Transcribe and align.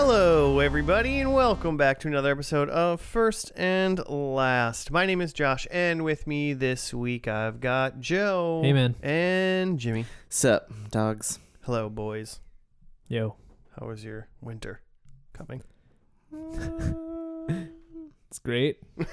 Hello, 0.00 0.60
everybody, 0.60 1.18
and 1.18 1.34
welcome 1.34 1.76
back 1.76 1.98
to 1.98 2.06
another 2.06 2.30
episode 2.30 2.68
of 2.70 3.00
First 3.00 3.50
and 3.56 3.98
Last. 4.08 4.92
My 4.92 5.04
name 5.04 5.20
is 5.20 5.32
Josh, 5.32 5.66
and 5.72 6.04
with 6.04 6.24
me 6.24 6.52
this 6.52 6.94
week 6.94 7.26
I've 7.26 7.58
got 7.58 7.98
Joe. 7.98 8.60
Hey, 8.62 8.72
man. 8.72 8.94
And 9.02 9.76
Jimmy. 9.76 10.06
Sup, 10.28 10.70
dogs? 10.92 11.40
Hello, 11.62 11.90
boys. 11.90 12.38
Yo, 13.08 13.34
How 13.78 13.88
was 13.88 14.04
your 14.04 14.28
winter 14.40 14.82
coming? 15.32 15.64
it's 18.30 18.38
great. 18.38 18.80
it 18.98 19.08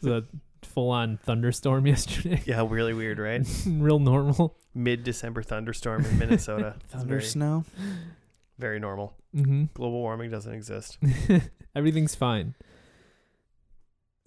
was 0.00 0.06
a 0.10 0.24
full 0.62 0.88
on 0.90 1.18
thunderstorm 1.18 1.86
yesterday. 1.86 2.42
Yeah, 2.46 2.66
really 2.66 2.94
weird, 2.94 3.18
right? 3.18 3.46
Real 3.66 3.98
normal. 3.98 4.56
Mid 4.74 5.04
December 5.04 5.42
thunderstorm 5.42 6.06
in 6.06 6.18
Minnesota. 6.18 6.76
Thunder 6.88 7.16
very, 7.16 7.22
snow? 7.24 7.66
Very 8.60 8.78
normal. 8.78 9.16
hmm 9.34 9.64
Global 9.74 10.00
warming 10.00 10.30
doesn't 10.30 10.52
exist. 10.52 10.98
Everything's 11.74 12.14
fine. 12.14 12.54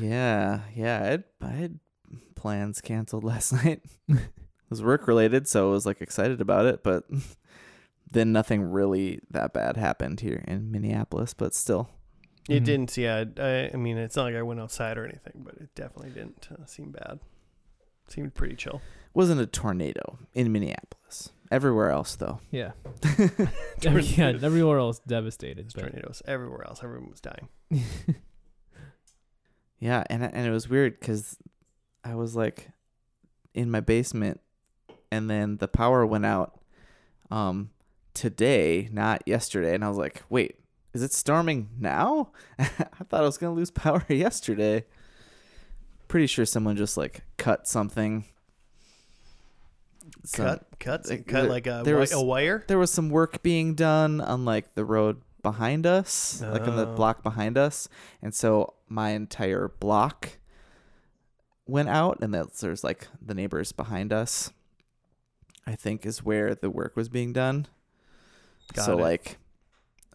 Yeah, 0.00 0.60
yeah. 0.74 1.00
I 1.02 1.06
had, 1.06 1.24
I 1.42 1.48
had 1.50 1.78
plans 2.34 2.80
canceled 2.80 3.24
last 3.24 3.52
night. 3.64 3.82
it 4.08 4.18
was 4.70 4.82
work 4.82 5.06
related, 5.06 5.46
so 5.46 5.68
I 5.68 5.72
was 5.72 5.84
like 5.86 6.00
excited 6.00 6.40
about 6.40 6.66
it, 6.66 6.82
but 6.82 7.04
then 8.10 8.32
nothing 8.32 8.62
really 8.62 9.20
that 9.30 9.52
bad 9.52 9.76
happened 9.76 10.20
here 10.20 10.42
in 10.48 10.70
Minneapolis, 10.70 11.34
but 11.34 11.54
still. 11.54 11.90
It 12.48 12.62
Mhm. 12.62 12.64
didn't, 12.64 12.96
yeah. 12.96 13.24
I, 13.38 13.70
I 13.74 13.76
mean, 13.76 13.98
it's 13.98 14.16
not 14.16 14.24
like 14.24 14.34
I 14.34 14.42
went 14.42 14.60
outside 14.60 14.96
or 14.98 15.04
anything, 15.04 15.42
but 15.44 15.54
it 15.56 15.74
definitely 15.74 16.10
didn't 16.10 16.48
uh, 16.50 16.64
seem 16.64 16.90
bad. 16.92 17.20
Seemed 18.08 18.34
pretty 18.34 18.56
chill. 18.56 18.80
Wasn't 19.16 19.40
a 19.40 19.46
tornado 19.46 20.18
in 20.34 20.52
Minneapolis. 20.52 21.30
Everywhere 21.50 21.90
else, 21.90 22.16
though. 22.16 22.40
Yeah. 22.50 22.72
Every- 23.82 24.02
yeah. 24.02 24.34
Everywhere 24.42 24.78
else 24.78 24.98
devastated. 25.06 25.72
But 25.74 25.80
tornadoes 25.80 26.22
everywhere 26.26 26.66
else. 26.66 26.80
Everyone 26.84 27.08
was 27.10 27.20
dying. 27.22 27.48
Yeah, 29.78 30.04
and 30.08 30.22
and 30.22 30.46
it 30.46 30.50
was 30.50 30.68
weird 30.70 30.98
because 30.98 31.36
I 32.02 32.14
was 32.14 32.34
like 32.34 32.70
in 33.54 33.70
my 33.70 33.80
basement, 33.80 34.40
and 35.12 35.28
then 35.28 35.58
the 35.58 35.68
power 35.68 36.06
went 36.06 36.24
out 36.24 36.58
um 37.30 37.68
today, 38.14 38.88
not 38.90 39.22
yesterday, 39.26 39.74
and 39.74 39.84
I 39.84 39.88
was 39.88 39.98
like, 39.98 40.22
wait, 40.30 40.56
is 40.94 41.02
it 41.02 41.12
storming 41.12 41.68
now? 41.78 42.32
I 42.58 42.64
thought 42.64 43.20
I 43.22 43.26
was 43.26 43.36
gonna 43.36 43.54
lose 43.54 43.70
power 43.70 44.02
yesterday. 44.08 44.86
Pretty 46.08 46.26
sure 46.26 46.46
someone 46.46 46.76
just 46.76 46.96
like 46.96 47.22
cut 47.36 47.68
something. 47.68 48.24
Some- 50.24 50.46
cut, 50.46 50.66
cut, 50.78 51.08
like, 51.08 51.26
cut 51.26 51.42
there- 51.42 51.50
like 51.50 51.66
a, 51.66 51.82
there 51.84 51.96
was- 51.96 52.12
a 52.12 52.20
wire. 52.22 52.64
There 52.68 52.78
was 52.78 52.90
some 52.90 53.10
work 53.10 53.42
being 53.42 53.74
done 53.74 54.20
on 54.20 54.44
like 54.44 54.74
the 54.74 54.84
road 54.84 55.22
behind 55.42 55.86
us, 55.86 56.40
like 56.42 56.66
on 56.66 56.76
the 56.76 56.86
Oh. 56.88 56.94
block 56.96 57.22
behind 57.22 57.56
us, 57.56 57.88
and 58.22 58.34
so 58.34 58.74
my 58.88 59.10
entire 59.10 59.68
block 59.68 60.38
went 61.66 61.88
out, 61.88 62.18
and 62.20 62.34
that's 62.34 62.60
there's 62.60 62.82
like 62.84 63.08
the 63.20 63.34
neighbors 63.34 63.72
behind 63.72 64.12
us. 64.12 64.52
I 65.66 65.74
think 65.74 66.06
is 66.06 66.22
where 66.24 66.54
the 66.54 66.70
work 66.70 66.94
was 66.96 67.08
being 67.08 67.32
done. 67.32 67.66
Got 68.72 68.84
so 68.86 68.98
it. 68.98 69.02
like, 69.02 69.38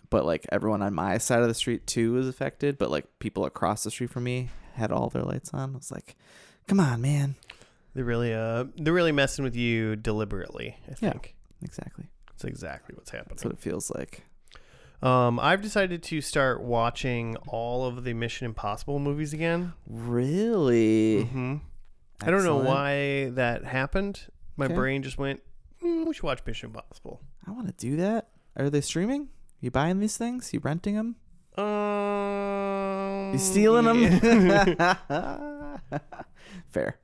but 0.09 0.25
like 0.25 0.45
everyone 0.51 0.81
on 0.81 0.93
my 0.93 1.17
side 1.17 1.41
of 1.41 1.47
the 1.49 1.53
street 1.53 1.87
too 1.87 2.13
was 2.13 2.27
affected, 2.27 2.77
but 2.77 2.89
like 2.91 3.05
people 3.19 3.45
across 3.45 3.83
the 3.83 3.91
street 3.91 4.09
from 4.11 4.23
me 4.23 4.49
had 4.75 4.91
all 4.91 5.09
their 5.09 5.23
lights 5.23 5.53
on. 5.53 5.73
I 5.73 5.77
was 5.77 5.91
like, 5.91 6.15
come 6.67 6.79
on, 6.79 7.01
man. 7.01 7.35
They're 7.93 8.05
really, 8.05 8.33
uh, 8.33 8.65
they're 8.77 8.93
really 8.93 9.11
messing 9.11 9.43
with 9.43 9.55
you 9.55 9.95
deliberately. 9.95 10.77
I 10.87 10.91
Yeah. 11.01 11.11
think 11.11 11.35
Exactly. 11.61 12.05
that's 12.31 12.43
exactly 12.45 12.95
what's 12.95 13.11
happening. 13.11 13.35
That's 13.35 13.43
what 13.43 13.53
it 13.53 13.59
feels 13.59 13.91
like. 13.91 14.23
Um, 15.01 15.39
I've 15.39 15.61
decided 15.61 16.03
to 16.03 16.21
start 16.21 16.61
watching 16.61 17.35
all 17.47 17.85
of 17.85 18.03
the 18.03 18.13
Mission 18.13 18.45
Impossible 18.45 18.99
movies 18.99 19.33
again. 19.33 19.73
Really? 19.87 21.23
hmm 21.25 21.55
I 22.23 22.29
don't 22.29 22.43
know 22.43 22.57
why 22.57 23.29
that 23.33 23.63
happened. 23.65 24.27
My 24.55 24.65
Okay. 24.65 24.75
brain 24.75 25.01
just 25.01 25.17
went, 25.17 25.41
mm, 25.83 26.05
we 26.05 26.13
should 26.13 26.21
watch 26.23 26.41
Mission 26.45 26.67
Impossible. 26.69 27.19
I 27.47 27.51
want 27.51 27.67
to 27.67 27.73
do 27.73 27.95
that. 27.97 28.29
Are 28.55 28.69
they 28.69 28.81
streaming? 28.81 29.29
You 29.59 29.71
buying 29.71 29.99
these 29.99 30.17
things? 30.17 30.53
You 30.53 30.59
renting 30.59 30.95
them? 30.95 31.15
Um, 31.57 33.31
You 33.33 33.39
stealing 33.39 33.85
yeah. 33.85 34.19
them? 35.89 35.99
Fair. 36.71 36.99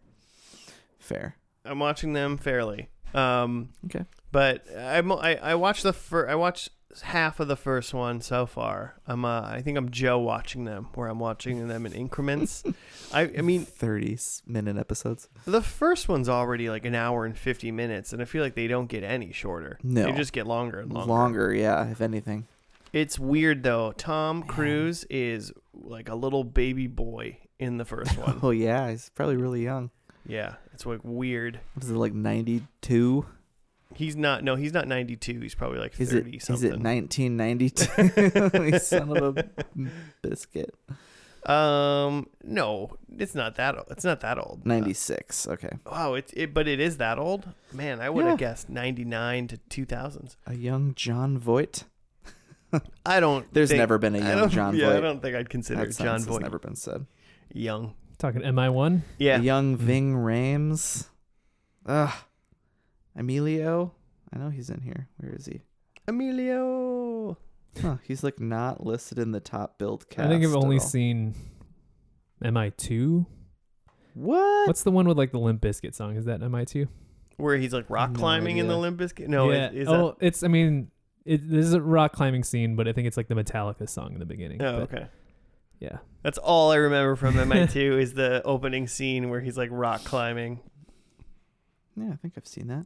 Fair. 1.07 1.35
I'm 1.66 1.79
watching 1.79 2.13
them 2.13 2.38
fairly. 2.38 2.90
Um, 3.13 3.69
Okay. 3.85 4.06
but 4.31 4.66
I'm, 4.78 5.12
I 5.12 5.38
I 5.41 5.56
watched 5.56 5.84
the 5.84 5.94
fir- 5.94 6.28
I 6.29 6.35
watched 6.35 6.69
half 7.03 7.40
of 7.40 7.47
the 7.47 7.56
first 7.56 7.94
one 7.94 8.19
so 8.22 8.45
far. 8.45 8.95
I'm 9.07 9.23
uh, 9.23 9.41
I 9.41 9.62
think 9.62 9.78
I'm 9.78 9.90
Joe 9.91 10.19
watching 10.19 10.66
them, 10.66 10.88
where 10.95 11.07
I'm 11.07 11.19
watching 11.19 11.68
them 11.68 11.85
in 11.85 11.94
increments. 11.94 12.63
I 13.13 13.22
I 13.38 13.41
mean 13.41 13.63
30 13.66 14.13
s- 14.13 14.41
minute 14.45 14.78
episodes. 14.78 15.29
the 15.45 15.62
first 15.62 16.09
one's 16.09 16.28
already 16.29 16.69
like 16.69 16.85
an 16.85 16.95
hour 16.95 17.25
and 17.25 17.38
50 17.38 17.72
minutes, 17.72 18.12
and 18.13 18.22
I 18.22 18.25
feel 18.25 18.44
like 18.44 18.56
they 18.56 18.68
don't 18.68 18.88
get 18.88 19.03
any 19.03 19.31
shorter. 19.31 19.79
No. 19.84 20.03
they 20.03 20.12
just 20.12 20.34
get 20.34 20.45
longer 20.47 20.79
and 20.81 20.91
longer. 20.91 21.09
Longer, 21.13 21.53
yeah, 21.53 21.89
if 21.89 22.01
anything. 22.01 22.47
It's 22.94 23.18
weird 23.19 23.63
though. 23.63 23.94
Tom 23.94 24.44
Cruise 24.44 25.06
is 25.09 25.51
like 25.74 26.09
a 26.09 26.16
little 26.16 26.44
baby 26.44 26.88
boy 26.88 27.38
in 27.59 27.78
the 27.78 27.85
first 27.85 28.18
one. 28.18 28.39
Oh, 28.44 28.51
yeah. 28.51 28.89
He's 28.89 29.09
probably 29.16 29.38
really 29.38 29.63
young. 29.63 29.91
yeah, 30.25 30.56
it's 30.78 30.86
like 30.86 31.00
weird. 31.04 31.60
What 31.74 31.84
is 31.84 31.90
it, 31.90 31.96
like 31.96 32.14
92? 32.14 33.26
He's 33.96 34.16
not. 34.16 34.44
No, 34.44 34.56
he's 34.56 34.74
not 34.74 34.88
92. 34.88 35.40
He's 35.40 35.56
probably 35.56 35.80
like 35.80 35.94
30 35.94 36.04
Is 36.04 36.14
it, 36.14 36.28
is 36.36 36.44
something. 36.44 36.70
it 36.74 36.80
1992? 36.80 38.62
you 38.72 38.78
son 38.80 39.18
of 39.18 39.38
a 39.40 39.50
biscuit. 40.22 40.76
Um, 41.48 42.28
no, 42.44 42.98
it's 43.18 43.34
not 43.34 43.56
that. 43.56 43.76
Old. 43.76 43.88
It's 43.90 44.04
not 44.04 44.20
that 44.20 44.38
old. 44.38 44.66
96. 44.66 45.48
Okay. 45.48 45.70
Wow, 45.90 46.14
it's 46.14 46.32
it, 46.34 46.54
but 46.54 46.68
it 46.68 46.80
is 46.80 46.98
that 46.98 47.18
old. 47.18 47.48
Man, 47.74 48.00
I 48.02 48.10
would 48.12 48.26
have 48.26 48.40
Yeah. 48.40 48.50
guessed 48.50 48.70
ninety 48.70 49.04
nine 49.06 49.48
to 49.48 49.58
two 49.70 49.86
thousands. 49.86 50.38
A 50.46 50.54
young 50.54 50.94
Jon 50.94 51.40
Voight. 51.40 51.86
I 53.06 53.20
don't. 53.22 53.52
There's 53.54 53.70
think- 53.70 53.80
never 53.80 53.98
been 53.98 54.14
a 54.16 54.20
young 54.20 54.50
Jon 54.50 54.76
yeah, 54.78 54.90
I 54.92 55.00
don't 55.00 55.22
think 55.22 55.36
I'd 55.36 55.50
consider 55.50 55.86
That 55.86 55.98
Jon 55.98 56.22
Voight 56.22 56.42
never 56.42 56.60
been 56.60 56.76
said. 56.76 57.06
young. 57.54 57.96
Talking 58.18 58.42
MI1. 58.42 59.02
Yeah, 59.20 59.40
A 59.40 59.42
young 59.44 59.76
Mhm. 59.78 59.80
Ving 59.82 60.14
Rhames. 60.16 61.08
Ugh. 61.86 62.14
Emilio. 63.16 63.94
I 64.34 64.38
know 64.40 64.50
he's 64.50 64.70
in 64.70 64.82
here. 64.82 65.08
Where 65.18 65.34
is 65.34 65.46
he? 65.46 65.62
Emilio. 66.08 67.38
Huh, 67.82 67.98
he's 68.04 68.24
like 68.24 68.40
not 68.40 68.86
listed 68.86 69.20
in 69.20 69.32
the 69.32 69.40
top 69.40 69.78
build 69.78 70.10
cast. 70.10 70.28
I 70.28 70.30
think 70.32 70.44
I've 70.44 70.52
at 70.52 70.58
only 70.58 70.78
all. 70.78 70.84
seen 70.86 71.36
MI2. 72.44 73.26
What? 74.14 74.68
What's 74.68 74.84
the 74.84 74.92
one 74.92 75.08
with 75.08 75.18
like 75.18 75.32
the 75.32 75.40
Limp 75.40 75.62
Bizkit 75.62 75.94
song? 75.94 76.16
Is 76.16 76.26
that 76.26 76.40
MI2? 76.42 76.88
Where 77.38 77.56
he's 77.58 77.72
like 77.74 77.86
rock 77.90 78.12
No 78.14 78.20
climbing 78.20 78.58
in 78.58 78.68
the 78.68 78.74
idea. 78.74 78.82
Limp 78.82 79.00
Bizkit. 79.00 79.28
No, 79.28 79.52
yeah. 79.52 79.68
it, 79.68 79.76
is 79.76 79.88
oh, 79.88 80.18
it's. 80.20 80.42
I 80.42 80.48
mean, 80.48 80.90
it, 81.24 81.48
this 81.48 81.66
is 81.66 81.74
a 81.74 81.82
rock 81.82 82.14
climbing 82.14 82.44
scene, 82.44 82.76
but 82.76 82.88
I 82.88 82.94
think 82.94 83.08
it's 83.08 83.18
like 83.18 83.28
the 83.28 83.36
Metallica 83.36 83.88
song 83.88 84.14
in 84.14 84.20
the 84.20 84.26
beginning. 84.26 84.60
Oh, 84.62 84.80
But, 84.88 84.94
okay. 84.96 85.08
Yeah. 85.79 85.97
That's 86.24 86.38
all 86.38 86.71
I 86.71 86.75
remember 86.77 87.15
from 87.15 87.35
MI2 87.35 88.01
is 88.01 88.13
the 88.13 88.41
opening 88.44 88.88
scene 88.88 89.29
where 89.29 89.39
he's 89.41 89.57
like 89.57 89.69
rock 89.71 90.03
climbing. 90.03 90.59
Yeah, 91.95 92.12
I 92.12 92.15
think 92.15 92.33
I've 92.38 92.47
seen 92.47 92.68
that. 92.68 92.85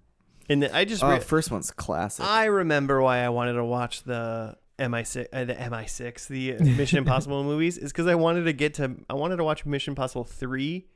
And 0.49 0.63
the, 0.63 0.75
I 0.75 0.85
just 0.85 1.03
Oh, 1.03 1.09
re- 1.11 1.19
first 1.19 1.51
one's 1.51 1.71
classic. 1.71 2.25
I 2.25 2.45
remember 2.45 3.01
why 3.01 3.19
I 3.19 3.29
wanted 3.29 3.53
to 3.53 3.63
watch 3.65 4.03
the 4.03 4.57
MI6, 4.79 5.27
uh, 5.31 5.45
the 5.45 5.53
MI6, 5.55 6.27
the 6.27 6.55
uh, 6.55 6.63
Mission 6.63 6.97
Impossible 6.99 7.43
movies, 7.43 7.77
is 7.77 7.91
because 7.91 8.07
I 8.07 8.15
wanted 8.15 8.43
to 8.45 8.53
get 8.53 8.73
to, 8.75 8.95
I 9.09 9.13
wanted 9.13 9.37
to 9.37 9.43
watch 9.43 9.65
Mission 9.65 9.91
Impossible 9.91 10.23
three, 10.23 10.87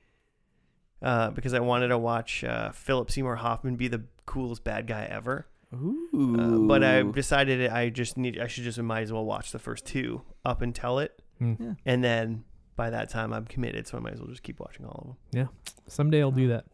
uh, 1.02 1.30
because 1.32 1.54
I 1.54 1.60
wanted 1.60 1.90
to 1.90 1.98
watch 1.98 2.44
uh, 2.44 2.72
Philip 2.72 3.12
Seymour 3.12 3.38
Hoffman 3.38 3.76
be 3.76 3.88
the 3.88 4.04
coolest 4.26 4.64
bad 4.64 4.88
guy 4.88 5.06
ever. 5.10 5.48
Ooh. 5.74 6.36
Uh, 6.40 6.68
but 6.68 6.84
I 6.84 7.04
decided 7.04 7.70
I 7.70 7.90
just 7.90 8.18
need, 8.18 8.40
I 8.40 8.48
should 8.48 8.64
just 8.64 8.80
might 8.80 9.02
as 9.02 9.14
well 9.14 9.26
watch 9.26 9.52
the 9.52 9.60
first 9.60 9.86
two 9.86 10.22
up 10.44 10.62
until 10.62 11.00
it, 11.00 11.22
Hmm. 11.40 11.54
Yeah. 11.60 11.74
and 11.86 12.04
then 12.04 12.44
by 12.76 12.90
that 12.90 13.10
time 13.10 13.34
I'm 13.34 13.46
committed, 13.46 13.88
so 13.88 13.98
I 13.98 14.02
might 14.02 14.14
as 14.14 14.20
well 14.20 14.30
just 14.30 14.44
keep 14.44 14.60
watching 14.60 14.86
all 14.86 15.00
of 15.00 15.08
them. 15.08 15.18
Yeah. 15.32 15.72
Someday 15.88 16.22
I'll 16.22 16.32
do 16.32 16.48
that. 16.50 16.66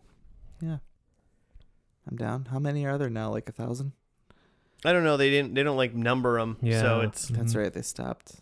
Yeah. 0.62 0.78
I'm 2.10 2.16
down. 2.18 2.46
How 2.46 2.60
many 2.60 2.86
are 2.86 2.98
there 2.98 3.10
now? 3.10 3.30
Like 3.32 3.48
a 3.50 3.52
thousand? 3.52 3.92
I 4.84 4.94
don't 4.94 5.04
know, 5.04 5.18
they 5.18 5.30
didn't, 5.30 5.54
they 5.54 5.62
don't 5.64 5.78
like 5.78 5.94
number 5.94 6.40
them, 6.40 6.58
Yeah. 6.62 6.82
so 6.82 7.00
it's 7.02 7.28
That's 7.28 7.54
Mhm. 7.54 7.58
right. 7.58 7.74
They 7.74 7.82
stopped. 7.84 8.34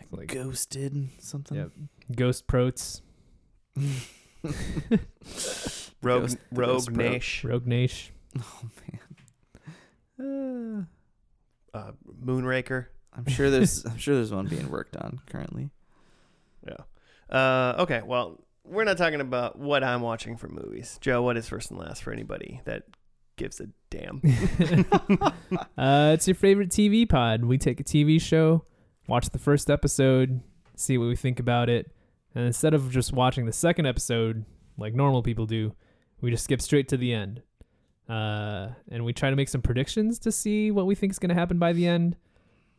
It's 0.00 0.12
like 0.12 0.28
Ghosted 0.28 1.08
something. 1.18 1.56
Yep. 1.56 1.70
Ghost 2.16 2.46
Protes, 2.46 3.00
Rogue, 6.02 6.22
Ghost- 6.22 6.38
the 6.50 6.60
Rogue 6.60 6.68
Ghost 6.70 6.92
Bro. 6.92 7.08
Nash, 7.12 7.44
Rogue 7.44 7.66
Nash. 7.66 8.10
Oh 8.38 8.62
man. 10.18 10.86
Uh, 11.74 11.78
uh, 11.78 11.92
Moonraker. 12.24 12.86
I'm 13.16 13.26
sure 13.26 13.50
there's 13.50 13.84
I'm 13.84 13.98
sure 13.98 14.14
there's 14.14 14.32
one 14.32 14.46
being 14.46 14.70
worked 14.70 14.96
on 14.96 15.20
currently. 15.26 15.70
Yeah. 16.66 16.76
Uh, 17.28 17.74
okay, 17.80 18.02
well, 18.04 18.40
we're 18.64 18.84
not 18.84 18.98
talking 18.98 19.20
about 19.20 19.58
what 19.58 19.82
I'm 19.82 20.00
watching 20.00 20.36
for 20.36 20.48
movies. 20.48 20.98
Joe, 21.00 21.22
what 21.22 21.36
is 21.36 21.48
first 21.48 21.70
and 21.70 21.80
last 21.80 22.02
for 22.02 22.12
anybody 22.12 22.60
that 22.64 22.84
gives 23.36 23.60
a 23.60 23.66
damn. 23.90 24.22
uh, 25.78 26.12
it's 26.14 26.28
your 26.28 26.34
favorite 26.34 26.70
TV 26.70 27.08
pod. 27.08 27.44
We 27.44 27.58
take 27.58 27.80
a 27.80 27.84
TV 27.84 28.20
show, 28.20 28.64
watch 29.08 29.30
the 29.30 29.38
first 29.38 29.70
episode, 29.70 30.40
see 30.76 30.98
what 30.98 31.08
we 31.08 31.16
think 31.16 31.40
about 31.40 31.68
it, 31.68 31.90
and 32.34 32.46
instead 32.46 32.74
of 32.74 32.90
just 32.90 33.12
watching 33.12 33.46
the 33.46 33.52
second 33.52 33.86
episode 33.86 34.44
like 34.78 34.94
normal 34.94 35.22
people 35.22 35.46
do, 35.46 35.74
we 36.20 36.30
just 36.30 36.44
skip 36.44 36.62
straight 36.62 36.88
to 36.88 36.96
the 36.96 37.12
end. 37.12 37.42
Uh, 38.08 38.68
and 38.90 39.04
we 39.04 39.12
try 39.12 39.30
to 39.30 39.36
make 39.36 39.48
some 39.48 39.62
predictions 39.62 40.18
to 40.18 40.32
see 40.32 40.70
what 40.70 40.86
we 40.86 40.94
think 40.94 41.12
is 41.12 41.18
going 41.18 41.28
to 41.28 41.34
happen 41.34 41.58
by 41.58 41.72
the 41.72 41.86
end. 41.86 42.16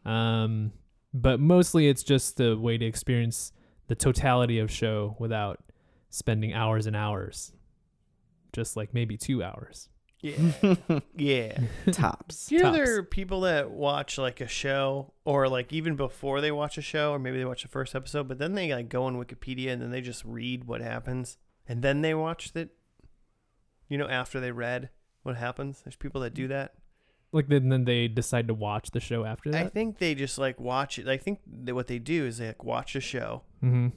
Um, 0.05 0.73
but 1.13 1.39
mostly 1.39 1.88
it's 1.88 2.03
just 2.03 2.39
a 2.39 2.55
way 2.55 2.77
to 2.77 2.85
experience 2.85 3.51
the 3.88 3.95
totality 3.95 4.59
of 4.59 4.71
show 4.71 5.15
without 5.19 5.63
spending 6.09 6.53
hours 6.53 6.88
and 6.88 6.95
hours. 6.95 7.53
Just 8.51 8.75
like 8.77 8.94
maybe 8.94 9.17
two 9.17 9.44
hours. 9.44 9.89
Yeah. 10.21 10.75
yeah. 11.17 11.59
Tops. 11.91 12.51
You 12.51 12.59
know, 12.59 12.65
Tops. 12.71 12.77
there 12.77 12.97
are 12.97 13.03
people 13.03 13.41
that 13.41 13.71
watch 13.71 14.17
like 14.17 14.39
a 14.39 14.47
show, 14.47 15.13
or 15.25 15.50
like 15.50 15.73
even 15.73 15.95
before 15.95 16.39
they 16.39 16.51
watch 16.51 16.77
a 16.77 16.81
show, 16.81 17.11
or 17.11 17.19
maybe 17.19 17.38
they 17.38 17.45
watch 17.45 17.63
the 17.63 17.67
first 17.67 17.94
episode, 17.94 18.27
but 18.27 18.39
then 18.39 18.53
they 18.53 18.73
like 18.73 18.89
go 18.89 19.03
on 19.03 19.17
Wikipedia 19.17 19.71
and 19.71 19.81
then 19.81 19.91
they 19.91 20.01
just 20.01 20.23
read 20.23 20.63
what 20.63 20.81
happens, 20.81 21.38
and 21.67 21.81
then 21.81 22.01
they 22.01 22.13
watch 22.13 22.51
it. 22.55 22.69
You 23.89 23.97
know, 23.97 24.07
after 24.07 24.39
they 24.39 24.51
read 24.51 24.89
what 25.23 25.35
happens, 25.35 25.81
there's 25.83 25.97
people 25.97 26.21
that 26.21 26.33
do 26.33 26.47
that. 26.47 26.73
Like 27.33 27.47
then, 27.47 27.68
then 27.69 27.83
they 27.83 28.07
decide 28.07 28.47
to 28.47 28.53
watch 28.53 28.91
the 28.91 29.00
show 29.01 29.25
after 29.25 29.50
that. 29.51 29.65
I 29.65 29.68
think 29.69 29.97
they 29.97 30.13
just 30.15 30.38
like 30.38 30.59
watch 30.59 30.97
it. 31.00 31.07
I 31.07 31.18
think 31.18 31.39
that 31.63 31.74
what 31.75 31.88
they 31.88 32.00
do 32.00 32.25
is 32.25 32.38
they 32.38 32.47
like 32.47 32.63
watch 32.63 32.95
a 32.95 33.01
show, 33.01 33.41
mm-hmm. 33.63 33.88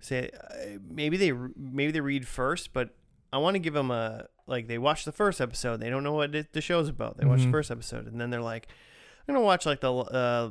say 0.00 0.30
uh, 0.32 0.78
maybe 0.88 1.16
they 1.18 1.30
maybe 1.56 1.92
they 1.92 2.00
read 2.00 2.26
first, 2.26 2.72
but 2.72 2.90
I 3.32 3.38
want 3.38 3.54
to 3.54 3.58
give 3.58 3.74
them 3.74 3.90
a 3.90 4.26
like 4.46 4.66
they 4.66 4.78
watch 4.78 5.04
the 5.04 5.12
first 5.12 5.40
episode. 5.42 5.80
They 5.80 5.90
don't 5.90 6.02
know 6.04 6.14
what 6.14 6.34
it, 6.34 6.52
the 6.54 6.60
show's 6.62 6.88
about. 6.88 7.18
They 7.18 7.26
watch 7.26 7.40
the 7.40 7.46
Mhm. 7.48 7.50
first 7.52 7.70
episode, 7.70 8.06
and 8.06 8.18
then 8.20 8.30
they're 8.30 8.40
like, 8.40 8.66
I'm 9.28 9.34
gonna 9.34 9.44
watch 9.44 9.66
like 9.66 9.80
the 9.82 9.92
uh, 9.92 10.50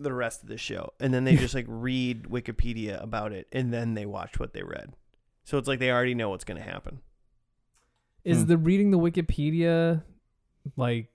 the 0.00 0.12
rest 0.12 0.42
of 0.42 0.48
the 0.48 0.58
show, 0.58 0.92
and 0.98 1.14
then 1.14 1.22
they 1.22 1.36
just 1.44 1.54
like 1.54 1.66
read 1.68 2.24
Wikipedia 2.24 3.00
about 3.00 3.30
it, 3.32 3.46
and 3.52 3.72
then 3.72 3.94
they 3.94 4.06
watch 4.06 4.40
what 4.40 4.54
they 4.54 4.64
read. 4.64 4.94
So 5.44 5.56
it's 5.58 5.68
like 5.68 5.78
they 5.78 5.92
already 5.92 6.14
know 6.16 6.30
what's 6.30 6.44
gonna 6.44 6.62
happen. 6.62 6.98
Is 8.24 8.42
Hmm. 8.42 8.48
the 8.48 8.56
reading 8.58 8.90
the 8.90 8.98
Wikipedia 8.98 10.02
like 10.76 11.10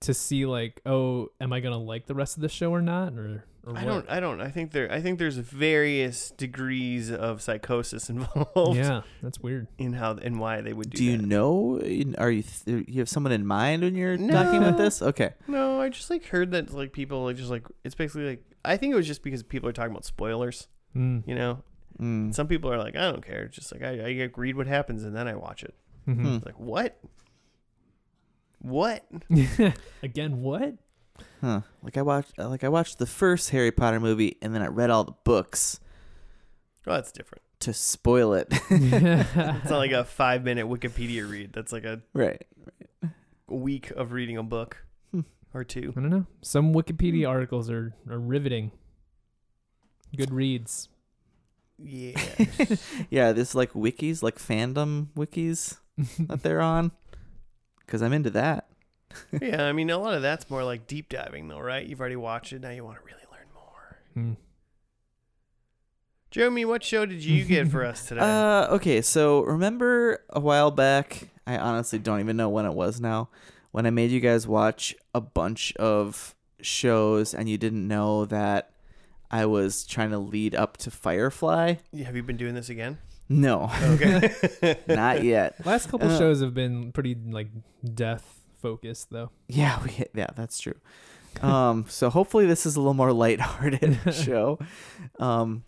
to 0.00 0.14
see 0.14 0.46
like, 0.46 0.80
oh, 0.86 1.28
am 1.40 1.52
I 1.52 1.60
gonna 1.60 1.78
like 1.78 2.06
the 2.06 2.14
rest 2.14 2.36
of 2.36 2.42
the 2.42 2.48
show 2.48 2.70
or 2.70 2.82
not, 2.82 3.14
or 3.14 3.44
or 3.64 3.70
I 3.76 3.84
what? 3.84 3.84
don't. 3.84 4.10
I 4.10 4.20
don't. 4.20 4.40
I 4.40 4.48
think 4.50 4.70
there. 4.72 4.90
I 4.92 5.00
think 5.00 5.18
there's 5.18 5.36
various 5.38 6.30
degrees 6.30 7.10
of 7.10 7.42
psychosis 7.42 8.08
involved 8.14 8.76
Yeah, 8.76 9.02
that's 9.22 9.40
weird. 9.40 9.66
in 9.78 9.92
how 9.94 10.12
and 10.12 10.38
why 10.38 10.60
they 10.60 10.72
would 10.72 10.90
do. 10.90 10.96
That. 10.96 10.98
Do 10.98 11.04
you 11.04 11.16
that. 11.18 11.26
know? 11.26 12.14
Are 12.18 12.30
you 12.30 12.42
th- 12.42 12.84
you 12.88 13.00
have 13.00 13.08
someone 13.08 13.32
in 13.32 13.46
mind 13.46 13.82
when 13.82 13.94
you're 13.96 14.16
talking 14.16 14.62
about 14.62 14.76
this? 14.78 15.02
Okay. 15.02 15.32
No, 15.48 15.80
I 15.80 15.88
just 15.88 16.10
like 16.10 16.26
heard 16.26 16.52
that 16.52 16.72
like 16.72 16.92
people 16.92 17.24
like 17.24 17.36
just 17.36 17.50
like 17.50 17.66
it's 17.84 17.94
basically 17.94 18.28
like 18.28 18.44
I 18.64 18.76
think 18.76 18.92
it 18.92 18.96
was 18.96 19.06
just 19.06 19.22
because 19.22 19.42
people 19.42 19.68
are 19.68 19.72
talking 19.72 19.90
about 19.92 20.04
spoilers. 20.04 20.68
Mm. 20.96 21.22
You 21.26 21.34
know, 21.34 21.62
Mm. 22.00 22.34
some 22.34 22.46
people 22.46 22.70
are 22.70 22.76
like 22.78 22.94
I 22.94 23.10
don't 23.10 23.24
care. 23.24 23.48
Just 23.48 23.72
like 23.72 23.82
I, 23.82 23.98
I 24.06 24.30
read 24.36 24.54
what 24.56 24.66
happens 24.66 25.02
and 25.02 25.16
then 25.16 25.26
I 25.26 25.34
watch 25.34 25.64
it. 25.64 25.74
Mhm. 26.06 26.14
Hmm. 26.20 26.26
It's 26.36 26.44
like 26.46 26.60
what? 26.60 26.98
What? 28.58 29.04
Again, 30.02 30.42
what? 30.42 30.74
Huh. 31.40 31.60
Like 31.82 31.96
I 31.96 32.02
watched 32.02 32.36
like 32.38 32.64
I 32.64 32.68
watched 32.68 32.98
the 32.98 33.06
first 33.06 33.50
Harry 33.50 33.70
Potter 33.72 34.00
movie 34.00 34.36
and 34.42 34.54
then 34.54 34.62
I 34.62 34.66
read 34.66 34.90
all 34.90 35.04
the 35.04 35.14
books 35.24 35.80
Oh, 36.86 36.92
that's 36.94 37.10
different. 37.12 37.42
to 37.60 37.72
spoil 37.72 38.34
it. 38.34 38.48
It's 38.70 39.70
not 39.70 39.78
like 39.78 39.92
a 39.92 40.04
five 40.04 40.44
minute 40.44 40.66
Wikipedia 40.66 41.28
read. 41.28 41.52
That's 41.52 41.72
like 41.72 41.84
a 41.84 42.00
right. 42.12 42.44
week 43.48 43.90
of 43.92 44.12
reading 44.12 44.36
a 44.36 44.42
book 44.42 44.84
Hmm. 45.10 45.20
or 45.54 45.64
two. 45.64 45.92
I 45.96 46.00
don't 46.00 46.10
know. 46.10 46.26
Some 46.42 46.74
Wikipedia 46.74 47.28
articles 47.28 47.70
are, 47.70 47.94
are 48.10 48.18
riveting. 48.18 48.72
Good 50.16 50.30
reads. 50.32 50.88
Yeah. 51.78 52.18
Yeah, 53.10 53.32
this 53.32 53.54
like 53.54 53.72
wikis, 53.72 54.22
like 54.22 54.38
fandom 54.38 55.08
wikis 55.16 55.78
that 56.18 56.42
they're 56.42 56.60
on. 56.62 56.92
Cuz 57.86 58.02
I'm 58.02 58.12
into 58.12 58.30
that. 58.30 58.68
yeah, 59.40 59.64
I 59.64 59.72
mean 59.72 59.90
a 59.90 59.98
lot 59.98 60.14
of 60.14 60.22
that's 60.22 60.50
more 60.50 60.64
like 60.64 60.86
deep 60.86 61.08
diving 61.08 61.48
though, 61.48 61.60
right? 61.60 61.86
You've 61.86 62.00
already 62.00 62.16
watched 62.16 62.52
it, 62.52 62.60
now 62.60 62.70
you 62.70 62.84
want 62.84 62.98
to 62.98 63.04
really 63.04 63.22
learn 63.32 63.46
more. 63.54 63.96
Hmm. 64.14 64.32
Jeremy, 66.30 66.64
what 66.64 66.84
show 66.84 67.06
did 67.06 67.24
you 67.24 67.44
get 67.44 67.68
for 67.68 67.84
us 67.84 68.04
today? 68.08 68.20
Uh 68.20 68.66
okay, 68.74 69.00
so 69.02 69.42
remember 69.42 70.22
a 70.30 70.40
while 70.40 70.70
back, 70.70 71.28
I 71.46 71.56
honestly 71.56 71.98
don't 71.98 72.20
even 72.20 72.36
know 72.36 72.48
when 72.48 72.66
it 72.66 72.74
was 72.74 73.00
now, 73.00 73.28
when 73.70 73.86
I 73.86 73.90
made 73.90 74.10
you 74.10 74.20
guys 74.20 74.46
watch 74.46 74.94
a 75.14 75.20
bunch 75.20 75.74
of 75.76 76.34
shows 76.60 77.32
and 77.32 77.48
you 77.48 77.56
didn't 77.58 77.86
know 77.86 78.24
that 78.26 78.70
I 79.30 79.46
was 79.46 79.84
trying 79.86 80.10
to 80.10 80.18
lead 80.18 80.54
up 80.54 80.76
to 80.78 80.90
Firefly? 80.90 81.74
Have 82.04 82.16
you 82.16 82.22
been 82.22 82.36
doing 82.36 82.54
this 82.54 82.68
again? 82.68 82.98
No, 83.28 83.70
Okay. 83.82 84.76
not 84.88 85.24
yet. 85.24 85.64
Last 85.66 85.88
couple 85.90 86.08
Uh, 86.10 86.18
shows 86.18 86.40
have 86.40 86.54
been 86.54 86.92
pretty 86.92 87.14
like 87.16 87.48
death 87.94 88.40
focused 88.62 89.10
though. 89.10 89.30
Yeah, 89.48 89.82
we 89.82 90.04
yeah, 90.14 90.28
that's 90.36 90.58
true. 90.60 90.74
Um, 91.42 91.84
so 91.88 92.08
hopefully 92.08 92.46
this 92.46 92.64
is 92.66 92.76
a 92.76 92.80
little 92.80 92.94
more 92.94 93.12
lighthearted 93.12 93.98
show. 94.14 94.58
Um, 95.18 95.64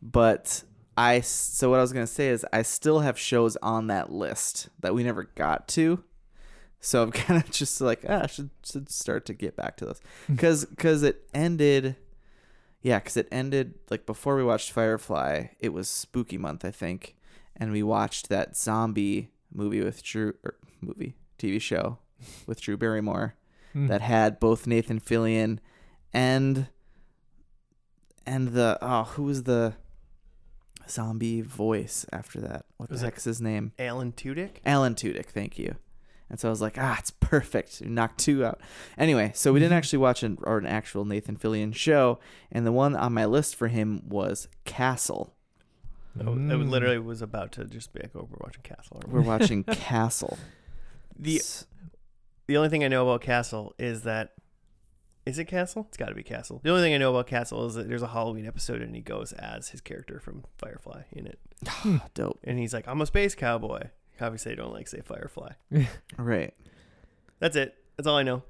but 0.00 0.62
I 0.96 1.20
so 1.20 1.68
what 1.70 1.78
I 1.78 1.82
was 1.82 1.92
gonna 1.92 2.06
say 2.06 2.28
is 2.28 2.46
I 2.52 2.62
still 2.62 3.00
have 3.00 3.18
shows 3.18 3.56
on 3.56 3.88
that 3.88 4.10
list 4.12 4.68
that 4.80 4.94
we 4.94 5.02
never 5.02 5.24
got 5.34 5.66
to. 5.68 6.02
So 6.80 7.02
I'm 7.02 7.10
kind 7.12 7.42
of 7.42 7.50
just 7.50 7.80
like 7.80 8.04
ah, 8.08 8.22
I 8.22 8.26
should 8.28 8.50
should 8.64 8.88
start 8.88 9.26
to 9.26 9.34
get 9.34 9.56
back 9.56 9.76
to 9.78 9.86
this 9.86 10.00
because 10.28 10.64
because 10.64 11.02
it 11.02 11.28
ended. 11.34 11.96
Yeah, 12.82 12.98
because 12.98 13.16
it 13.16 13.28
ended 13.30 13.74
like 13.90 14.06
before 14.06 14.36
we 14.36 14.44
watched 14.44 14.72
Firefly. 14.72 15.48
It 15.58 15.70
was 15.74 15.88
Spooky 15.88 16.38
Month, 16.38 16.64
I 16.64 16.70
think, 16.70 17.14
and 17.56 17.72
we 17.72 17.82
watched 17.82 18.28
that 18.30 18.56
zombie 18.56 19.30
movie 19.52 19.82
with 19.82 20.02
Drew 20.02 20.34
or 20.44 20.54
movie 20.80 21.14
TV 21.38 21.60
show 21.60 21.98
with 22.46 22.60
Drew 22.60 22.76
Barrymore 22.76 23.34
Hmm. 23.72 23.86
that 23.86 24.00
had 24.00 24.40
both 24.40 24.66
Nathan 24.66 24.98
Fillion 25.00 25.58
and 26.12 26.66
and 28.26 28.48
the 28.48 28.78
oh 28.82 29.04
who 29.04 29.22
was 29.24 29.44
the 29.44 29.74
zombie 30.88 31.40
voice 31.40 32.04
after 32.12 32.40
that? 32.40 32.64
What 32.78 32.90
Was 32.90 33.00
the 33.00 33.06
heck's 33.06 33.24
his 33.24 33.40
name? 33.40 33.72
Alan 33.78 34.12
Tudyk? 34.12 34.56
Alan 34.66 34.94
Tudyk. 34.94 35.26
Thank 35.26 35.58
you. 35.58 35.76
And 36.30 36.38
so 36.40 36.48
I 36.48 36.50
was 36.50 36.60
like, 36.62 36.76
ah, 36.78 36.96
it's 36.98 37.10
perfect. 37.10 37.82
Knock 37.84 38.16
two 38.16 38.44
out. 38.44 38.60
Anyway, 38.96 39.32
so 39.34 39.52
we 39.52 39.58
didn't 39.60 39.72
actually 39.76 39.98
watch 39.98 40.22
an 40.22 40.38
or 40.42 40.58
an 40.58 40.66
actual 40.66 41.04
Nathan 41.04 41.36
Fillion 41.36 41.74
show, 41.74 42.18
and 42.52 42.64
the 42.64 42.72
one 42.72 42.94
on 42.96 43.12
my 43.12 43.24
list 43.26 43.56
for 43.56 43.68
him 43.68 44.02
was 44.08 44.48
Castle. 44.64 45.34
I 46.18 46.24
w- 46.24 46.50
I 46.50 46.54
Mm. 46.54 46.70
literally 46.70 46.98
was 46.98 47.20
about 47.22 47.52
to 47.52 47.64
just 47.64 47.92
be 47.92 48.00
like, 48.00 48.10
oh, 48.14 48.28
we're 48.30 48.38
watching 48.40 48.62
Castle. 48.62 49.02
We're 49.06 49.20
watching 49.32 49.64
Castle. 49.64 50.38
The 51.18 51.36
S- 51.36 51.66
the 52.46 52.56
only 52.56 52.68
thing 52.68 52.82
I 52.82 52.88
know 52.88 53.06
about 53.08 53.20
Castle 53.20 53.74
is 53.78 54.02
that 54.02 54.32
is 55.26 55.38
it 55.38 55.44
Castle? 55.44 55.84
It's 55.88 55.96
got 55.96 56.06
to 56.08 56.14
be 56.14 56.22
Castle. 56.22 56.60
The 56.64 56.70
only 56.70 56.82
thing 56.82 56.94
I 56.94 56.98
know 56.98 57.10
about 57.10 57.26
Castle 57.26 57.66
is 57.66 57.74
that 57.74 57.88
there's 57.88 58.02
a 58.02 58.08
Halloween 58.08 58.46
episode 58.46 58.80
and 58.82 58.94
he 58.96 59.02
goes 59.02 59.32
as 59.34 59.68
his 59.68 59.80
character 59.80 60.18
from 60.18 60.44
Firefly 60.58 61.02
in 61.12 61.26
it, 61.26 61.38
dope. 62.14 62.40
and 62.42 62.58
he's 62.58 62.72
like, 62.72 62.88
"I'm 62.88 63.00
a 63.00 63.06
space 63.06 63.34
cowboy." 63.34 63.82
Obviously, 64.20 64.52
I 64.52 64.54
don't 64.56 64.72
like 64.72 64.88
say 64.88 65.00
Firefly. 65.00 65.52
Right. 66.18 66.54
That's 67.38 67.56
it. 67.56 67.74
That's 67.96 68.06
all 68.06 68.16
I 68.16 68.22
know. 68.22 68.42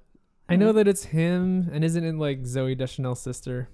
I 0.48 0.56
know 0.56 0.72
that 0.72 0.88
it's 0.88 1.04
him, 1.04 1.70
and 1.72 1.84
isn't 1.84 2.02
it 2.04 2.16
like 2.16 2.42
Zooey 2.42 2.76
Deschanel's 2.76 3.20
sister? 3.22 3.68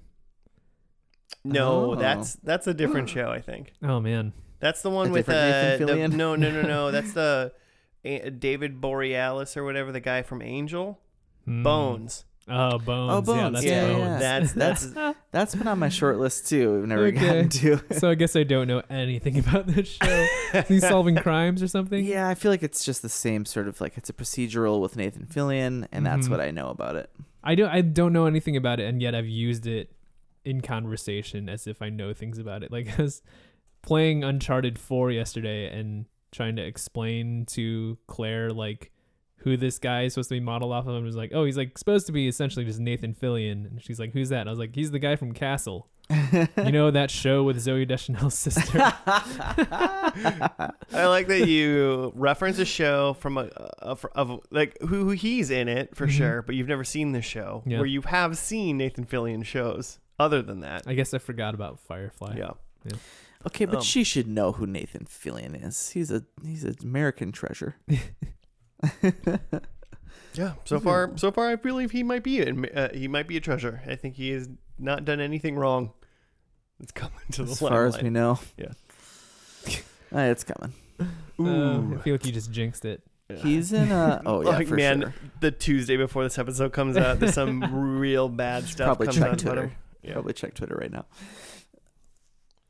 No, 1.44 1.92
Oh. 1.92 1.94
that's 1.94 2.34
that's 2.36 2.66
a 2.66 2.74
different 2.74 3.08
show. 3.16 3.30
I 3.30 3.40
think 3.40 3.72
Oh 3.82 4.00
man, 4.00 4.32
that's 4.60 4.82
the 4.82 4.90
one 4.90 5.08
A 5.08 5.12
with 5.12 5.28
uh, 5.28 5.32
different 5.32 5.80
Nathan 5.80 5.86
the, 5.86 5.92
Fillion? 5.94 6.16
no, 6.18 6.36
no, 6.36 6.50
no, 6.50 6.62
no. 6.62 6.90
That's 6.90 7.12
the 7.12 7.52
uh, 8.04 8.30
David 8.38 8.80
Borealis 8.80 9.56
or 9.56 9.64
whatever, 9.64 9.90
the 9.92 10.00
guy 10.00 10.22
from 10.22 10.42
Angel. 10.42 10.98
Hmm. 11.44 11.62
Bones. 11.62 12.24
Oh, 12.48 12.78
bones. 12.78 13.12
Oh, 13.12 13.22
bones. 13.22 13.64
Yeah, 13.64 13.88
that's 13.88 14.20
yeah, 14.20 14.38
bones. 14.40 14.54
that's 14.54 14.84
that's 14.92 15.16
That's 15.32 15.54
been 15.56 15.66
on 15.66 15.78
my 15.80 15.88
short 15.88 16.18
list 16.18 16.48
too. 16.48 16.78
We've 16.78 16.88
never 16.88 17.06
Okay. 17.06 17.18
gotten 17.26 17.48
to. 17.48 17.80
so 17.98 18.08
I 18.08 18.14
guess 18.14 18.36
I 18.36 18.44
don't 18.44 18.68
know 18.68 18.82
anything 18.88 19.38
about 19.40 19.66
this 19.66 19.88
show. 19.88 20.26
He's 20.68 20.86
solving 20.86 21.16
crimes 21.16 21.62
or 21.62 21.68
something. 21.68 22.04
Yeah, 22.04 22.28
I 22.28 22.34
feel 22.36 22.50
like 22.52 22.62
it's 22.62 22.84
just 22.84 23.02
the 23.02 23.08
same 23.08 23.44
sort 23.44 23.66
of 23.68 23.80
like 23.80 23.96
it's 23.98 24.08
a 24.08 24.12
procedural 24.12 24.80
with 24.80 24.96
Nathan 24.96 25.26
Fillion, 25.26 25.88
and 25.90 26.06
that's 26.06 26.28
Mhm. 26.28 26.30
what 26.30 26.40
I 26.40 26.50
know 26.52 26.68
about 26.68 26.94
it. 26.96 27.10
I 27.42 27.54
don't. 27.54 27.68
I 27.70 27.80
don't 27.80 28.12
know 28.12 28.26
anything 28.26 28.56
about 28.56 28.80
it, 28.80 28.84
and 28.88 29.02
yet 29.02 29.14
I've 29.14 29.26
used 29.28 29.66
it 29.66 29.90
in 30.44 30.60
conversation 30.60 31.48
as 31.48 31.66
if 31.66 31.82
I 31.82 31.88
know 31.90 32.12
things 32.14 32.38
about 32.38 32.62
it. 32.62 32.70
Like 32.70 32.88
I 32.98 33.02
was 33.02 33.22
playing 33.82 34.22
Uncharted 34.24 34.78
Four 34.78 35.10
yesterday 35.10 35.68
and 35.76 36.06
trying 36.32 36.54
to 36.56 36.62
explain 36.62 37.44
to 37.46 37.98
Claire 38.06 38.50
like 38.50 38.92
who 39.46 39.56
this 39.56 39.78
guy 39.78 40.02
is 40.02 40.14
supposed 40.14 40.28
to 40.28 40.34
be 40.34 40.40
modeled 40.40 40.72
off 40.72 40.88
of, 40.88 40.94
and 40.96 41.04
was 41.04 41.14
like, 41.16 41.30
oh, 41.32 41.44
he's 41.44 41.56
like 41.56 41.78
supposed 41.78 42.04
to 42.06 42.12
be 42.12 42.26
essentially 42.26 42.64
just 42.64 42.80
Nathan 42.80 43.14
Fillion, 43.14 43.64
and 43.70 43.80
she's 43.82 44.00
like, 44.00 44.12
who's 44.12 44.28
that? 44.30 44.40
And 44.40 44.48
I 44.48 44.52
was 44.52 44.58
like, 44.58 44.74
he's 44.74 44.90
the 44.90 44.98
guy 44.98 45.14
from 45.14 45.32
Castle. 45.32 45.88
You 46.10 46.70
know 46.72 46.90
that 46.90 47.10
show 47.10 47.42
with 47.44 47.56
Zooey 47.56 47.86
Deschanel's 47.86 48.34
sister? 48.38 48.78
I 49.06 50.72
like 51.06 51.28
that 51.28 51.46
you 51.48 52.12
reference 52.14 52.58
a 52.58 52.64
show 52.64 53.14
from 53.14 53.38
a, 53.38 53.48
a, 53.80 53.92
a 53.92 53.96
of 54.14 54.40
like 54.50 54.76
who, 54.80 54.86
who 55.04 55.10
he's 55.10 55.50
in 55.50 55.68
it 55.68 55.96
for 55.96 56.06
Mhm. 56.06 56.10
sure, 56.10 56.42
but 56.42 56.54
you've 56.54 56.68
never 56.68 56.84
seen 56.84 57.12
the 57.12 57.22
show. 57.22 57.62
Yeah. 57.66 57.78
Where 57.78 57.86
you 57.86 58.02
have 58.02 58.36
seen 58.38 58.78
Nathan 58.78 59.04
Fillion 59.04 59.44
shows 59.44 59.98
other 60.18 60.42
than 60.42 60.60
that. 60.60 60.82
I 60.86 60.94
guess 60.94 61.12
I 61.14 61.18
forgot 61.18 61.54
about 61.54 61.78
Firefly. 61.80 62.36
Yeah. 62.38 62.52
okay, 63.48 63.64
but 63.64 63.76
Um, 63.78 63.82
she 63.82 64.04
should 64.04 64.28
know 64.28 64.52
who 64.52 64.66
Nathan 64.66 65.06
Fillion 65.06 65.60
is. 65.66 65.90
He's 65.90 66.10
a 66.10 66.22
he's 66.44 66.64
an 66.64 66.76
American 66.82 67.32
treasure. 67.32 67.76
Yeah. 70.36 70.52
So 70.64 70.78
far, 70.80 71.12
so 71.16 71.32
far, 71.32 71.48
I 71.48 71.56
believe 71.56 71.92
he 71.92 72.02
might 72.02 72.22
be 72.22 72.40
in, 72.40 72.66
uh, 72.66 72.90
he 72.92 73.08
might 73.08 73.26
be 73.26 73.36
a 73.36 73.40
treasure. 73.40 73.82
I 73.86 73.96
think 73.96 74.16
he 74.16 74.30
has 74.30 74.48
not 74.78 75.04
done 75.04 75.20
anything 75.20 75.56
wrong. 75.56 75.92
It's 76.78 76.92
coming 76.92 77.14
to 77.32 77.44
the 77.44 77.52
as 77.52 77.58
far 77.58 77.86
as 77.86 78.00
we 78.00 78.10
know. 78.10 78.38
Yeah. 78.58 78.72
Uh, 80.14 80.18
it's 80.30 80.44
coming. 80.44 80.74
Uh, 81.00 81.96
I 81.98 82.02
feel 82.02 82.14
like 82.14 82.26
you 82.26 82.32
just 82.32 82.52
jinxed 82.52 82.84
it. 82.84 83.02
Yeah. 83.30 83.36
He's 83.38 83.72
in 83.72 83.90
a. 83.90 84.22
Oh 84.24 84.42
yeah, 84.42 84.50
Like, 84.50 84.68
for 84.68 84.76
man, 84.76 85.00
sure. 85.00 85.14
the 85.40 85.50
Tuesday 85.50 85.96
before 85.96 86.22
this 86.22 86.38
episode 86.38 86.72
comes 86.72 86.96
out, 86.96 87.18
there's 87.18 87.34
some 87.34 87.98
real 87.98 88.28
bad 88.28 88.64
stuff 88.64 88.86
Probably 88.98 89.06
comes 89.06 89.18
check 89.18 89.32
out 89.32 89.38
Twitter. 89.38 89.72
Yeah. 90.02 90.12
Probably 90.12 90.32
check 90.34 90.54
Twitter 90.54 90.76
right 90.76 90.92
now. 90.92 91.06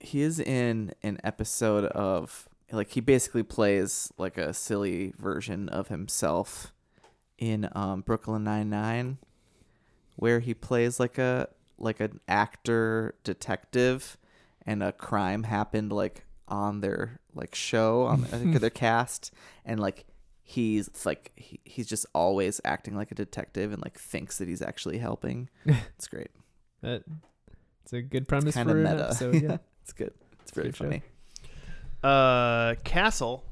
He 0.00 0.22
is 0.22 0.38
in 0.40 0.92
an 1.02 1.18
episode 1.24 1.84
of 1.86 2.48
like 2.72 2.90
he 2.90 3.00
basically 3.00 3.42
plays 3.42 4.12
like 4.18 4.38
a 4.38 4.52
silly 4.52 5.12
version 5.18 5.68
of 5.68 5.88
himself 5.88 6.72
in 7.38 7.68
um, 7.72 8.00
Brooklyn 8.00 8.44
Nine 8.44 8.70
Nine, 8.70 9.18
where 10.16 10.40
he 10.40 10.54
plays 10.54 10.98
like 10.98 11.18
a 11.18 11.48
like 11.78 12.00
an 12.00 12.20
actor 12.26 13.14
detective, 13.24 14.16
and 14.64 14.82
a 14.82 14.92
crime 14.92 15.44
happened 15.44 15.92
like 15.92 16.24
on 16.48 16.80
their 16.80 17.20
like 17.34 17.54
show 17.54 18.04
on 18.04 18.24
I 18.24 18.38
think 18.38 18.56
their 18.60 18.70
cast, 18.70 19.32
and 19.64 19.78
like 19.78 20.06
he's 20.42 20.88
like 21.04 21.32
he, 21.36 21.60
he's 21.64 21.86
just 21.86 22.06
always 22.14 22.60
acting 22.64 22.94
like 22.96 23.10
a 23.10 23.16
detective 23.16 23.72
and 23.72 23.82
like 23.82 23.98
thinks 23.98 24.38
that 24.38 24.48
he's 24.48 24.62
actually 24.62 24.98
helping. 24.98 25.48
It's 25.96 26.08
great. 26.08 26.30
That 26.82 27.02
it's 27.82 27.92
a 27.92 28.02
good 28.02 28.26
premise 28.28 28.54
for 28.54 28.60
an 28.60 28.82
meta. 28.82 29.04
episode. 29.04 29.42
Yeah. 29.42 29.56
It's 29.82 29.92
good. 29.92 30.14
It's 30.42 30.50
very 30.50 30.72
funny. 30.72 30.98
show. 30.98 31.04
Funny. 32.02 32.12
Uh, 32.12 32.74
Castle. 32.84 33.44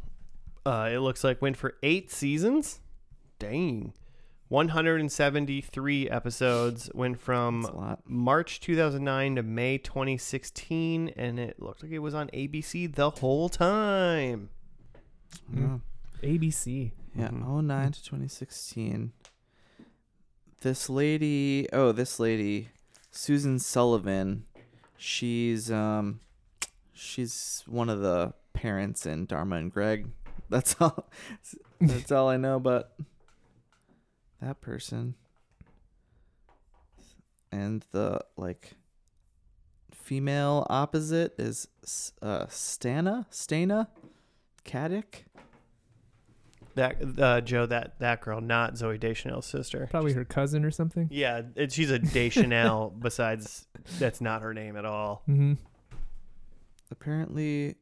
Uh, 0.66 0.88
it 0.92 0.98
looks 0.98 1.22
like 1.22 1.42
went 1.42 1.56
for 1.56 1.74
eight 1.82 2.10
seasons. 2.10 2.80
Dang, 3.38 3.92
173 4.48 6.08
episodes. 6.08 6.90
Went 6.94 7.20
from. 7.20 7.98
March 8.06 8.60
2009 8.60 9.36
to 9.36 9.42
May 9.42 9.78
2016, 9.78 11.10
and 11.16 11.38
it 11.38 11.60
looked 11.60 11.82
like 11.82 11.92
it 11.92 11.98
was 11.98 12.14
on 12.14 12.28
ABC 12.28 12.94
the 12.94 13.10
whole 13.10 13.48
time. 13.48 14.50
Mm. 15.52 15.80
ABC. 16.22 16.92
Yeah, 17.16 17.30
oh 17.46 17.60
nine 17.60 17.92
to 17.92 18.02
2016. 18.02 19.12
This 20.62 20.88
lady, 20.88 21.68
oh, 21.72 21.92
this 21.92 22.18
lady, 22.18 22.70
Susan 23.10 23.58
Sullivan, 23.58 24.46
she's 24.96 25.70
um 25.70 26.20
she's 26.94 27.62
one 27.66 27.88
of 27.88 28.00
the 28.00 28.32
parents 28.52 29.04
in 29.04 29.26
Dharma 29.26 29.56
and 29.56 29.70
Greg. 29.70 30.08
That's 30.50 30.76
all 30.80 31.08
that's 31.80 32.12
all 32.12 32.28
I 32.28 32.36
know 32.36 32.56
about 32.56 32.90
that 34.40 34.60
person. 34.60 35.14
And 37.50 37.84
the 37.92 38.20
like 38.36 38.74
female 39.90 40.66
opposite 40.68 41.34
is 41.38 41.66
uh 42.22 42.44
Stana, 42.46 43.26
Stana 43.30 43.88
Katic. 44.64 45.24
That 46.74 46.96
uh, 47.18 47.40
Joe, 47.40 47.66
that 47.66 47.98
that 48.00 48.20
girl, 48.20 48.40
not 48.40 48.74
Zooey 48.74 49.00
Deschanel's 49.00 49.46
sister. 49.46 49.88
Probably 49.90 50.12
her 50.12 50.24
cousin 50.24 50.64
or 50.64 50.70
something. 50.70 51.08
Yeah, 51.10 51.42
it, 51.56 51.72
she's 51.72 51.90
a 51.90 51.98
Deschanel. 51.98 52.92
besides, 53.00 53.66
that's 53.98 54.20
not 54.20 54.42
her 54.42 54.52
name 54.52 54.76
at 54.76 54.84
all. 54.84 55.22
Mm-hmm. 55.28 55.54
Apparently 56.90 57.76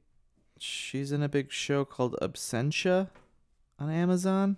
she's 0.59 1.13
in 1.13 1.23
a 1.23 1.29
big 1.29 1.51
show 1.51 1.85
called 1.85 2.17
Absentia 2.23 3.09
on 3.79 3.91
Amazon. 3.91 4.57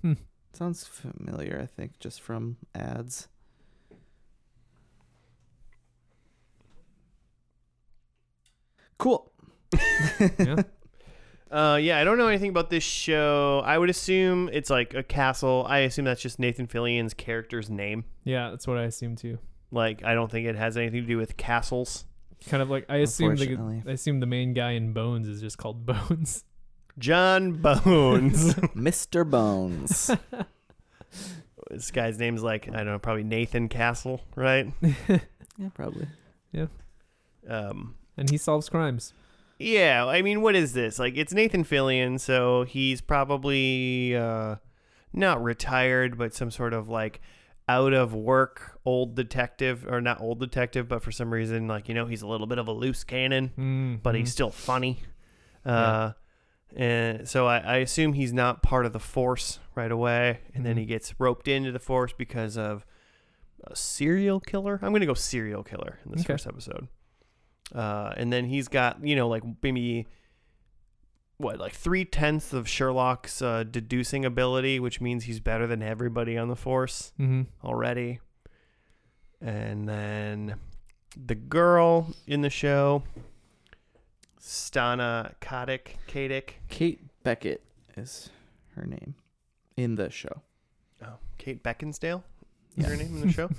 Hmm. 0.00 0.14
Sounds 0.52 0.84
familiar, 0.86 1.58
I 1.62 1.66
think, 1.66 1.98
just 1.98 2.20
from 2.20 2.56
ads. 2.74 3.28
Cool. 8.98 9.30
Yeah. 10.38 10.56
Uh, 11.50 11.76
yeah, 11.76 11.98
I 11.98 12.04
don't 12.04 12.16
know 12.16 12.28
anything 12.28 12.48
about 12.48 12.70
this 12.70 12.82
show. 12.82 13.60
I 13.62 13.76
would 13.76 13.90
assume 13.90 14.48
it's 14.54 14.70
like 14.70 14.94
a 14.94 15.02
castle. 15.02 15.66
I 15.68 15.80
assume 15.80 16.06
that's 16.06 16.22
just 16.22 16.38
Nathan 16.38 16.66
Fillion's 16.66 17.12
character's 17.12 17.68
name. 17.68 18.04
Yeah, 18.24 18.48
that's 18.48 18.66
what 18.66 18.78
I 18.78 18.84
assume 18.84 19.16
too. 19.16 19.38
Like, 19.70 20.02
I 20.02 20.14
don't 20.14 20.30
think 20.30 20.46
it 20.46 20.56
has 20.56 20.78
anything 20.78 21.02
to 21.02 21.06
do 21.06 21.18
with 21.18 21.36
castles. 21.36 22.06
Kind 22.48 22.62
of 22.62 22.70
like 22.70 22.86
I 22.88 22.96
assume 22.98 23.36
the 23.36 23.82
I 23.86 23.92
assume 23.92 24.20
the 24.20 24.26
main 24.26 24.52
guy 24.52 24.72
in 24.72 24.92
Bones 24.92 25.28
is 25.28 25.40
just 25.40 25.58
called 25.58 25.86
Bones. 25.86 26.44
John 26.98 27.52
Bones. 27.62 28.54
Mr. 28.76 29.28
Bones. 29.28 30.10
this 31.70 31.90
guy's 31.90 32.18
name's 32.18 32.42
like 32.42 32.68
I 32.68 32.78
don't 32.78 32.86
know, 32.86 32.98
probably 32.98 33.24
Nathan 33.24 33.68
Castle, 33.68 34.20
right? 34.36 34.72
yeah, 35.08 35.68
probably. 35.74 36.06
Yeah. 36.52 36.66
Um, 37.48 37.96
and 38.16 38.28
he 38.30 38.36
solves 38.36 38.68
crimes. 38.68 39.14
yeah, 39.58 40.04
I 40.06 40.22
mean, 40.22 40.42
what 40.42 40.54
is 40.54 40.74
this? 40.74 40.98
Like, 40.98 41.16
it's 41.16 41.32
Nathan 41.32 41.64
Fillion, 41.64 42.20
so 42.20 42.64
he's 42.64 43.00
probably 43.00 44.14
uh, 44.14 44.56
not 45.12 45.42
retired, 45.42 46.18
but 46.18 46.34
some 46.34 46.50
sort 46.50 46.72
of 46.74 46.88
like 46.88 47.20
out 47.68 47.92
of 47.92 48.14
work 48.14 48.78
old 48.84 49.14
detective, 49.14 49.86
or 49.88 50.00
not 50.00 50.20
old 50.20 50.40
detective, 50.40 50.88
but 50.88 51.02
for 51.02 51.12
some 51.12 51.32
reason, 51.32 51.68
like 51.68 51.88
you 51.88 51.94
know, 51.94 52.06
he's 52.06 52.22
a 52.22 52.26
little 52.26 52.46
bit 52.46 52.58
of 52.58 52.68
a 52.68 52.72
loose 52.72 53.04
cannon. 53.04 53.52
Mm, 53.58 54.02
but 54.02 54.14
he's 54.14 54.32
still 54.32 54.50
funny. 54.50 55.00
Uh, 55.64 56.12
and 56.74 57.28
so 57.28 57.46
I, 57.46 57.58
I 57.58 57.76
assume 57.76 58.14
he's 58.14 58.32
not 58.32 58.62
part 58.62 58.86
of 58.86 58.92
the 58.92 58.98
force 58.98 59.58
right 59.74 59.90
away, 59.92 60.40
and 60.54 60.64
then 60.66 60.76
he 60.76 60.86
gets 60.86 61.14
roped 61.20 61.46
into 61.48 61.70
the 61.70 61.78
force 61.78 62.12
because 62.16 62.56
of 62.58 62.84
a 63.64 63.76
serial 63.76 64.40
killer. 64.40 64.78
I'm 64.82 64.92
gonna 64.92 65.06
go 65.06 65.14
serial 65.14 65.62
killer 65.62 65.98
in 66.04 66.12
this 66.12 66.22
Okay. 66.22 66.32
first 66.34 66.46
episode. 66.46 66.88
Uh, 67.74 68.12
and 68.16 68.32
then 68.32 68.44
he's 68.46 68.68
got 68.68 69.06
you 69.06 69.14
know 69.16 69.28
like 69.28 69.42
maybe 69.62 70.06
what 71.42 71.58
like 71.58 71.72
three 71.74 72.04
tenths 72.04 72.52
of 72.52 72.66
Sherlock's 72.68 73.42
uh, 73.42 73.64
deducing 73.64 74.24
ability, 74.24 74.80
which 74.80 75.00
means 75.00 75.24
he's 75.24 75.40
better 75.40 75.66
than 75.66 75.82
everybody 75.82 76.38
on 76.38 76.48
the 76.48 76.56
force 76.56 77.12
Mhm. 77.20 77.46
already. 77.64 78.20
And 79.40 79.88
then 79.88 80.54
the 81.16 81.34
girl 81.34 82.14
in 82.26 82.40
the 82.42 82.50
show, 82.50 83.02
Stana 84.40 85.34
Katic, 85.40 85.96
Katic. 86.08 86.54
Kate 86.68 87.00
Beckett 87.22 87.62
is 87.96 88.30
her 88.76 88.84
name 88.86 89.14
in 89.76 89.94
the 89.96 90.10
show. 90.10 90.42
Oh, 91.04 91.18
Kate 91.38 91.62
Beckinsdale 91.62 92.22
is 92.76 92.84
Yeah. 92.84 92.90
her 92.90 92.96
name 92.96 93.16
in 93.16 93.20
the 93.28 93.32
show. 93.32 93.50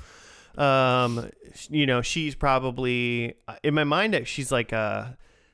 um, 0.61 1.29
you 1.69 1.85
know, 1.85 2.01
she's 2.01 2.35
probably 2.35 3.35
uh, 3.47 3.55
in 3.63 3.73
my 3.73 3.83
mind. 3.83 4.15
uh, 4.15 4.23
She's 4.23 4.51
like 4.51 4.73
uh, 4.73 5.09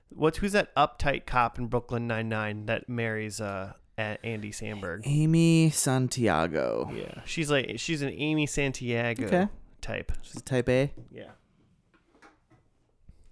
what's 0.09 0.37
who's 0.39 0.51
that 0.53 0.73
uptight 0.75 1.25
cop 1.25 1.57
in 1.59 1.67
Brooklyn 1.67 2.07
Nine 2.07 2.29
Nine 2.29 2.65
that 2.67 2.87
marries 2.89 3.39
uh 3.41 3.73
Andy 3.97 4.51
Samberg? 4.51 5.01
Amy 5.05 5.69
Santiago. 5.71 6.91
Yeah, 6.95 7.21
she's 7.25 7.51
like 7.51 7.73
she's 7.77 8.01
an 8.01 8.09
Amy 8.15 8.45
Santiago 8.45 9.25
Okay. 9.25 9.47
type. 9.81 10.11
She's 10.21 10.37
a 10.37 10.41
type 10.43 10.69
A. 10.69 10.91
Yeah. 11.11 11.31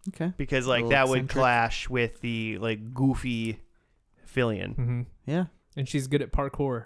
Okay. 0.09 0.33
because 0.37 0.65
like 0.67 0.87
that 0.89 1.07
would 1.09 1.17
eccentric. 1.19 1.33
clash 1.41 1.89
with 1.89 2.21
the 2.21 2.57
like 2.59 2.93
goofy 2.93 3.59
Fillion. 4.33 4.75
Mhm. 4.75 5.05
Yeah. 5.25 5.45
And 5.75 5.87
she's 5.87 6.07
good 6.07 6.21
at 6.21 6.31
parkour. 6.31 6.85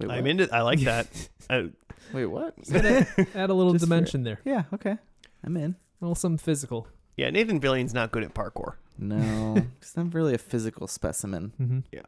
Wait. 0.00 0.10
I'm 0.10 0.26
into. 0.26 0.48
I 0.52 0.62
like 0.62 0.80
that. 0.80 1.06
I, 1.48 1.70
Wait, 2.12 2.26
what? 2.26 2.54
Add 2.74 3.50
a 3.50 3.54
little 3.54 3.72
Just 3.74 3.84
for- 3.84 3.88
dimension 3.88 4.24
there. 4.24 4.40
yeah, 4.44 4.64
okay. 4.72 4.96
I'm 5.44 5.56
in. 5.56 5.72
A 6.00 6.04
little 6.04 6.14
something 6.14 6.38
physical. 6.38 6.88
Yeah, 7.16 7.30
Nathan 7.30 7.60
Fillion's 7.60 7.94
not 7.94 8.10
good 8.12 8.22
at 8.24 8.34
parkour. 8.34 8.74
No, 8.98 9.54
he's 9.80 9.96
not 9.96 10.14
really 10.14 10.34
a 10.34 10.38
physical 10.38 10.86
specimen. 10.86 11.52
Mm-hmm. 11.60 11.78
Yeah, 11.92 12.02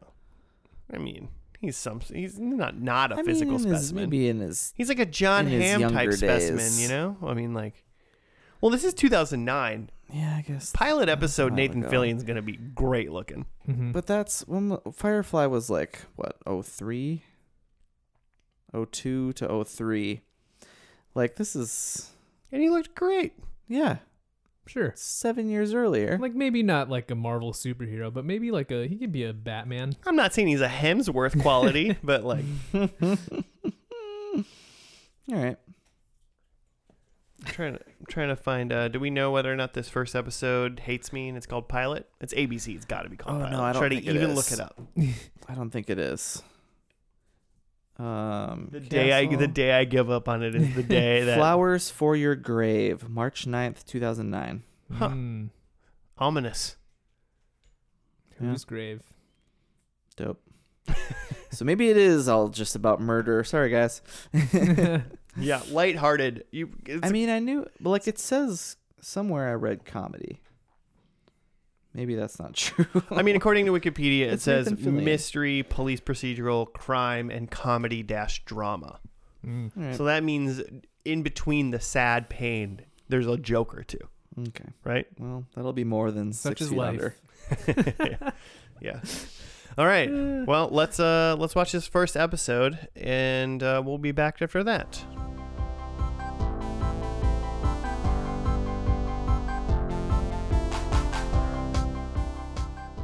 I 0.93 0.99
mean, 0.99 1.29
he's 1.61 1.77
some. 1.77 2.01
He's 2.01 2.39
not 2.39 2.81
not 2.81 3.13
a 3.13 3.17
I 3.17 3.23
physical 3.23 3.59
mean, 3.59 3.67
in 3.69 3.73
his- 3.75 3.83
specimen. 3.89 4.03
maybe 4.05 4.29
in 4.29 4.41
his 4.41 4.73
He's 4.77 4.89
like 4.89 4.99
a 5.01 5.07
John 5.07 5.47
in 5.47 5.61
his 5.61 5.63
Hamm 5.71 5.81
type 5.83 5.93
younger 5.93 6.13
specimen. 6.17 6.57
days. 6.59 6.81
You 6.83 6.89
know. 6.89 7.17
I 7.23 7.35
mean, 7.35 7.55
like. 7.55 7.83
Well, 8.61 8.71
this 8.71 8.85
is 8.85 8.95
2009. 8.95 9.91
yeah, 10.13 10.37
I 10.39 10.41
guess. 10.41 10.73
Pilot 10.73 11.09
episode. 11.11 11.51
while 11.53 11.57
Nathan 11.57 11.81
ago. 11.83 11.91
Fillion's 11.91 12.23
gonna 12.25 12.41
be 12.43 12.57
great 12.57 13.13
looking. 13.13 13.45
Mm-hmm. 13.69 13.93
But 13.93 14.07
that's 14.07 14.47
when 14.49 14.79
Firefly 14.93 15.45
was 15.47 15.69
like 15.69 16.01
what 16.17 16.37
03? 16.65 17.23
02 18.93 19.33
to 19.35 19.65
03. 19.65 20.21
Like 21.15 21.37
this 21.37 21.55
is 21.57 22.11
And 22.53 22.63
he 22.63 22.71
looked 22.71 22.95
great. 22.95 23.35
Yeah, 23.69 23.97
Sure. 24.67 24.93
seven 24.97 25.49
years 25.49 25.73
earlier. 25.75 26.19
Like 26.19 26.35
maybe 26.35 26.63
not 26.63 26.89
like 26.91 27.11
a 27.11 27.15
Marvel 27.15 27.53
superhero, 27.53 28.13
but 28.13 28.25
maybe 28.25 28.51
like 28.51 28.71
a 28.71 28.87
he 28.89 28.97
could 28.97 29.13
be 29.13 29.25
a 29.25 29.33
Batman. 29.33 29.97
I'm 30.07 30.17
not 30.17 30.35
saying 30.35 30.49
he's 30.49 30.61
a 30.61 30.69
Hemsworth 30.69 31.41
quality, 31.41 31.97
but 32.03 32.25
like 32.25 32.45
All 32.75 34.45
right. 35.29 35.57
I'm 37.45 37.53
trying 37.53 37.75
to 37.75 37.81
I'm 37.81 38.07
trying 38.09 38.29
to 38.29 38.37
find. 38.37 38.73
Uh, 38.73 38.89
do 38.89 38.99
we 38.99 39.11
know 39.11 39.31
whether 39.31 39.53
or 39.53 39.57
not 39.57 39.75
this 39.75 39.89
first 39.89 40.15
episode 40.17 40.81
hates 40.81 41.13
me 41.13 41.29
and 41.29 41.37
it's 41.37 41.47
called 41.47 41.69
Pilot? 41.69 42.09
It's 42.21 42.35
ABC. 42.35 42.75
It's 42.75 42.85
got 42.85 43.03
to 43.03 43.09
be 43.09 43.17
called 43.17 43.37
Oh, 43.37 43.45
Pilot. 43.45 43.57
no, 43.57 43.63
I 43.63 43.73
don't 43.73 43.83
Try 43.83 43.89
think 43.91 44.05
to 44.05 44.11
it 44.11 44.17
even 44.17 44.31
is. 44.31 44.37
look 44.37 44.51
it 44.53 44.61
up. 44.61 44.81
I 45.49 45.55
don't 45.55 45.71
think 45.71 45.91
it 45.91 45.99
is. 45.99 46.43
Um, 47.99 48.69
The 48.71 48.81
day 48.81 49.13
I 49.13 49.27
the 49.35 49.49
day 49.49 49.73
I 49.73 49.85
give 49.85 50.11
up 50.11 50.29
on 50.29 50.43
it 50.43 50.55
is 50.55 50.75
the 50.75 50.83
day 50.83 51.25
that 51.25 51.39
Flowers 51.39 51.89
for 51.91 52.15
Your 52.15 52.35
Grave, 52.35 53.09
March 53.09 53.47
9th, 53.47 53.85
2009. 53.87 54.63
Huh. 54.93 55.09
Hmm. 55.09 55.45
ominous. 56.19 56.77
Yeah. 58.41 58.49
Whose 58.51 58.65
grave? 58.65 59.03
Dope. 60.17 60.43
so 61.51 61.65
maybe 61.65 61.89
it 61.91 61.97
is 61.97 62.29
all 62.29 62.49
just 62.49 62.77
about 62.77 63.01
murder. 63.01 63.43
Sorry, 63.45 63.71
guys. 63.71 64.03
Yeah, 65.39 65.61
lighthearted. 65.71 66.45
You. 66.51 66.71
I 67.03 67.11
mean, 67.11 67.29
I 67.29 67.39
knew, 67.41 67.67
but 67.81 67.91
like 67.91 68.09
it 68.09 68.19
says 68.19 68.77
somewhere 69.01 69.49
I 69.49 69.53
read 69.53 69.85
comedy. 69.85 70.41
Maybe 71.97 72.15
that's 72.15 72.39
not 72.39 72.55
true. 72.55 72.87
I 73.11 73.23
mean, 73.23 73.35
according 73.37 73.65
to 73.67 73.73
Wikipedia, 73.73 74.27
it 74.27 74.35
It's 74.35 74.43
says 74.45 74.71
Nathan 74.71 74.99
Fillion. 74.99 75.03
mystery, 75.05 75.63
police 75.69 75.99
procedural, 76.01 76.71
crime, 76.73 77.31
and 77.31 77.51
comedy 77.51 78.03
dash 78.03 78.45
drama. 78.45 79.01
Mm. 79.45 79.71
All 79.77 79.83
right. 79.83 79.97
So 79.97 80.05
that 80.05 80.23
means 80.23 80.63
in 81.07 81.23
between 81.23 81.71
the 81.71 81.81
sad 81.81 82.29
pain, 82.29 82.83
there's 83.09 83.27
a 83.27 83.37
joke 83.39 83.75
or 83.75 83.83
two, 83.83 83.99
okay. 84.49 84.67
right? 84.85 85.07
Well, 85.19 85.47
that'll 85.55 85.73
be 85.73 85.85
more 85.85 86.11
than 86.11 86.33
Such 86.35 86.59
six 86.59 86.61
is 86.63 86.69
feet 86.69 86.79
life. 86.79 86.89
under. 86.91 88.35
yeah. 88.81 89.01
All 89.79 89.87
right. 89.87 90.11
Well, 90.11 90.69
let's 90.71 90.99
uh 91.01 91.37
let's 91.39 91.55
watch 91.55 91.73
this 91.73 91.87
first 91.87 92.17
episode, 92.17 92.89
and 92.97 93.63
uh, 93.63 93.83
we'll 93.85 93.99
be 93.99 94.13
back 94.13 94.43
after 94.43 94.63
that. 94.65 95.03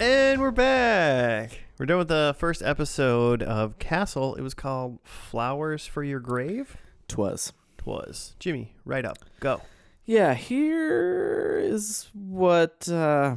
And 0.00 0.40
we're 0.40 0.50
back. 0.50 1.60
We're 1.78 1.86
done 1.86 1.98
with 1.98 2.08
the 2.08 2.34
first 2.38 2.62
episode 2.62 3.42
of 3.42 3.78
Castle. 3.78 4.34
It 4.34 4.42
was 4.42 4.54
called 4.54 4.98
Flowers 5.04 5.86
for 5.86 6.02
Your 6.02 6.20
Grave. 6.20 6.76
Twas. 7.08 7.52
Twas 7.78 8.34
Jimmy. 8.38 8.74
Right 8.84 9.04
up. 9.04 9.18
Go. 9.40 9.62
Yeah, 10.04 10.34
here 10.34 11.60
is 11.62 12.08
what 12.12 12.88
uh, 12.88 13.36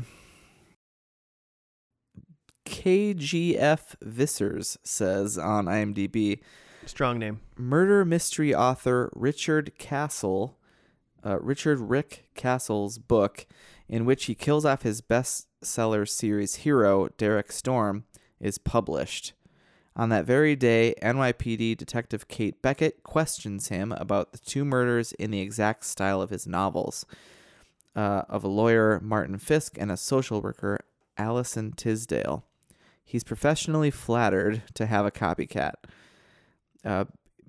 KGF 2.65 3.95
Vissers 4.03 4.77
says 4.83 5.37
on 5.37 5.65
IMDb. 5.65 6.39
Strong 6.85 7.19
name. 7.19 7.41
Murder 7.57 8.03
mystery 8.05 8.53
author 8.53 9.11
Richard 9.15 9.77
Castle, 9.77 10.57
uh, 11.25 11.39
Richard 11.39 11.79
Rick 11.79 12.29
Castle's 12.35 12.97
book, 12.97 13.45
in 13.87 14.05
which 14.05 14.25
he 14.25 14.35
kills 14.35 14.65
off 14.65 14.81
his 14.81 15.01
bestseller 15.01 16.07
series 16.07 16.55
hero, 16.57 17.09
Derek 17.17 17.51
Storm, 17.51 18.05
is 18.39 18.57
published. 18.57 19.33
On 19.95 20.09
that 20.09 20.25
very 20.25 20.55
day, 20.55 20.93
NYPD 21.01 21.77
Detective 21.77 22.27
Kate 22.27 22.61
Beckett 22.61 23.03
questions 23.03 23.69
him 23.69 23.93
about 23.93 24.33
the 24.33 24.37
two 24.39 24.65
murders 24.65 25.13
in 25.13 25.31
the 25.31 25.39
exact 25.39 25.85
style 25.85 26.21
of 26.21 26.31
his 26.31 26.45
novels 26.45 27.05
uh, 27.95 28.23
of 28.27 28.43
a 28.43 28.49
lawyer, 28.49 28.99
Martin 29.01 29.37
Fisk, 29.37 29.77
and 29.79 29.89
a 29.89 29.97
social 29.97 30.41
worker, 30.41 30.79
Allison 31.17 31.71
Tisdale. 31.71 32.43
He's 33.05 33.23
professionally 33.23 33.91
flattered 33.91 34.63
to 34.73 34.85
have 34.85 35.05
a 35.05 35.11
copycat. 35.11 35.73
Uh, 36.83 37.05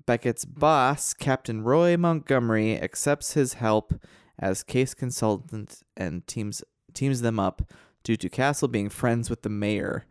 Beckett's 0.06 0.44
boss, 0.44 1.14
Captain 1.14 1.64
Roy 1.64 1.96
Montgomery, 1.96 2.80
accepts 2.80 3.32
his 3.32 3.54
help 3.54 3.94
as 4.38 4.62
case 4.62 4.94
consultant 4.94 5.82
and 5.96 6.26
teams 6.26 6.62
teams 6.92 7.20
them 7.20 7.38
up 7.38 7.62
due 8.02 8.16
to 8.16 8.28
Castle 8.28 8.68
being 8.68 8.88
friends 8.88 9.28
with 9.28 9.42
the 9.42 9.48
mayor. 9.48 10.06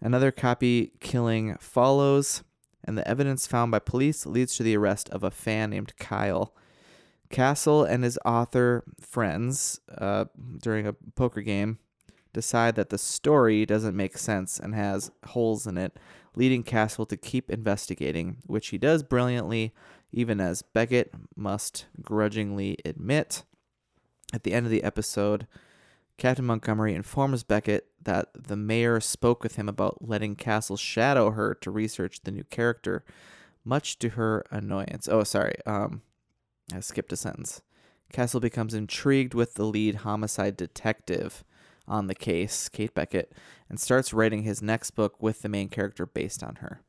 Another 0.00 0.30
copy 0.30 0.92
killing 1.00 1.56
follows, 1.58 2.42
and 2.84 2.96
the 2.96 3.06
evidence 3.06 3.46
found 3.46 3.70
by 3.70 3.78
police 3.78 4.26
leads 4.26 4.56
to 4.56 4.62
the 4.62 4.76
arrest 4.76 5.08
of 5.10 5.22
a 5.22 5.30
fan 5.30 5.70
named 5.70 5.96
Kyle. 5.98 6.54
Castle 7.28 7.84
and 7.84 8.02
his 8.02 8.18
author 8.24 8.84
friends, 9.00 9.80
uh, 9.96 10.24
during 10.62 10.86
a 10.86 10.94
poker 11.14 11.42
game, 11.42 11.78
decide 12.32 12.76
that 12.76 12.90
the 12.90 12.98
story 12.98 13.66
doesn't 13.66 13.96
make 13.96 14.16
sense 14.16 14.58
and 14.58 14.74
has 14.74 15.10
holes 15.26 15.66
in 15.66 15.76
it, 15.76 15.98
leading 16.34 16.62
Castle 16.62 17.06
to 17.06 17.16
keep 17.16 17.50
investigating, 17.50 18.38
which 18.46 18.68
he 18.68 18.78
does 18.78 19.02
brilliantly, 19.02 19.72
even 20.12 20.40
as 20.40 20.62
Beckett 20.62 21.12
must 21.36 21.86
grudgingly 22.00 22.78
admit. 22.84 23.44
At 24.32 24.44
the 24.44 24.52
end 24.52 24.66
of 24.66 24.70
the 24.70 24.84
episode, 24.84 25.46
Captain 26.16 26.44
Montgomery 26.44 26.94
informs 26.94 27.42
Beckett 27.42 27.86
that 28.02 28.28
the 28.34 28.56
mayor 28.56 29.00
spoke 29.00 29.42
with 29.42 29.56
him 29.56 29.68
about 29.68 30.06
letting 30.06 30.36
Castle 30.36 30.76
shadow 30.76 31.30
her 31.30 31.54
to 31.56 31.70
research 31.70 32.20
the 32.22 32.30
new 32.30 32.44
character, 32.44 33.04
much 33.64 33.98
to 33.98 34.10
her 34.10 34.44
annoyance. 34.50 35.08
Oh, 35.08 35.24
sorry. 35.24 35.54
Um, 35.66 36.02
I 36.74 36.80
skipped 36.80 37.12
a 37.12 37.16
sentence. 37.16 37.62
Castle 38.12 38.40
becomes 38.40 38.74
intrigued 38.74 39.34
with 39.34 39.54
the 39.54 39.64
lead 39.64 39.96
homicide 39.96 40.56
detective 40.56 41.44
on 41.86 42.06
the 42.06 42.14
case, 42.14 42.68
Kate 42.68 42.94
Beckett, 42.94 43.32
and 43.68 43.80
starts 43.80 44.12
writing 44.12 44.42
his 44.42 44.62
next 44.62 44.92
book 44.92 45.20
with 45.22 45.42
the 45.42 45.48
main 45.48 45.68
character 45.68 46.06
based 46.06 46.42
on 46.42 46.56
her. 46.56 46.82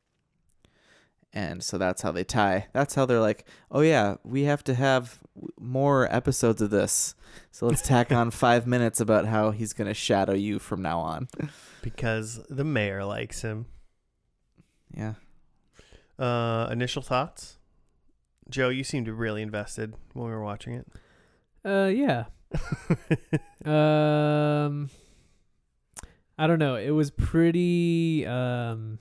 And 1.33 1.63
so 1.63 1.77
that's 1.77 2.01
how 2.01 2.11
they 2.11 2.23
tie. 2.23 2.67
That's 2.73 2.95
how 2.95 3.05
they're 3.05 3.21
like, 3.21 3.45
oh 3.71 3.81
yeah, 3.81 4.15
we 4.23 4.43
have 4.43 4.63
to 4.65 4.73
have 4.73 5.19
more 5.59 6.13
episodes 6.13 6.61
of 6.61 6.69
this. 6.69 7.15
So 7.51 7.67
let's 7.67 7.81
tack 7.81 8.11
on 8.11 8.31
five 8.31 8.67
minutes 8.67 8.99
about 8.99 9.25
how 9.25 9.51
he's 9.51 9.71
going 9.71 9.87
to 9.87 9.93
shadow 9.93 10.33
you 10.33 10.59
from 10.59 10.81
now 10.81 10.99
on. 10.99 11.29
Because 11.81 12.41
the 12.49 12.65
mayor 12.65 13.05
likes 13.05 13.41
him. 13.41 13.65
Yeah. 14.93 15.13
Uh, 16.19 16.67
initial 16.69 17.01
thoughts? 17.01 17.57
Joe, 18.49 18.67
you 18.67 18.83
seemed 18.83 19.07
really 19.07 19.41
invested 19.41 19.93
when 20.13 20.25
we 20.25 20.31
were 20.31 20.43
watching 20.43 20.73
it. 20.73 20.87
Uh, 21.63 21.87
yeah. 21.87 22.25
Um, 23.65 24.89
I 26.35 26.47
don't 26.47 26.57
know. 26.57 26.75
It 26.75 26.89
was 26.89 27.11
pretty. 27.11 28.25
Um, 28.25 28.97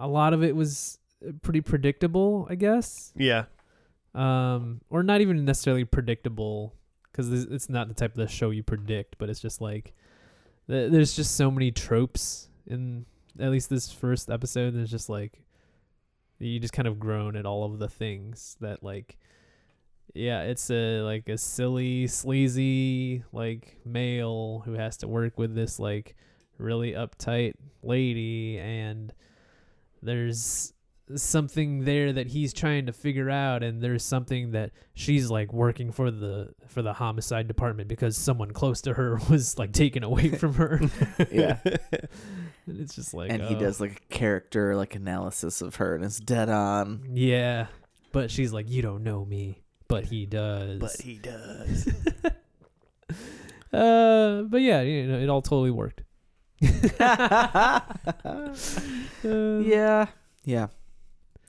a 0.00 0.08
lot 0.08 0.32
of 0.32 0.42
it 0.42 0.56
was 0.56 0.98
uh, 1.26 1.32
pretty 1.42 1.60
predictable, 1.60 2.46
I 2.50 2.56
guess. 2.56 3.12
yeah. 3.16 3.44
Um, 4.12 4.80
or 4.90 5.04
not 5.04 5.20
even 5.20 5.44
necessarily 5.44 5.84
predictable, 5.84 6.74
because 7.04 7.30
it's 7.30 7.68
not 7.68 7.86
the 7.86 7.94
type 7.94 8.10
of 8.10 8.16
the 8.16 8.26
show 8.26 8.50
you 8.50 8.64
predict. 8.64 9.18
But 9.18 9.30
it's 9.30 9.38
just 9.38 9.60
like 9.60 9.94
th- 10.68 10.90
there's 10.90 11.14
just 11.14 11.36
so 11.36 11.48
many 11.48 11.70
tropes 11.70 12.48
in 12.66 13.06
at 13.38 13.50
least 13.50 13.70
this 13.70 13.92
first 13.92 14.28
episode. 14.28 14.74
There's 14.74 14.90
just 14.90 15.08
like 15.08 15.42
you 16.40 16.58
just 16.58 16.72
kind 16.72 16.88
of 16.88 16.98
groan 16.98 17.36
at 17.36 17.46
all 17.46 17.64
of 17.64 17.78
the 17.78 17.88
things 17.88 18.56
that 18.60 18.82
like 18.82 19.16
yeah, 20.14 20.42
it's 20.42 20.70
a 20.70 21.02
like 21.02 21.28
a 21.28 21.38
silly, 21.38 22.06
sleazy 22.08 23.22
like 23.32 23.78
male 23.84 24.62
who 24.64 24.72
has 24.72 24.96
to 24.98 25.08
work 25.08 25.38
with 25.38 25.54
this 25.54 25.78
like 25.78 26.16
really 26.58 26.92
uptight 26.92 27.54
lady 27.82 28.58
and 28.58 29.12
there's 30.02 30.72
something 31.16 31.84
there 31.84 32.12
that 32.12 32.28
he's 32.28 32.52
trying 32.52 32.86
to 32.86 32.92
figure 32.92 33.28
out 33.28 33.62
and 33.62 33.82
there's 33.82 34.04
something 34.04 34.52
that 34.52 34.70
she's 34.94 35.28
like 35.28 35.52
working 35.52 35.90
for 35.90 36.10
the 36.10 36.48
for 36.68 36.82
the 36.82 36.92
homicide 36.92 37.48
department 37.48 37.88
because 37.88 38.16
someone 38.16 38.52
close 38.52 38.80
to 38.80 38.94
her 38.94 39.18
was 39.30 39.58
like 39.58 39.72
taken 39.72 40.04
away 40.04 40.28
from 40.36 40.54
her. 40.54 40.80
Yeah. 41.30 41.58
and 41.64 42.80
it's 42.80 42.94
just 42.94 43.12
like 43.12 43.30
and 43.30 43.42
he 43.42 43.56
oh. 43.56 43.58
does 43.58 43.80
like 43.80 44.02
a 44.10 44.14
character 44.14 44.76
like 44.76 44.94
analysis 44.94 45.62
of 45.62 45.76
her 45.76 45.94
and 45.94 46.04
it's 46.04 46.20
dead 46.20 46.48
on. 46.48 47.02
Yeah. 47.12 47.66
But 48.12 48.30
she's 48.30 48.52
like, 48.52 48.68
You 48.68 48.82
don't 48.82 49.02
know 49.02 49.24
me. 49.24 49.62
But 49.88 50.04
he 50.04 50.24
does. 50.24 50.78
but 50.78 51.00
he 51.00 51.14
does. 51.16 51.88
Uh, 53.72 54.42
but 54.42 54.60
yeah, 54.60 54.80
you 54.80 55.06
know, 55.06 55.18
it 55.18 55.28
all 55.28 55.42
totally 55.42 55.70
worked. 55.70 56.02
Yeah. 59.22 60.06
Yeah. 60.44 60.68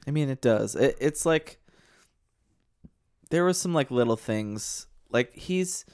I 0.07 0.11
mean, 0.11 0.29
it 0.29 0.41
does. 0.41 0.75
It, 0.75 0.97
it's 0.99 1.25
like 1.25 1.59
there 3.29 3.45
was 3.45 3.59
some 3.59 3.73
like 3.73 3.91
little 3.91 4.17
things. 4.17 4.87
Like 5.09 5.33
he's, 5.33 5.85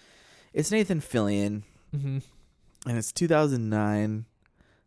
it's 0.53 0.71
Nathan 0.71 1.01
Fillion, 1.01 1.63
mhm. 1.95 2.21
and 2.85 2.97
it's 2.97 3.11
2009, 3.11 4.25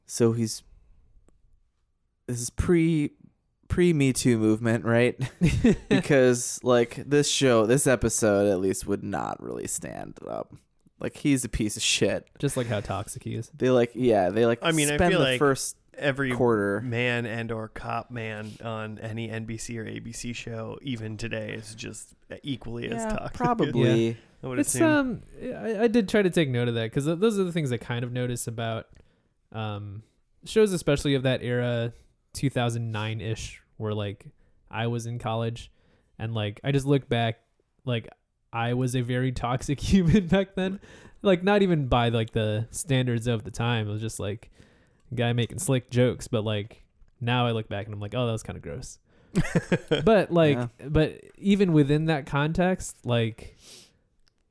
so 0.07 0.33
he's 0.33 0.62
this 2.27 2.40
is 2.40 2.51
pre 2.51 3.11
pre 3.69 3.93
Me 3.93 4.12
Too 4.12 4.38
movement, 4.38 4.85
right? 4.85 5.19
because 5.88 6.61
like 6.62 7.03
this 7.07 7.29
show, 7.29 7.66
this 7.66 7.87
episode 7.87 8.51
at 8.51 8.61
least 8.61 8.87
would 8.87 9.03
not 9.03 9.43
really 9.43 9.66
stand 9.66 10.19
up. 10.29 10.55
Like 11.01 11.17
he's 11.17 11.45
a 11.45 11.49
piece 11.49 11.77
of 11.77 11.83
shit. 11.83 12.29
Just 12.39 12.57
like 12.57 12.67
how 12.67 12.81
toxic 12.81 13.25
he 13.25 13.35
is. 13.35 13.51
They 13.57 13.71
like 13.71 13.93
yeah, 13.95 14.29
they 14.31 14.47
like 14.47 14.59
I 14.63 14.73
mean, 14.73 14.91
I 14.91 14.97
spend 14.97 15.13
feel 15.13 15.21
the 15.21 15.25
like 15.25 15.39
first 15.39 15.77
Every 15.99 16.33
quarter. 16.33 16.81
man 16.81 17.27
and 17.27 17.51
or 17.53 17.69
cop 17.69 18.11
man 18.11 18.53
on 18.65 18.99
any 19.01 19.29
NBC 19.29 19.77
or 19.77 19.85
ABC 19.85 20.35
show, 20.35 20.79
even 20.81 21.17
today, 21.19 21.53
is 21.53 21.75
just 21.75 22.15
equally 22.43 22.87
as 22.87 23.03
Yeah, 23.03 23.09
toxic. 23.09 23.35
probably. 23.37 24.17
I 24.43 24.47
would 24.47 24.59
It's 24.59 24.75
assume. 24.75 24.87
um, 24.91 25.23
I, 25.43 25.83
I 25.83 25.89
did 25.89 26.09
try 26.09 26.23
to 26.23 26.31
take 26.31 26.49
note 26.49 26.69
of 26.69 26.75
that 26.77 26.85
because 26.85 27.05
those 27.05 27.39
are 27.39 27.45
the 27.45 27.53
things 27.53 27.71
I 27.73 27.77
kind 27.77 28.03
of 28.05 28.13
notice 28.13 28.47
about 28.47 28.87
um 29.53 30.03
shows, 30.47 30.73
especially 30.73 31.15
of 31.15 31.25
that 31.25 31.43
era, 31.43 31.93
2009 32.35 33.21
ish, 33.21 33.61
where 33.77 33.93
like 33.93 34.27
I 34.71 34.87
was 34.87 35.05
in 35.07 35.19
college, 35.19 35.71
and 36.19 36.35
like 36.35 36.61
I 36.65 36.73
just 36.73 36.87
look 36.87 37.09
back, 37.09 37.41
like 37.85 38.09
I 38.53 38.75
was 38.75 38.95
a 38.97 39.01
very 39.03 39.33
toxic 39.33 39.81
human 39.93 40.27
back 40.27 40.55
then, 40.55 40.81
like 41.23 41.43
not 41.45 41.63
even 41.63 41.87
by 41.87 42.09
like 42.09 42.33
the 42.33 42.67
standards 42.71 43.27
of 43.27 43.45
the 43.45 43.51
time. 43.51 43.89
It 43.89 43.93
was 43.93 44.01
just 44.01 44.19
like 44.21 44.51
a 45.13 45.15
guy 45.15 45.33
making 45.33 45.59
slick 45.59 45.91
jokes, 45.91 46.29
but 46.29 46.45
like 46.45 46.83
now 47.21 47.47
I 47.47 47.53
look 47.53 47.69
back 47.69 47.87
and 47.87 47.95
I'm 47.95 48.01
like, 48.01 48.15
oh, 48.15 48.27
that 48.27 48.33
was 48.33 48.43
kind 48.43 48.57
of 48.57 48.63
gross. 48.63 48.99
but 50.05 50.33
like 50.33 50.57
Yeah. 50.57 50.67
but 50.89 51.21
even 51.39 51.73
within 51.73 52.07
that 52.07 52.27
context 52.27 52.97
like 53.05 53.57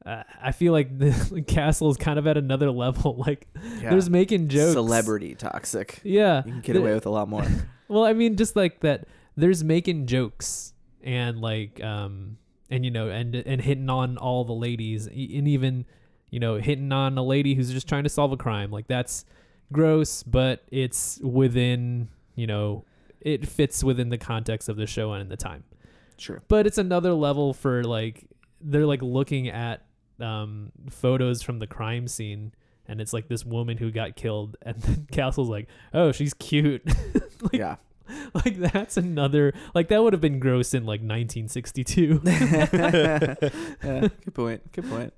uh, 0.05 0.23
i 0.41 0.53
feel 0.53 0.71
like 0.71 0.97
the 0.99 1.43
castle 1.45 1.89
is 1.91 1.97
kind 1.97 2.17
of 2.17 2.25
at 2.27 2.37
another 2.37 2.71
level 2.71 3.15
like 3.27 3.45
Yeah. 3.81 3.89
there's 3.89 4.09
making 4.09 4.47
jokes 4.47 4.71
Celebrity 4.71 5.35
toxic. 5.35 5.99
yeah 6.05 6.43
You 6.45 6.51
can 6.53 6.61
get 6.61 6.73
The- 6.73 6.79
away 6.79 6.93
with 6.93 7.05
a 7.05 7.09
lot 7.09 7.27
more. 7.27 7.45
well 7.89 8.05
i 8.05 8.13
mean 8.13 8.37
just 8.37 8.55
like 8.55 8.79
that 8.79 9.05
there's 9.35 9.65
making 9.65 10.05
jokes 10.07 10.73
and 11.03 11.41
like 11.41 11.83
um 11.83 12.37
and 12.69 12.85
you 12.85 12.91
know 12.91 13.09
and 13.09 13.35
and 13.35 13.61
hitting 13.61 13.89
on 13.89 14.17
all 14.17 14.43
the 14.45 14.53
ladies 14.53 15.07
and 15.07 15.15
even 15.47 15.85
you 16.29 16.39
know 16.39 16.55
hitting 16.57 16.91
on 16.91 17.17
a 17.17 17.23
lady 17.23 17.55
who's 17.55 17.71
just 17.71 17.87
trying 17.87 18.03
to 18.03 18.09
solve 18.09 18.31
a 18.31 18.37
crime 18.37 18.71
like 18.71 18.87
that's 18.87 19.25
gross 19.71 20.23
but 20.23 20.63
it's 20.71 21.19
within 21.23 22.07
you 22.35 22.47
know 22.47 22.83
it 23.21 23.47
fits 23.47 23.83
within 23.83 24.09
the 24.09 24.17
context 24.17 24.69
of 24.69 24.77
the 24.77 24.85
show 24.87 25.11
and 25.13 25.29
the 25.29 25.37
time 25.37 25.63
Sure. 26.17 26.41
but 26.47 26.67
it's 26.67 26.77
another 26.77 27.13
level 27.13 27.53
for 27.53 27.83
like 27.83 28.25
they're 28.61 28.85
like 28.85 29.01
looking 29.01 29.47
at 29.49 29.85
um 30.19 30.71
photos 30.89 31.41
from 31.41 31.59
the 31.59 31.67
crime 31.67 32.07
scene 32.07 32.53
and 32.87 32.99
it's 32.99 33.13
like 33.13 33.27
this 33.29 33.45
woman 33.45 33.77
who 33.77 33.89
got 33.89 34.15
killed 34.15 34.57
and 34.61 34.75
then 34.81 35.07
castle's 35.11 35.49
like 35.49 35.67
oh 35.93 36.11
she's 36.11 36.33
cute 36.33 36.81
like, 37.41 37.53
yeah. 37.53 37.77
like 38.33 38.57
that's 38.57 38.97
another 38.97 39.53
like 39.73 39.87
that 39.89 40.03
would 40.03 40.13
have 40.13 40.21
been 40.21 40.39
gross 40.39 40.73
in 40.73 40.83
like 40.83 41.01
1962 41.01 42.21
yeah. 42.25 43.35
Good 43.81 44.33
point. 44.33 44.71
Good 44.71 44.89
point. 44.89 45.13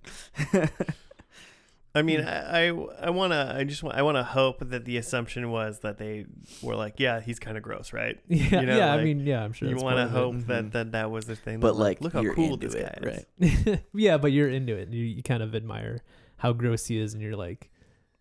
I 1.93 2.03
mean, 2.03 2.21
hmm. 2.21 2.27
I, 2.27 2.69
I, 2.69 3.07
I 3.07 3.09
wanna, 3.09 3.53
I 3.57 3.65
just, 3.65 3.83
want, 3.83 3.97
I 3.97 4.01
wanna 4.01 4.23
hope 4.23 4.59
that 4.61 4.85
the 4.85 4.95
assumption 4.97 5.51
was 5.51 5.79
that 5.79 5.97
they 5.97 6.25
were 6.61 6.75
like, 6.75 6.99
yeah, 6.99 7.19
he's 7.19 7.37
kind 7.37 7.57
of 7.57 7.63
gross, 7.63 7.91
right? 7.91 8.17
yeah 8.27 8.61
You 8.61 8.65
know, 8.65 8.77
yeah 8.77 8.93
i 8.93 9.03
mean 9.03 9.25
yeah 9.25 9.43
i'm 9.43 9.53
sure 9.53 9.67
you 9.67 9.75
want 9.75 9.97
to 9.97 10.07
part 10.07 10.07
of 10.07 10.11
hope 10.11 10.47
that, 10.47 10.63
mm-hmm. 10.63 10.69
that 10.71 10.91
that 10.93 11.11
was 11.11 11.25
the 11.25 11.35
thing. 11.35 11.59
But 11.59 11.73
that, 11.73 11.79
like, 11.79 12.01
look 12.01 12.13
how 12.13 12.23
cool 12.33 12.53
into 12.53 12.67
this 12.67 12.75
it, 12.75 13.01
guy 13.01 13.11
is. 13.11 13.67
right? 13.67 13.83
yeah 13.93 14.17
but 14.17 14.31
you're 14.31 14.49
into 14.49 14.75
it 14.75 14.89
you, 14.89 15.03
you 15.03 15.23
kind 15.23 15.43
of 15.43 15.53
admire 15.53 16.01
how 16.37 16.53
gross 16.53 16.85
he 16.85 16.97
is 16.97 17.13
and 17.13 17.21
you're 17.21 17.35
like 17.35 17.69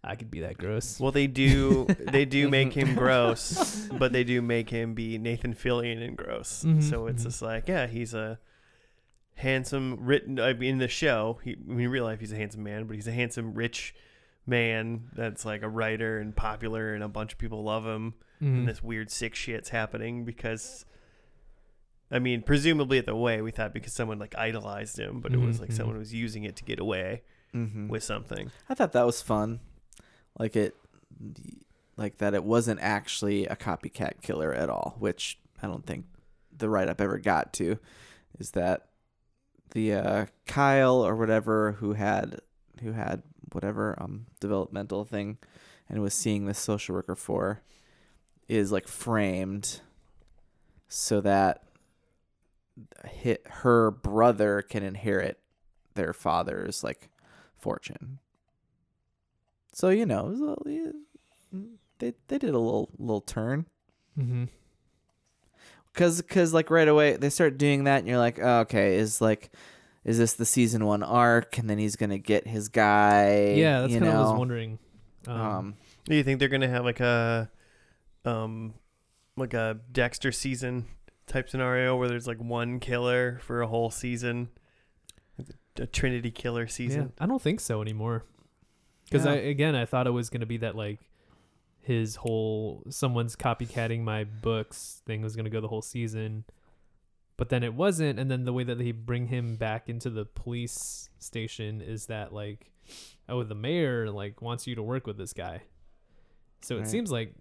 i 0.02 0.14
could 0.16 0.30
be 0.30 0.40
that 0.40 0.56
gross 0.58 0.98
Well, 1.00 1.12
they 1.12 1.26
do, 1.26 1.86
they 1.98 2.24
do 2.24 2.48
make 2.48 2.72
him 2.72 2.94
gross, 3.02 3.86
but 3.92 4.12
they 4.12 4.24
do 4.24 4.40
make 4.42 4.70
him 4.70 4.94
be 4.94 5.18
Nathan 5.18 5.54
Fillion 5.54 6.02
and 6.02 6.16
gross. 6.16 6.64
Mhm, 6.64 6.82
So 6.82 7.06
it's 7.06 7.22
mhm. 7.22 7.26
just 7.26 7.42
like, 7.42 7.68
yeah, 7.68 7.86
he's 7.86 8.14
a 8.14 8.38
handsome, 9.36 9.98
written. 10.00 10.38
I 10.40 10.52
mean, 10.54 10.72
in 10.74 10.78
the 10.78 10.88
show, 10.88 11.38
he, 11.44 11.52
I 11.52 11.56
mean, 11.72 11.80
in 11.86 11.90
real 11.90 12.04
life, 12.04 12.20
he's 12.20 12.32
a 12.32 12.36
handsome 12.36 12.62
man, 12.62 12.84
but 12.86 12.96
he's 12.96 13.08
a 13.08 13.12
handsome, 13.12 13.54
rich 13.54 13.94
man 14.46 15.08
that's 15.14 15.44
like 15.44 15.62
a 15.62 15.68
writer 15.68 16.18
and 16.18 16.34
popular, 16.34 16.94
and 16.94 17.04
a 17.04 17.08
bunch 17.08 17.32
of 17.32 17.38
people 17.38 17.62
love 17.62 17.84
him. 17.86 18.14
Mhm. 18.42 18.60
and 18.60 18.68
this 18.68 18.82
weird 18.82 19.10
sick 19.10 19.34
shit's 19.34 19.68
happening 19.68 20.24
because 20.24 20.86
I 22.10 22.18
mean, 22.18 22.40
presumably 22.42 22.96
at 22.98 23.04
the 23.04 23.14
way 23.14 23.42
we 23.42 23.50
thought 23.50 23.74
because 23.74 23.92
someone 23.92 24.18
like 24.18 24.34
idolized 24.36 24.98
him, 24.98 25.20
but 25.20 25.32
it 25.34 25.40
was 25.40 25.58
Mhm, 25.58 25.60
like 25.60 25.72
someone 25.72 25.98
was 25.98 26.14
using 26.14 26.44
it 26.44 26.56
to 26.56 26.64
get 26.64 26.78
away 26.78 27.22
hmm 27.52 27.88
with 27.88 28.02
something. 28.02 28.50
I 28.68 28.74
thought 28.74 28.92
that 28.92 29.04
was 29.04 29.20
fun. 29.20 29.60
Like 30.38 30.56
it, 30.56 30.74
like 31.96 32.18
that 32.18 32.34
it 32.34 32.44
wasn't 32.44 32.80
actually 32.80 33.46
a 33.46 33.56
copycat 33.56 34.22
killer 34.22 34.52
at 34.52 34.70
all, 34.70 34.96
which 34.98 35.38
I 35.62 35.66
don't 35.66 35.84
think 35.84 36.06
the 36.56 36.68
write 36.68 36.88
up 36.88 37.00
ever 37.00 37.18
got 37.18 37.52
to. 37.54 37.78
Is 38.38 38.52
that 38.52 38.86
the 39.72 39.94
uh, 39.94 40.26
Kyle 40.46 41.04
or 41.04 41.14
whatever 41.14 41.72
who 41.72 41.92
had 41.92 42.40
who 42.82 42.92
had 42.92 43.22
whatever 43.52 43.96
um 44.00 44.26
developmental 44.40 45.04
thing 45.04 45.36
and 45.88 46.00
was 46.00 46.14
seeing 46.14 46.46
this 46.46 46.58
social 46.58 46.94
worker 46.94 47.16
for 47.16 47.62
is 48.48 48.72
like 48.72 48.88
framed 48.88 49.80
so 50.88 51.20
that 51.20 51.64
hit 53.04 53.44
her 53.46 53.90
brother 53.90 54.62
can 54.62 54.82
inherit 54.82 55.38
their 55.94 56.12
father's 56.12 56.82
like 56.82 57.10
fortune. 57.58 58.18
So 59.72 59.90
you 59.90 60.06
know, 60.06 60.26
it 60.26 60.30
was 60.30 60.40
a 60.40 60.44
little, 60.44 60.64
yeah, 60.66 60.90
they 62.00 62.14
they 62.28 62.38
did 62.38 62.50
a 62.50 62.58
little 62.58 62.90
little 62.98 63.20
turn 63.20 63.66
mm-hmm. 64.18 64.44
because 65.92 66.20
cause 66.22 66.52
like 66.52 66.70
right 66.70 66.88
away 66.88 67.16
they 67.16 67.30
start 67.30 67.56
doing 67.58 67.84
that 67.84 67.98
and 68.00 68.08
you're 68.08 68.18
like 68.18 68.38
oh, 68.42 68.60
okay 68.60 68.96
is 68.96 69.20
like 69.20 69.50
is 70.04 70.18
this 70.18 70.32
the 70.32 70.46
season 70.46 70.84
one 70.84 71.02
arc 71.02 71.58
and 71.58 71.70
then 71.70 71.78
he's 71.78 71.94
gonna 71.94 72.18
get 72.18 72.46
his 72.46 72.68
guy 72.68 73.52
yeah 73.56 73.82
that's 73.82 73.92
kind 73.92 74.06
of 74.06 74.14
what 74.14 74.16
I 74.16 74.30
was 74.30 74.38
wondering 74.38 74.78
um, 75.28 75.40
um 75.40 75.74
Do 76.06 76.16
you 76.16 76.24
think 76.24 76.40
they're 76.40 76.48
gonna 76.48 76.68
have 76.68 76.84
like 76.84 77.00
a 77.00 77.50
um 78.24 78.74
like 79.36 79.54
a 79.54 79.78
Dexter 79.92 80.32
season 80.32 80.86
type 81.26 81.48
scenario 81.48 81.96
where 81.96 82.08
there's 82.08 82.26
like 82.26 82.38
one 82.38 82.80
killer 82.80 83.38
for 83.42 83.62
a 83.62 83.66
whole 83.66 83.90
season? 83.90 84.48
A 85.76 85.86
Trinity 85.86 86.30
killer 86.30 86.62
Yeah, 86.62 86.68
season. 86.68 87.12
I 87.18 87.26
don't 87.26 87.40
think 87.40 87.60
so 87.60 87.80
anymore. 87.80 88.24
Because 89.10 89.26
I 89.26 89.34
again, 89.34 89.74
I 89.74 89.86
thought 89.86 90.06
it 90.06 90.10
was 90.10 90.30
gonna 90.30 90.46
be 90.46 90.58
that 90.58 90.76
like 90.76 91.00
his 91.80 92.16
whole 92.16 92.84
someone's 92.90 93.34
copycatting 93.34 94.02
my 94.02 94.24
books 94.24 95.02
thing 95.06 95.22
was 95.22 95.34
gonna 95.34 95.50
go 95.50 95.60
the 95.60 95.68
whole 95.68 95.82
season, 95.82 96.44
but 97.36 97.48
then 97.48 97.62
it 97.62 97.74
wasn't. 97.74 98.18
And 98.20 98.30
then 98.30 98.44
the 98.44 98.52
way 98.52 98.64
that 98.64 98.78
they 98.78 98.92
bring 98.92 99.26
him 99.26 99.56
back 99.56 99.88
into 99.88 100.10
the 100.10 100.24
police 100.24 101.10
station 101.18 101.80
is 101.80 102.06
that 102.06 102.32
like, 102.32 102.70
oh, 103.28 103.42
the 103.42 103.54
mayor 103.54 104.10
like 104.10 104.40
wants 104.40 104.66
you 104.66 104.74
to 104.76 104.82
work 104.82 105.06
with 105.06 105.18
this 105.18 105.32
guy. 105.32 105.62
So 106.62 106.78
it 106.78 106.86
seems 106.86 107.10
like 107.10 107.34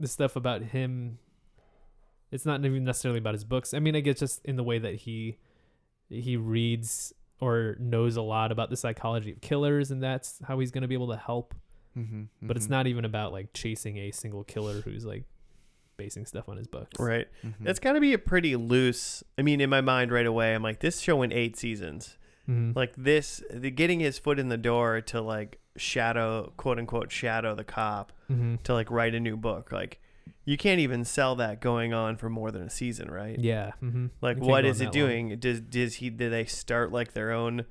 the 0.00 0.08
stuff 0.08 0.36
about 0.36 0.62
him. 0.62 1.18
It's 2.32 2.44
not 2.44 2.64
even 2.64 2.84
necessarily 2.84 3.18
about 3.18 3.34
his 3.34 3.44
books. 3.44 3.72
I 3.72 3.78
mean, 3.78 3.94
I 3.94 4.00
guess 4.00 4.18
just 4.18 4.44
in 4.44 4.56
the 4.56 4.64
way 4.64 4.78
that 4.78 4.94
he 4.94 5.36
he 6.08 6.36
reads 6.36 7.12
or 7.40 7.76
knows 7.78 8.16
a 8.16 8.22
lot 8.22 8.50
about 8.52 8.70
the 8.70 8.76
psychology 8.76 9.30
of 9.32 9.40
killers 9.40 9.90
and 9.90 10.02
that's 10.02 10.40
how 10.46 10.58
he's 10.58 10.70
going 10.70 10.82
to 10.82 10.88
be 10.88 10.94
able 10.94 11.08
to 11.08 11.16
help 11.16 11.54
mhm, 11.96 12.28
but 12.42 12.56
it's 12.56 12.66
mhm, 12.66 12.70
not 12.70 12.86
even 12.86 13.04
about 13.04 13.32
like 13.32 13.52
chasing 13.52 13.96
a 13.98 14.10
single 14.10 14.44
killer 14.44 14.80
who's 14.82 15.04
like 15.04 15.24
basing 15.96 16.26
stuff 16.26 16.48
on 16.48 16.56
his 16.58 16.66
books 16.66 16.98
Right. 17.00 17.26
mhm. 17.44 17.66
It's 17.66 17.78
got 17.78 17.92
to 17.94 18.00
be 18.00 18.12
a 18.12 18.18
pretty 18.18 18.54
loose. 18.54 19.24
I 19.38 19.42
mean, 19.42 19.62
in 19.62 19.70
my 19.70 19.80
mind 19.80 20.12
right 20.12 20.26
away, 20.26 20.54
I'm 20.54 20.62
like, 20.62 20.80
this 20.80 21.00
show 21.00 21.22
in 21.22 21.32
eight 21.32 21.56
seasons. 21.56 22.18
Mhm. 22.48 22.76
like 22.76 22.94
this 22.96 23.42
the 23.50 23.70
getting 23.72 23.98
his 23.98 24.18
foot 24.20 24.38
in 24.38 24.48
the 24.50 24.56
door 24.56 25.00
to 25.00 25.20
like 25.20 25.58
shadow 25.76 26.52
quote 26.56 26.78
unquote 26.78 27.10
shadow 27.10 27.54
the 27.56 27.64
cop 27.64 28.12
Mhm. 28.30 28.62
to 28.62 28.72
like 28.72 28.88
write 28.90 29.14
a 29.16 29.20
new 29.20 29.36
book 29.36 29.72
like 29.72 30.00
you 30.46 30.56
can't 30.56 30.78
even 30.78 31.04
sell 31.04 31.34
that 31.36 31.60
going 31.60 31.92
on 31.92 32.16
for 32.16 32.30
more 32.30 32.50
than 32.50 32.62
a 32.62 32.70
season 32.70 33.10
right? 33.10 33.38
Yeah 33.38 33.72
mm-hmm. 33.82 34.06
like 34.22 34.38
what 34.38 34.64
is 34.64 34.80
it 34.80 34.92
doing? 34.92 35.36
Does 35.38 35.60
does 35.60 35.96
he 35.96 36.08
Do 36.08 36.30
they 36.30 36.46
start 36.46 36.92
like 36.92 37.12
their 37.12 37.32
own 37.32 37.66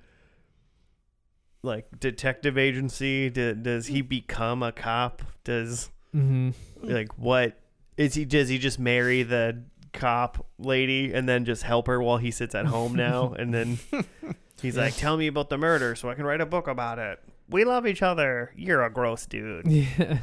like 1.63 1.87
detective 1.99 2.57
agency? 2.57 3.29
Does 3.31 3.87
he 3.87 4.01
become 4.01 4.61
a 4.61 4.71
cop? 4.71 5.23
Does 5.43 5.89
mm-hmm. 6.13 6.51
like 6.83 7.17
what 7.17 7.57
is 7.97 8.13
he 8.13 8.25
does 8.25 8.49
he 8.49 8.59
just 8.59 8.77
marry 8.77 9.23
the 9.23 9.63
cop 9.93 10.45
lady 10.59 11.13
and 11.13 11.27
then 11.27 11.45
just 11.45 11.63
help 11.63 11.87
her 11.87 12.01
while 12.01 12.17
he 12.17 12.29
sits 12.29 12.53
at 12.53 12.67
home 12.67 12.93
now? 12.93 13.33
And 13.39 13.53
then 13.53 13.79
he's 14.61 14.77
like 14.77 14.95
tell 14.97 15.15
me 15.15 15.27
about 15.27 15.49
the 15.49 15.57
murder 15.57 15.95
so 15.95 16.09
i 16.09 16.15
can 16.15 16.25
write 16.25 16.41
a 16.41 16.45
book 16.45 16.67
about 16.67 16.99
it. 16.99 17.19
We 17.47 17.63
love 17.63 17.87
each 17.87 18.01
other. 18.01 18.51
You're 18.55 18.83
a 18.83 18.91
gross 18.91 19.25
dude. 19.25 19.65
Yeah 19.71 20.19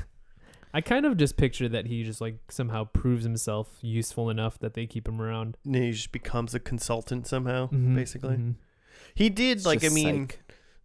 i 0.74 0.80
kind 0.80 1.04
of 1.06 1.16
just 1.16 1.37
picture 1.37 1.68
that 1.68 1.87
he 1.87 2.02
just 2.04 2.20
like 2.20 2.38
somehow 2.50 2.85
proves 2.85 3.24
himself 3.24 3.68
useful 3.80 4.30
enough 4.30 4.58
that 4.58 4.74
they 4.74 4.87
keep 4.87 5.06
him 5.08 5.20
around 5.20 5.56
and 5.64 5.74
he 5.76 5.92
just 5.92 6.12
becomes 6.12 6.54
a 6.54 6.61
consultant 6.61 7.26
somehow 7.26 7.68
Mhm, 7.70 7.94
basically 7.94 8.37
mhm. 8.37 8.54
he 9.14 9.28
did 9.28 9.58
It's 9.58 9.66
like 9.66 9.85
i 9.85 9.88
mean 9.88 10.28
psych. 10.28 10.38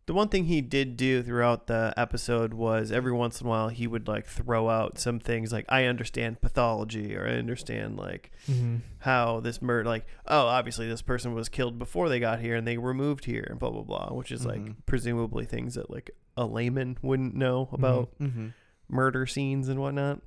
The 0.07 0.13
one 0.13 0.29
thing 0.29 0.45
he 0.45 0.61
did 0.61 0.95
do 0.95 1.21
throughout 1.21 1.67
the 1.67 1.93
episode 1.97 2.53
was 2.53 2.93
every 2.93 3.11
once 3.11 3.41
in 3.41 3.47
a 3.47 3.49
while 3.49 3.67
he 3.67 3.87
would 3.87 4.07
like 4.07 4.25
throw 4.25 4.69
out 4.69 4.97
some 4.97 5.19
things 5.19 5.51
like 5.51 5.65
I 5.67 5.83
understand 5.83 6.39
pathology 6.39 7.13
or 7.13 7.27
I 7.27 7.31
understand 7.31 7.97
like 7.97 8.31
Mm-hmm. 8.49 8.77
how 8.99 9.41
this 9.41 9.61
murder 9.61 9.89
like 9.89 10.05
oh 10.25 10.45
obviously 10.47 10.87
this 10.87 11.01
person 11.01 11.33
was 11.33 11.49
killed 11.49 11.77
before 11.77 12.07
they 12.07 12.21
got 12.21 12.39
here 12.39 12.55
and 12.55 12.65
they 12.65 12.77
were 12.77 12.93
moved 12.93 13.25
here 13.25 13.45
and 13.49 13.59
blah 13.59 13.69
blah 13.69 13.81
blah 13.81 14.13
which 14.13 14.31
is 14.31 14.45
like 14.45 14.61
Mhm. 14.61 14.75
presumably 14.85 15.43
things 15.43 15.75
that 15.75 15.89
like 15.89 16.09
a 16.37 16.45
layman 16.45 16.97
wouldn't 17.01 17.35
know 17.35 17.67
about 17.73 18.17
Mm-hmm. 18.21 18.47
Murder 18.89 19.25
scenes 19.25 19.67
and 19.69 19.79
whatnot. 19.79 20.21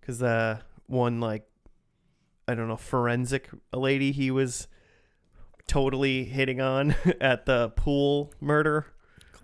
Because 0.00 0.18
the 0.18 0.60
one 0.86 1.20
like 1.20 1.46
i 2.48 2.54
don't 2.54 2.66
know 2.66 2.76
forensic 2.76 3.48
lady 3.72 4.10
he 4.10 4.28
was 4.28 4.66
totally 5.68 6.24
hitting 6.24 6.60
on 6.60 6.96
at 7.20 7.46
the 7.46 7.70
pool 7.70 8.32
murder. 8.40 8.86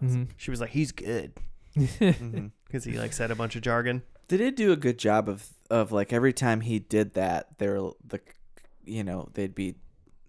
Mm-hmm. 0.03 0.25
she 0.37 0.51
was 0.51 0.61
like 0.61 0.71
he's 0.71 0.93
good. 0.93 1.33
Mm-hmm. 1.77 2.49
because 2.67 2.85
he 2.85 2.99
like 2.99 3.13
said 3.13 3.31
a 3.31 3.35
bunch 3.35 3.57
of 3.57 3.63
jargon. 3.63 4.03
They 4.29 4.37
did 4.37 4.57
do 4.57 4.73
a 4.73 4.77
good 4.77 4.99
job 4.99 5.29
of 5.29 5.49
of 5.71 5.93
like 5.93 6.13
every 6.13 6.33
time 6.33 6.61
he 6.61 6.79
did 6.79 7.15
that, 7.15 7.59
they're 7.59 7.81
the, 8.07 8.21
you 8.85 9.05
know, 9.05 9.29
they'd 9.35 9.55
be, 9.55 9.77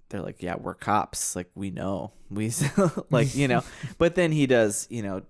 they're 0.10 0.22
like, 0.22 0.42
yeah, 0.42 0.56
we're 0.56 0.74
cops, 0.74 1.36
like 1.36 1.50
we 1.56 1.72
know, 1.72 2.12
we 2.30 2.52
like 3.10 3.36
you 3.36 3.48
know, 3.48 3.64
but 3.98 4.16
then 4.16 4.32
he 4.32 4.46
does, 4.46 4.88
you 4.90 5.02
know, 5.02 5.24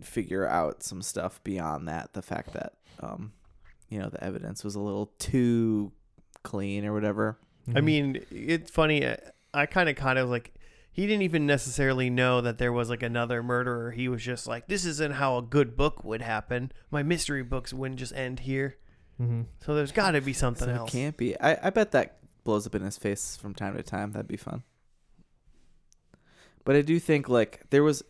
figure 0.00 0.46
out 0.46 0.82
some 0.82 1.02
stuff 1.02 1.42
beyond 1.44 1.88
that. 1.88 2.12
The 2.12 2.22
fact 2.22 2.52
that, 2.54 2.74
um, 3.00 3.32
you 3.88 3.98
know, 3.98 4.08
the 4.08 4.22
evidence 4.22 4.62
was 4.64 4.74
a 4.74 4.80
little 4.80 5.12
too 5.18 5.92
clean 6.42 6.84
or 6.84 6.92
whatever. 6.92 7.38
i 7.68 7.70
Mm-hmm. 7.72 7.84
mean 7.84 8.24
it's 8.30 8.70
funny 8.70 9.04
uh, 9.04 9.16
i 9.52 9.66
kind 9.66 9.88
of 9.88 9.96
kind 9.96 10.18
of 10.20 10.28
like 10.28 10.54
he 10.92 11.04
didn't 11.06 11.22
even 11.22 11.44
necessarily 11.46 12.08
know 12.08 12.40
that 12.40 12.58
there 12.58 12.72
was 12.72 12.88
like 12.88 13.02
another 13.02 13.42
murderer 13.42 13.90
he 13.90 14.08
was 14.08 14.22
just 14.22 14.46
like 14.46 14.68
this 14.68 14.84
isn't 14.84 15.14
how 15.14 15.36
a 15.38 15.42
good 15.42 15.76
book 15.76 16.04
would 16.04 16.22
happen 16.22 16.70
my 16.92 17.02
mystery 17.02 17.42
books 17.42 17.72
wouldn't 17.72 17.98
just 17.98 18.14
end 18.14 18.40
here 18.40 18.76
Mm-hmm. 19.20 19.42
so 19.64 19.74
there's 19.74 19.90
got 19.92 20.12
to 20.12 20.20
be 20.20 20.32
something 20.34 20.68
So 20.68 20.72
it 20.74 20.76
else 20.76 20.92
can't 20.92 21.16
be. 21.16 21.40
I 21.40 21.58
I 21.66 21.70
bet 21.70 21.90
that 21.92 22.18
blows 22.44 22.66
up 22.66 22.74
in 22.76 22.82
his 22.82 22.98
face 22.98 23.34
from 23.36 23.54
time 23.54 23.74
to 23.76 23.82
time. 23.82 24.12
That'd 24.12 24.28
be 24.28 24.36
fun. 24.36 24.62
But 26.64 26.76
I 26.76 26.82
do 26.82 26.98
think 27.00 27.28
like 27.28 27.62
there 27.70 27.82
was 27.82 28.02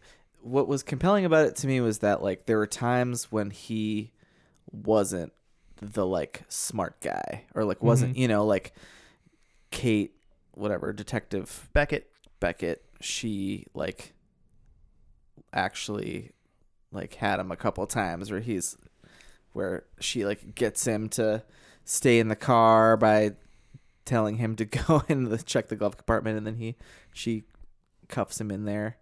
what 0.46 0.68
was 0.68 0.82
compelling 0.85 1.24
about 1.24 1.46
it 1.46 1.56
to 1.56 1.66
me 1.66 1.80
was 1.80 1.98
that 1.98 2.22
like 2.22 2.46
there 2.46 2.59
were 2.59 2.66
times 2.66 3.32
when 3.32 3.50
he 3.50 4.12
wasn't 4.70 5.32
the 5.82 6.06
like 6.06 6.42
smart 6.48 7.00
guy 7.00 7.44
or 7.54 7.64
like 7.64 7.82
wasn't 7.82 8.14
Mhm. 8.14 8.18
you 8.18 8.28
know 8.28 8.46
like 8.46 8.72
Kate 9.70 10.14
whatever 10.52 10.92
detective 10.92 11.68
beckett 11.72 12.11
Beckett 12.40 12.82
she 13.00 13.66
like 13.74 14.14
actually 15.52 16.30
like 16.92 17.14
had 17.14 17.40
him 17.40 17.50
a 17.50 17.56
couple 17.56 17.87
times 17.87 18.30
where 18.30 18.40
he's 18.40 18.76
where 19.52 19.85
she 20.00 20.24
like 20.24 20.54
gets 20.54 20.87
him 20.87 21.09
to 21.09 21.42
stay 21.85 22.18
in 22.18 22.28
the 22.28 22.37
car 22.37 22.96
by 22.96 23.32
telling 24.04 24.37
him 24.37 24.54
to 24.56 24.64
go 24.87 25.02
and 25.09 25.44
check 25.46 25.68
the 25.68 25.76
glove 25.76 25.96
compartment 25.96 26.37
and 26.38 26.46
then 26.46 26.56
he 26.56 26.76
she 27.12 27.44
cuffs 28.09 28.40
him 28.40 28.50
in 28.50 28.64
there 28.64 28.96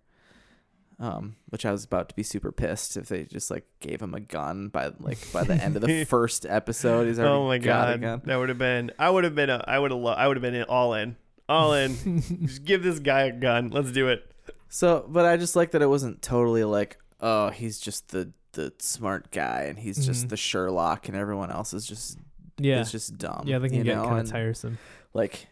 um 1.01 1.35
which 1.49 1.67
I 1.67 1.73
was 1.73 1.85
about 1.85 2.09
to 2.11 2.15
be 2.15 2.23
super 2.23 2.53
pissed 2.53 2.97
if 2.97 3.09
they 3.09 3.25
just 3.25 3.51
like 3.51 3.67
gave 3.81 4.01
him 4.01 4.15
a 4.15 4.21
gun 4.21 4.69
by 4.69 4.93
like 5.01 5.19
by 5.33 5.43
the 5.43 5.55
end 5.55 5.75
of 5.77 5.83
the 5.83 6.05
first 6.09 6.47
episode 6.47 7.07
he's 7.09 7.19
already 7.19 7.35
Oh 7.35 7.47
my 7.47 7.59
god, 7.59 8.01
gun. 8.01 8.23
that 8.25 8.37
would 8.37 8.49
have 8.49 8.59
been. 8.59 8.93
I 8.99 9.11
would 9.11 9.25
have 9.25 9.35
been. 9.35 9.51
A, 9.51 9.65
I 9.67 9.79
would 9.79 9.91
have. 9.91 10.01
Lo- 10.01 10.13
I 10.13 10.29
would 10.29 10.37
have 10.37 10.43
been 10.43 10.55
in, 10.55 10.63
all 10.65 10.95
in. 10.95 11.17
All 11.49 11.75
in. 11.75 12.23
just 12.47 12.65
give 12.65 12.83
this 12.83 13.01
guy 13.01 13.23
a 13.25 13.33
gun. 13.33 13.71
Let's 13.71 13.91
do 13.93 14.09
it. 14.09 14.31
So, 14.69 15.05
but 15.09 15.25
I 15.27 15.37
just 15.37 15.57
like 15.57 15.73
that 15.73 15.83
it 15.83 15.89
wasn't 15.89 16.23
totally 16.23 16.65
like, 16.65 16.97
oh, 17.21 17.51
he's 17.51 17.79
just 17.81 18.09
the 18.09 18.33
the 18.53 18.73
smart 18.79 19.31
guy 19.33 19.63
and 19.69 19.79
he's 19.79 20.07
just 20.07 20.27
Mhm. 20.27 20.29
the 20.31 20.37
Sherlock 20.37 21.09
and 21.09 21.17
everyone 21.17 21.51
else 21.51 21.75
is 21.75 21.85
just 21.87 22.19
yeah. 22.57 22.81
it's 22.81 22.93
just 22.93 23.19
dumb. 23.19 23.43
yeah, 23.47 23.59
they 23.59 23.69
can 23.69 23.79
you 23.79 23.85
get 23.85 23.97
kind 23.97 24.21
of 24.21 24.31
tiresome. 24.31 24.79
Like, 25.13 25.49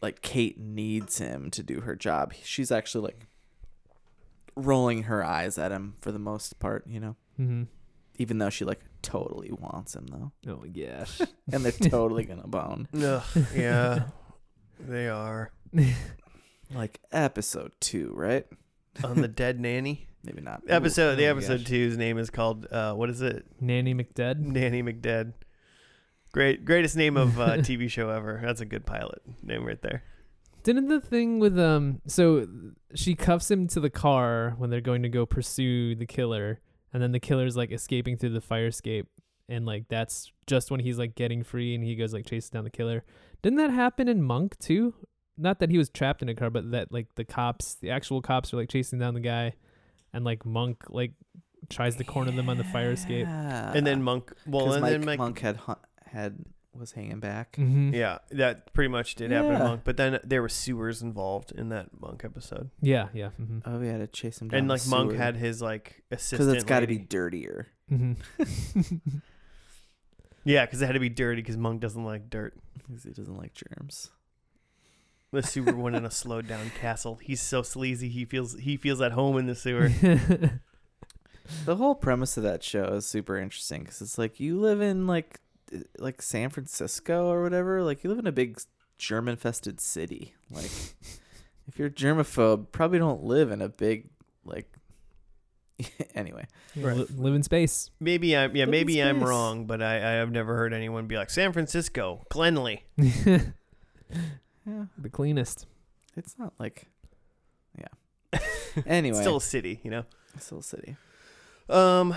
like 0.00 0.22
Kate 0.22 0.58
needs 0.58 1.18
him 1.18 1.50
to 1.52 1.62
do 1.62 1.80
her 1.82 1.94
job. 1.94 2.32
She's 2.42 2.72
actually 2.72 3.04
like 3.04 3.26
rolling 4.58 5.04
her 5.04 5.24
eyes 5.24 5.56
at 5.58 5.72
him 5.72 5.94
for 6.00 6.12
the 6.12 6.18
most 6.18 6.58
part, 6.58 6.86
you 6.86 7.00
know. 7.00 7.16
Mm-hmm. 7.40 7.64
Even 8.20 8.38
though 8.38 8.50
she 8.50 8.64
like 8.64 8.80
totally 9.00 9.52
wants 9.52 9.94
him 9.94 10.06
though, 10.08 10.32
Oh 10.52 10.60
my 10.60 10.68
gosh. 10.68 11.20
and 11.52 11.64
they're 11.64 11.72
totally 11.90 12.24
gonna 12.24 12.46
bone. 12.48 12.88
Ugh, 13.00 13.22
yeah, 13.54 14.04
they 14.80 15.08
are 15.08 15.52
Like 16.74 17.00
episode 17.12 17.72
two, 17.80 18.12
right? 18.14 18.46
on 19.04 19.20
the 19.20 19.28
dead 19.28 19.60
nanny 19.60 20.08
Maybe 20.24 20.40
not. 20.42 20.62
episode. 20.68 21.12
Ooh, 21.12 21.16
the 21.16 21.26
oh 21.28 21.30
episode 21.30 21.58
gosh. 21.58 21.68
two's 21.68 21.96
name 21.96 22.18
is 22.18 22.30
called. 22.30 22.66
Uh, 22.70 22.92
what 22.94 23.08
is 23.08 23.22
it? 23.22 23.46
Nanny 23.60 23.94
McDead. 23.94 24.40
Nanny 24.40 24.82
McDead. 24.82 25.34
Great, 26.32 26.64
greatest 26.64 26.96
name 26.96 27.16
of 27.16 27.38
uh, 27.40 27.56
TV 27.58 27.88
show 27.88 28.10
ever. 28.10 28.40
That's 28.44 28.60
a 28.60 28.66
good 28.66 28.84
pilot 28.84 29.22
name 29.42 29.64
right 29.64 29.80
there. 29.80 30.02
Didn't 30.62 30.88
the 30.88 31.00
thing 31.00 31.38
with 31.38 31.58
um 31.58 32.00
so 32.06 32.46
she 32.94 33.14
cuffs 33.14 33.50
him 33.50 33.66
to 33.68 33.80
the 33.80 33.90
car 33.90 34.54
when 34.58 34.70
they're 34.70 34.80
going 34.80 35.02
to 35.02 35.08
go 35.08 35.26
pursue 35.26 35.94
the 35.94 36.06
killer 36.06 36.60
and 36.92 37.02
then 37.02 37.12
the 37.12 37.20
killer's 37.20 37.56
like 37.56 37.72
escaping 37.72 38.16
through 38.16 38.30
the 38.30 38.40
fire 38.40 38.66
escape 38.66 39.06
and 39.48 39.64
like 39.66 39.84
that's 39.88 40.32
just 40.46 40.70
when 40.70 40.80
he's 40.80 40.98
like 40.98 41.14
getting 41.14 41.42
free 41.42 41.74
and 41.74 41.82
he 41.84 41.96
goes 41.96 42.12
like 42.12 42.26
chases 42.26 42.50
down 42.50 42.64
the 42.64 42.70
killer. 42.70 43.04
Didn't 43.42 43.58
that 43.58 43.70
happen 43.70 44.08
in 44.08 44.22
Monk 44.22 44.58
too? 44.58 44.94
Not 45.36 45.60
that 45.60 45.70
he 45.70 45.78
was 45.78 45.88
trapped 45.88 46.20
in 46.22 46.28
a 46.28 46.34
car, 46.34 46.50
but 46.50 46.70
that 46.72 46.92
like 46.92 47.14
the 47.14 47.24
cops, 47.24 47.74
the 47.76 47.90
actual 47.90 48.20
cops 48.20 48.52
are 48.52 48.56
like 48.56 48.68
chasing 48.68 48.98
down 48.98 49.14
the 49.14 49.20
guy 49.20 49.54
and 50.12 50.24
like 50.24 50.44
Monk 50.44 50.84
like 50.88 51.12
tries 51.70 51.96
to 51.96 52.04
corner 52.04 52.30
them 52.30 52.48
on 52.48 52.58
the 52.58 52.64
fire 52.64 52.90
escape. 52.92 53.26
And 53.26 53.86
then 53.86 54.02
Monk. 54.02 54.32
Well, 54.46 54.72
and 54.72 54.82
Mike, 54.82 54.90
then 54.90 55.04
Mike. 55.04 55.18
Monk 55.18 55.38
had 55.40 55.60
had 56.04 56.44
was 56.78 56.92
hanging 56.92 57.20
back. 57.20 57.56
Mm-hmm. 57.56 57.94
Yeah, 57.94 58.18
that 58.30 58.72
pretty 58.72 58.88
much 58.88 59.14
did 59.16 59.30
happen 59.30 59.52
in 59.52 59.58
Yeah. 59.58 59.64
Monk. 59.64 59.80
But 59.84 59.96
then 59.96 60.18
there 60.24 60.40
were 60.42 60.48
sewers 60.48 61.02
involved 61.02 61.52
in 61.52 61.68
that 61.70 62.00
Monk 62.00 62.22
episode, 62.24 62.70
Yeah, 62.80 63.08
yeah. 63.12 63.30
Mm-hmm. 63.40 63.58
Oh, 63.66 63.78
we 63.78 63.88
had 63.88 63.98
to 64.00 64.06
chase 64.06 64.40
him 64.40 64.48
down. 64.48 64.58
and 64.60 64.70
the 64.70 64.74
like 64.74 64.86
Monk 64.86 65.10
sewer. 65.12 65.18
had 65.18 65.36
his 65.36 65.60
like 65.62 66.02
assistant. 66.10 66.38
because 66.40 66.54
it's 66.54 66.64
got 66.64 66.80
to 66.80 66.86
be 66.86 66.94
lady. 66.94 67.06
dirtier. 67.06 67.66
Mm-hmm. 67.90 68.96
Yeah, 70.44 70.64
because 70.64 70.80
it 70.80 70.86
had 70.86 70.92
to 70.92 71.00
be 71.00 71.10
dirty 71.10 71.42
because 71.42 71.58
Monk 71.58 71.80
doesn't 71.82 72.04
like 72.04 72.30
dirt. 72.30 72.54
Because 72.78 73.02
he 73.04 73.10
doesn't 73.10 73.36
like 73.36 73.52
germs. 73.52 74.08
The 75.30 75.42
sewer 75.42 75.76
went 75.76 75.94
in 75.94 76.06
a 76.06 76.10
slowed 76.22 76.48
down 76.48 76.70
castle. 76.80 77.16
He's 77.16 77.42
so 77.42 77.60
sleazy. 77.62 78.08
He 78.08 78.24
feels 78.24 78.54
he 78.54 78.78
feels 78.78 79.02
at 79.02 79.12
home 79.12 79.36
in 79.36 79.44
the 79.46 79.54
sewer. 79.54 79.90
The 81.66 81.76
whole 81.76 81.94
premise 81.94 82.36
of 82.38 82.42
that 82.44 82.62
show 82.62 82.84
is 82.94 83.06
super 83.06 83.36
interesting 83.38 83.82
because 83.82 84.00
it's 84.00 84.16
like 84.16 84.38
you 84.40 84.58
live 84.58 84.80
in 84.80 85.06
like 85.06 85.38
like 85.98 86.22
San 86.22 86.50
Francisco 86.50 87.26
or 87.28 87.42
whatever. 87.42 87.82
Like 87.82 88.02
you 88.04 88.10
live 88.10 88.18
in 88.18 88.26
a 88.26 88.32
big 88.32 88.60
German 88.98 89.32
infested 89.32 89.80
city. 89.80 90.34
Like 90.50 90.70
if 91.66 91.78
you're 91.78 91.90
germaphobe, 91.90 92.72
probably 92.72 92.98
don't 92.98 93.24
live 93.24 93.50
in 93.50 93.60
a 93.62 93.68
big 93.68 94.10
like. 94.44 94.72
anyway, 96.16 96.44
Right. 96.74 96.96
Li- 96.96 97.06
live 97.16 97.34
in 97.34 97.42
space. 97.44 97.90
Maybe 98.00 98.36
I'm 98.36 98.56
yeah 98.56 98.64
Live 98.64 98.70
maybe 98.70 99.00
I'm 99.00 99.22
wrong, 99.22 99.66
but 99.66 99.80
I 99.80 99.96
I 99.98 100.10
have 100.14 100.32
never 100.32 100.56
heard 100.56 100.72
anyone 100.74 101.06
be 101.06 101.16
like 101.16 101.30
San 101.30 101.52
Francisco 101.52 102.24
cleanly. 102.30 102.82
yeah, 102.96 103.40
the 104.96 105.08
cleanest. 105.10 105.66
it's 106.16 106.36
not 106.38 106.52
like 106.58 106.86
yeah. 107.78 108.40
Anyway, 108.86 109.20
Still 109.20 109.36
a 109.36 109.40
city, 109.40 109.80
you 109.84 109.90
know. 109.90 110.04
still 110.38 110.58
a 110.58 110.62
city. 110.62 110.96
Um, 111.68 112.14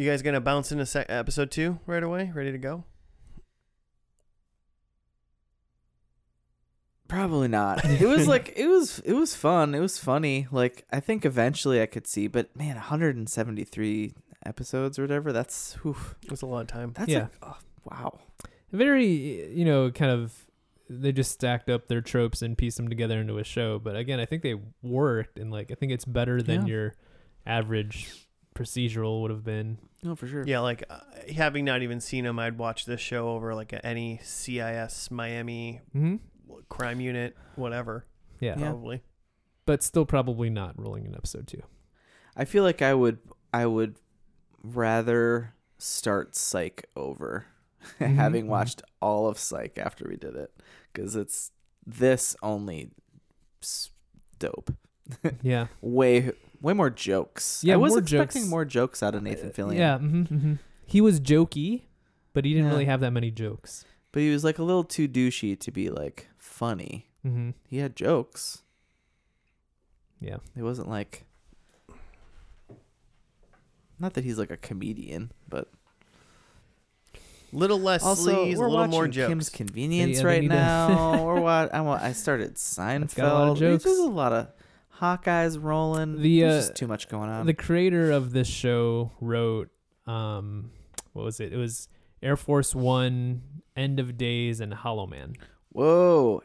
you 0.00 0.08
guys 0.10 0.22
gonna 0.22 0.40
bounce 0.40 0.72
into 0.72 0.86
sec- 0.86 1.06
episode 1.08 1.50
two 1.50 1.78
right 1.86 2.02
away? 2.02 2.30
Ready 2.34 2.52
to 2.52 2.58
go? 2.58 2.84
Probably 7.08 7.48
not. 7.48 7.84
It 7.84 8.06
was 8.06 8.28
like 8.28 8.52
it 8.56 8.66
was 8.68 9.00
it 9.00 9.14
was 9.14 9.34
fun. 9.34 9.74
It 9.74 9.80
was 9.80 9.98
funny. 9.98 10.46
Like 10.50 10.84
I 10.92 11.00
think 11.00 11.24
eventually 11.24 11.82
I 11.82 11.86
could 11.86 12.06
see, 12.06 12.28
but 12.28 12.54
man, 12.56 12.76
173 12.76 14.14
episodes 14.46 14.98
or 14.98 15.02
whatever. 15.02 15.32
That's 15.32 15.74
whew, 15.82 15.96
It 16.22 16.30
was 16.30 16.42
a 16.42 16.46
lot 16.46 16.60
of 16.62 16.66
time. 16.68 16.92
that's 16.96 17.10
Yeah. 17.10 17.26
a, 17.42 17.46
oh, 17.48 17.56
wow. 17.84 18.18
Very, 18.72 19.52
you 19.52 19.64
know, 19.64 19.90
kind 19.90 20.12
of. 20.12 20.46
They 20.92 21.12
just 21.12 21.30
stacked 21.30 21.68
up 21.70 21.86
their 21.86 22.00
tropes 22.00 22.42
and 22.42 22.58
pieced 22.58 22.76
them 22.76 22.88
together 22.88 23.20
into 23.20 23.38
a 23.38 23.44
show. 23.44 23.78
But 23.78 23.94
again, 23.94 24.18
I 24.18 24.24
think 24.24 24.42
they 24.42 24.56
worked, 24.82 25.38
and 25.38 25.52
like 25.52 25.70
I 25.70 25.74
think 25.74 25.92
it's 25.92 26.04
better 26.04 26.42
than 26.42 26.62
Yeah. 26.66 26.72
your 26.72 26.94
average 27.46 28.10
procedural 28.60 29.22
would 29.22 29.30
have 29.30 29.44
been. 29.44 29.78
No, 30.02 30.14
for 30.14 30.26
sure. 30.26 30.44
Yeah, 30.46 30.60
like 30.60 30.84
uh, 30.90 31.00
having 31.34 31.64
not 31.64 31.82
even 31.82 32.00
seen 32.00 32.24
him, 32.26 32.38
I'd 32.38 32.58
watch 32.58 32.84
this 32.86 33.00
show 33.00 33.28
over 33.30 33.54
like 33.54 33.74
any 33.84 34.18
CSI 34.22 35.10
Miami 35.10 35.80
Mm-hmm. 35.96 36.16
crime 36.68 37.00
unit, 37.00 37.36
whatever. 37.56 38.06
Yeah. 38.40 38.54
Yeah. 38.58 38.70
Probably. 38.70 39.02
but 39.66 39.82
still 39.82 40.04
probably 40.06 40.50
not 40.50 40.74
rolling 40.78 41.04
in 41.06 41.14
episode 41.14 41.46
two. 41.46 41.62
I 42.36 42.44
feel 42.44 42.64
like 42.64 42.80
I 42.82 42.94
would 42.94 43.18
I 43.52 43.66
would 43.66 43.96
rather 44.62 45.54
start 45.78 46.34
Psych 46.36 46.86
over 46.96 47.46
Mhm, 48.00 48.14
having 48.16 48.44
mhm. 48.46 48.48
watched 48.48 48.82
all 49.00 49.26
of 49.28 49.38
Psych 49.38 49.78
after 49.78 50.06
we 50.08 50.16
did 50.16 50.34
it 50.36 50.50
cuz 50.94 51.16
it's 51.16 51.50
this 51.86 52.36
only 52.42 52.90
dope. 54.38 54.70
Yeah, 55.42 55.66
Way 55.80 56.32
way 56.60 56.72
more 56.72 56.90
jokes. 56.90 57.62
Yeah, 57.64 57.74
I 57.74 57.76
was 57.76 57.90
more 57.90 57.98
expecting 58.00 58.42
jokes. 58.42 58.50
more 58.50 58.64
jokes 58.64 59.02
out 59.02 59.14
of 59.14 59.22
Nathan 59.22 59.50
Fillion. 59.50 59.76
Yeah, 59.78 59.98
hmm 59.98 60.22
hmm 60.24 60.54
he 60.86 61.00
was 61.00 61.20
jokey, 61.20 61.82
but 62.32 62.44
he 62.44 62.52
didn't 62.52 62.66
Yeah. 62.66 62.72
really 62.72 62.84
have 62.86 63.00
that 63.00 63.12
many 63.12 63.30
jokes. 63.30 63.84
but 64.12 64.20
he 64.22 64.30
was 64.30 64.42
like 64.42 64.58
a 64.58 64.62
little 64.64 64.82
too 64.84 65.06
douchey 65.08 65.58
to 65.60 65.70
be 65.70 65.88
like 65.90 66.28
funny. 66.38 67.06
hmm 67.22 67.50
He 67.68 67.78
had 67.78 67.94
jokes. 67.96 68.62
Yeah, 70.20 70.38
It 70.56 70.62
wasn't 70.62 70.88
like. 70.88 71.24
Not 73.98 74.14
that 74.14 74.24
he's 74.24 74.38
like 74.38 74.50
a 74.50 74.56
comedian, 74.56 75.30
but 75.48 75.68
Little 77.52 77.80
less 77.80 78.02
also 78.04 78.30
sleaze, 78.46 78.54
a 78.54 78.58
we're 78.58 78.68
little 78.68 78.76
watching 78.76 78.90
more 78.90 79.08
Kim's 79.08 79.46
jokes. 79.46 79.56
Convenience 79.56 80.18
Yeah, 80.18 80.22
they 80.22 80.28
right 80.28 80.40
need 80.42 80.48
to- 80.50 80.54
now. 80.54 81.18
or 81.24 81.40
what? 81.40 81.74
I 81.74 81.80
want. 81.80 82.00
I 82.02 82.12
started 82.12 82.54
got 83.16 83.18
a 83.18 83.34
lot 83.34 83.48
of 83.52 83.58
Seinfeld. 83.58 83.82
There's 83.82 83.98
a 83.98 84.02
lot 84.04 84.32
of 84.32 84.48
Hawkeyes 85.00 85.58
rolling. 85.62 86.20
The, 86.20 86.40
There's 86.40 86.52
uh, 86.52 86.66
just 86.68 86.76
too 86.76 86.86
much 86.86 87.08
going 87.08 87.30
on. 87.30 87.46
the 87.46 87.54
creator 87.54 88.10
of 88.10 88.32
this 88.32 88.48
show 88.48 89.12
wrote, 89.20 89.70
um, 90.06 90.70
what 91.12 91.24
was 91.24 91.40
it? 91.40 91.52
It 91.52 91.56
was 91.56 91.88
Air 92.22 92.36
Force 92.36 92.74
One, 92.74 93.42
End 93.76 93.98
of 94.00 94.16
Days, 94.18 94.60
and 94.60 94.74
Hollow 94.74 95.06
Man. 95.06 95.34
Whoa. 95.70 96.42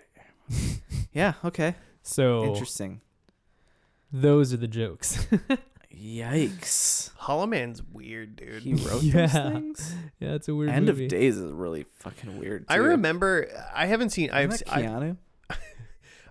yeah. 1.13 1.33
Okay. 1.43 1.75
So 2.03 2.45
Interesting. 2.45 3.01
those 4.11 4.53
are 4.53 4.57
the 4.57 4.67
jokes. 4.67 5.27
Yikes. 5.95 7.11
Hollow 7.15 7.45
Man's 7.47 7.81
weird, 7.81 8.35
dude. 8.35 8.63
He 8.63 8.73
wrote 8.75 9.01
Yeah. 9.03 9.27
those 9.27 9.53
things. 9.53 9.95
yeah, 10.19 10.33
it's 10.33 10.47
a 10.47 10.55
weird 10.55 10.69
End 10.71 10.85
movie. 10.87 11.05
of 11.05 11.09
Days 11.09 11.37
is 11.37 11.51
really 11.51 11.85
fucking 11.99 12.37
weird. 12.37 12.65
I 12.67 12.75
remember. 12.75 13.47
I 13.73 13.85
haven't 13.85 14.09
seen. 14.09 14.29
I've. 14.31 14.49
Isn't 14.53 14.67
se- 14.67 14.75
that 14.75 14.77
I, 14.77 14.81
Keanu. 14.87 15.17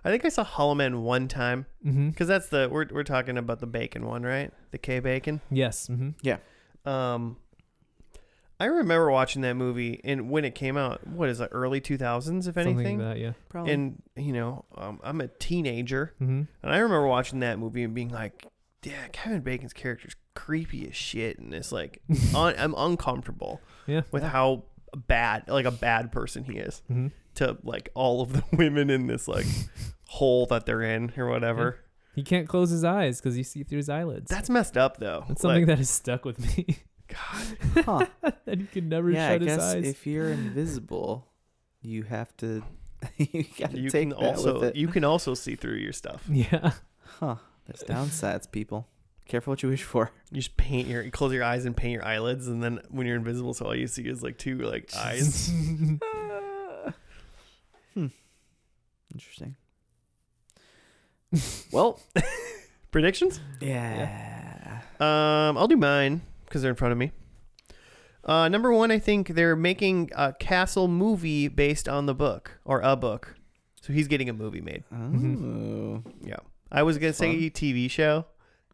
I 0.05 0.09
think 0.09 0.23
I 0.23 0.29
saw 0.29 0.43
Hollow 0.43 0.75
Man 0.75 1.01
one 1.03 1.27
time 1.27 1.65
Mm-hmm. 1.85 2.09
because 2.11 2.27
that's 2.27 2.47
the 2.49 2.69
we're 2.71 2.85
we're 2.91 3.03
talking 3.03 3.37
about 3.37 3.59
the 3.59 3.67
bacon 3.67 4.05
one, 4.05 4.23
right? 4.23 4.51
The 4.71 4.77
K 4.77 4.99
bacon. 4.99 5.41
Yes. 5.51 5.87
Mm-hmm. 5.87 6.89
Um, 6.89 7.37
I 8.59 8.65
remember 8.65 9.11
watching 9.11 9.41
that 9.41 9.55
movie 9.55 9.99
and 10.05 10.29
when 10.29 10.45
it 10.45 10.55
came 10.55 10.77
out. 10.77 11.05
What 11.05 11.27
is 11.29 11.41
it? 11.41 11.49
Early 11.51 11.81
two 11.81 11.97
thousands, 11.97 12.47
if 12.47 12.53
Something 12.55 12.75
anything. 12.79 12.99
like 12.99 13.07
that. 13.15 13.19
Yeah. 13.19 13.33
Probably. 13.49 13.73
And 13.73 14.01
you 14.15 14.31
know, 14.31 14.63
um, 14.77 14.99
I'm 15.03 15.19
a 15.21 15.27
teenager, 15.27 16.13
Mm-hmm. 16.21 16.43
and 16.63 16.71
I 16.73 16.77
remember 16.77 17.07
watching 17.07 17.39
that 17.41 17.59
movie 17.59 17.83
and 17.83 17.93
being 17.93 18.09
like, 18.09 18.45
"Yeah, 18.83 19.07
Kevin 19.11 19.41
Bacon's 19.41 19.73
character's 19.73 20.15
creepy 20.35 20.87
as 20.87 20.95
shit," 20.95 21.37
and 21.39 21.53
it's 21.53 21.71
like, 21.73 22.01
un- 22.35 22.55
I'm 22.57 22.73
uncomfortable 22.77 23.59
Yeah. 23.87 24.01
with 24.11 24.23
how 24.23 24.63
bad, 24.95 25.49
like 25.49 25.65
a 25.65 25.71
bad 25.71 26.11
person 26.13 26.45
he 26.45 26.53
is 26.57 26.81
Mm-hmm. 26.89 27.07
to 27.35 27.57
like 27.63 27.89
all 27.93 28.21
of 28.21 28.31
the 28.31 28.43
women 28.55 28.89
in 28.89 29.07
this 29.07 29.27
like 29.27 29.45
hole 30.07 30.45
that 30.47 30.65
they're 30.65 30.81
in 30.81 31.11
or 31.17 31.27
whatever. 31.29 31.79
He 32.13 32.23
can't 32.23 32.47
close 32.47 32.69
his 32.69 32.83
eyes 32.83 33.19
because 33.19 33.37
you 33.37 33.43
see 33.43 33.63
through 33.63 33.77
his 33.77 33.89
eyelids. 33.89 34.29
That's 34.29 34.49
messed 34.49 34.77
up 34.77 34.97
though. 34.97 35.25
That's 35.27 35.41
something 35.41 35.61
Like, 35.63 35.67
that 35.67 35.77
has 35.79 35.89
stuck 35.89 36.23
with 36.25 36.39
me. 36.39 36.77
God. 37.07 37.57
huh. 37.85 38.05
that 38.45 38.59
he 38.59 38.65
can 38.67 38.89
never 38.89 39.11
yeah, 39.11 39.27
I 39.27 39.31
shut 39.33 39.41
his 39.41 39.47
guess 39.57 39.61
eyes. 39.61 39.85
if 39.87 40.07
you're 40.07 40.29
invisible, 40.29 41.27
you 41.81 42.03
have 42.03 42.35
to. 42.37 42.63
you 43.17 43.43
gotta 43.59 43.77
You 43.77 43.89
take 43.89 44.09
can 44.09 44.09
that 44.09 44.15
also 44.17 44.53
with 44.61 44.63
it. 44.69 44.75
you 44.75 44.87
can 44.87 45.03
also 45.03 45.33
see 45.33 45.55
through 45.55 45.75
your 45.77 45.93
stuff. 45.93 46.23
yeah. 46.29 46.71
Huh. 47.19 47.35
There's 47.67 47.83
downsides, 47.83 48.49
people. 48.51 48.87
Careful 49.27 49.51
what 49.51 49.63
you 49.63 49.69
wish 49.69 49.83
for. 49.83 50.11
You 50.31 50.37
just 50.41 50.55
paint 50.55 50.87
your 50.87 51.01
you 51.01 51.11
close 51.11 51.33
your 51.33 51.43
eyes 51.43 51.65
and 51.65 51.75
paint 51.75 51.93
your 51.93 52.05
eyelids, 52.05 52.47
and 52.47 52.63
then 52.63 52.79
when 52.89 53.05
you're 53.07 53.15
invisible, 53.17 53.53
so 53.55 53.65
all 53.65 53.75
you 53.75 53.87
see 53.87 54.03
is 54.03 54.21
like 54.23 54.37
two 54.37 54.57
like 54.59 54.91
eyes. 54.95 55.51
hmm. 57.93 58.07
Interesting. 59.13 59.55
Well, 61.71 61.99
Predictions? 62.91 63.39
yeah. 63.59 64.81
Um, 64.99 65.57
I'll 65.57 65.67
do 65.67 65.75
mine 65.77 66.21
because 66.45 66.61
they're 66.61 66.71
in 66.71 66.77
front 66.77 66.91
of 66.93 66.97
me. 66.97 67.11
Uh, 68.23 68.47
number 68.49 68.71
one, 68.73 68.89
I 68.91 68.97
think 68.99 69.29
they're 69.29 69.55
making 69.55 70.09
a 70.15 70.33
Castle 70.33 70.87
movie 70.87 71.47
based 71.47 71.87
on 71.87 72.05
the 72.07 72.15
book 72.15 72.59
or 72.65 72.81
a 72.81 72.95
book, 72.95 73.35
so 73.81 73.93
he's 73.93 74.07
getting 74.07 74.29
a 74.29 74.33
movie 74.33 74.61
made. 74.61 74.83
Oh. 74.91 76.01
Yeah, 76.23 76.37
I 76.71 76.83
was 76.83 76.97
gonna 76.97 77.13
say 77.13 77.33
Fun. 77.33 77.49
TV 77.51 77.89
show, 77.91 78.25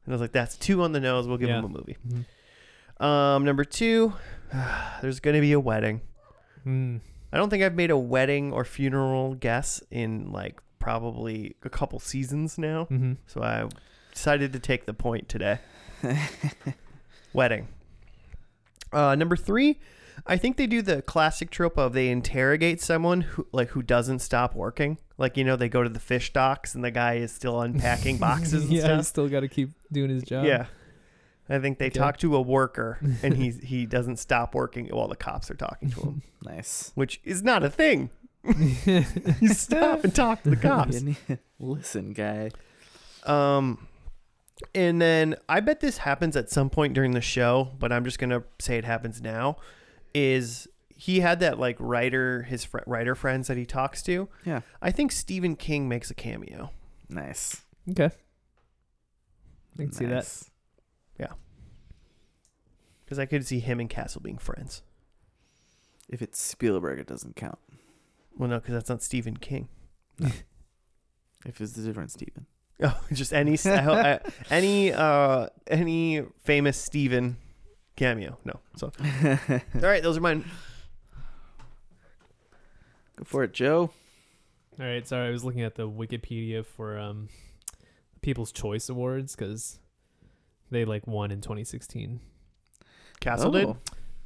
and 0.06 0.13
I 0.13 0.15
was 0.15 0.21
like, 0.21 0.32
that's 0.32 0.56
two 0.58 0.82
on 0.84 0.91
the 0.93 1.00
nose. 1.02 1.28
We'll 1.28 1.38
give 1.38 1.50
Yeah. 1.50 1.60
him 1.60 1.65
a 1.65 1.69
movie. 1.69 1.97
Mhm. 2.08 3.04
Um, 3.06 3.43
number 3.43 3.65
two, 3.65 4.13
there's 5.02 5.19
gonna 5.19 5.41
be 5.41 5.52
a 5.52 5.60
wedding. 5.60 6.02
Mm. 6.65 7.02
I 7.34 7.38
don't 7.38 7.50
think 7.50 7.63
I've 7.63 7.76
made 7.76 7.91
a 7.91 7.97
wedding 7.97 8.54
or 8.54 8.63
funeral 8.63 9.34
guess 9.36 9.82
in 9.89 10.32
like 10.32 10.62
probably 10.82 11.56
a 11.63 11.70
couple 11.70 12.00
seasons 12.00 12.58
now. 12.58 12.88
Mhm. 12.91 13.17
So 13.28 13.41
I 13.41 13.70
decided 14.13 14.52
to 14.54 14.60
take 14.60 14.86
the 14.86 14.94
point 14.94 15.30
today. 15.30 15.60
Wedding. 17.34 17.67
Uh, 18.91 19.15
number 19.15 19.38
three, 19.38 19.80
I 20.28 20.36
think 20.38 20.58
they 20.58 20.67
do 20.67 20.82
the 20.82 21.02
classic 21.02 21.50
trope 21.50 21.78
of 21.78 21.94
they 21.94 22.10
interrogate 22.10 22.82
someone 22.82 23.22
who 23.22 23.48
like 23.54 23.70
who 23.70 23.82
doesn't 23.82 24.20
stop 24.20 24.54
working. 24.54 24.98
Like 25.17 25.38
you 25.38 25.44
know, 25.46 25.56
they 25.56 25.70
go 25.70 25.82
to 25.84 25.89
the 25.89 26.00
fish 26.00 26.34
docks 26.34 26.76
and 26.76 26.84
the 26.84 26.91
guy 26.91 27.13
is 27.15 27.32
still 27.32 27.62
unpacking 27.62 28.17
boxes 28.17 28.63
and 28.65 28.74
yeah, 28.74 28.82
stuff. 28.82 28.98
he's 28.98 29.08
still 29.08 29.30
got 29.30 29.39
to 29.41 29.48
keep 29.48 29.70
doing 29.91 30.10
his 30.10 30.24
job. 30.24 30.46
Yeah. 30.46 30.65
I 31.50 31.60
think 31.60 31.80
they 31.80 31.88
Okay. 31.88 32.00
talk 32.00 32.17
to 32.17 32.36
a 32.36 32.41
worker 32.41 32.98
and 33.24 33.36
he's 33.38 33.60
he 33.62 33.86
doesn't 33.86 34.17
stop 34.17 34.54
working 34.56 34.88
while 34.88 35.08
the 35.08 35.15
cops 35.15 35.50
are 35.50 35.56
talking 35.56 35.89
to 35.91 36.00
him, 36.02 36.22
nice. 36.44 36.91
which 36.96 37.20
is 37.24 37.44
not 37.44 37.63
a 37.63 37.70
thing. 37.70 38.10
You 38.43 39.49
stop 39.49 40.04
and 40.04 40.13
talk 40.13 40.43
to 40.43 40.49
the 40.51 40.56
cops. 40.58 41.01
Listen, 41.60 42.13
guy. 42.13 42.51
Um, 43.25 43.88
and 44.73 45.01
then 45.01 45.36
I 45.47 45.60
bet 45.60 45.80
this 45.80 45.99
happens 45.99 46.36
at 46.36 46.49
some 46.49 46.69
point 46.69 46.93
during 46.93 47.12
the 47.12 47.21
show, 47.21 47.71
but 47.80 47.91
I'm 47.91 48.04
just 48.04 48.19
gonna 48.19 48.43
say 48.60 48.77
it 48.77 48.86
happens 48.86 49.21
now. 49.21 49.58
Is 50.13 50.67
he 50.95 51.19
had 51.19 51.39
that 51.39 51.60
like 51.60 51.77
writer, 51.80 52.43
his 52.43 52.63
fr- 52.63 52.80
writer 52.86 53.15
friends 53.15 53.47
that 53.47 53.58
he 53.58 53.65
talks 53.65 54.01
to? 54.04 54.27
Yeah. 54.45 54.62
I 54.82 54.91
think 54.91 55.12
Stephen 55.12 55.56
King 55.56 55.88
makes 55.88 56.10
a 56.12 56.13
cameo. 56.15 56.71
Nice. 57.10 57.62
Okay. 57.89 58.10
I 59.77 59.84
can 59.84 59.91
see 59.91 60.06
that. 60.06 60.27
Yeah. 61.19 61.34
Because 63.04 63.19
I 63.19 63.25
could 63.25 63.45
see 63.45 63.60
him 63.60 63.80
and 63.80 63.89
Castle 63.89 64.21
being 64.21 64.38
friends. 64.38 64.84
If 66.10 66.21
it's 66.21 66.39
Spielberg, 66.41 66.99
it 66.99 67.08
doesn't 67.08 67.36
count. 67.36 67.60
Well, 68.38 68.50
no, 68.50 68.60
because 68.60 68.74
that's 68.74 68.89
not 68.89 69.02
Stephen 69.04 69.38
King. 69.38 69.67
If 71.44 71.60
it's 71.60 71.76
a 71.76 71.82
different 71.82 72.12
Stephen. 72.12 72.46
Oh, 72.84 73.00
just 73.13 73.32
any 73.32 73.60
I 73.63 74.20
any 74.50 74.91
uh 74.91 75.48
any 75.67 76.24
famous 76.44 76.78
Stephen 76.78 77.38
cameo. 77.96 78.39
No. 78.44 78.60
So 78.76 78.91
all 79.24 79.82
right, 79.82 80.02
those 80.02 80.17
are 80.17 80.22
mine. 80.22 80.46
Go 83.17 83.24
for 83.24 83.44
it, 83.44 83.54
Joe. 83.54 83.91
All 84.80 84.86
right. 84.86 85.08
Sorry, 85.08 85.28
I 85.28 85.32
was 85.32 85.44
looking 85.44 85.62
at 85.62 85.76
the 85.76 85.88
Wikipedia 85.88 86.65
for 86.65 86.98
um, 86.98 87.30
People's 88.22 88.52
Choice 88.52 88.89
Awards 88.89 89.36
because 89.36 89.78
they 90.72 90.84
like 90.84 91.06
won 91.06 91.30
in 91.32 91.41
2016. 91.41 92.20
Castle 93.20 93.52
did. 93.52 93.65
Oh, 93.65 93.67
Mar- 93.67 93.78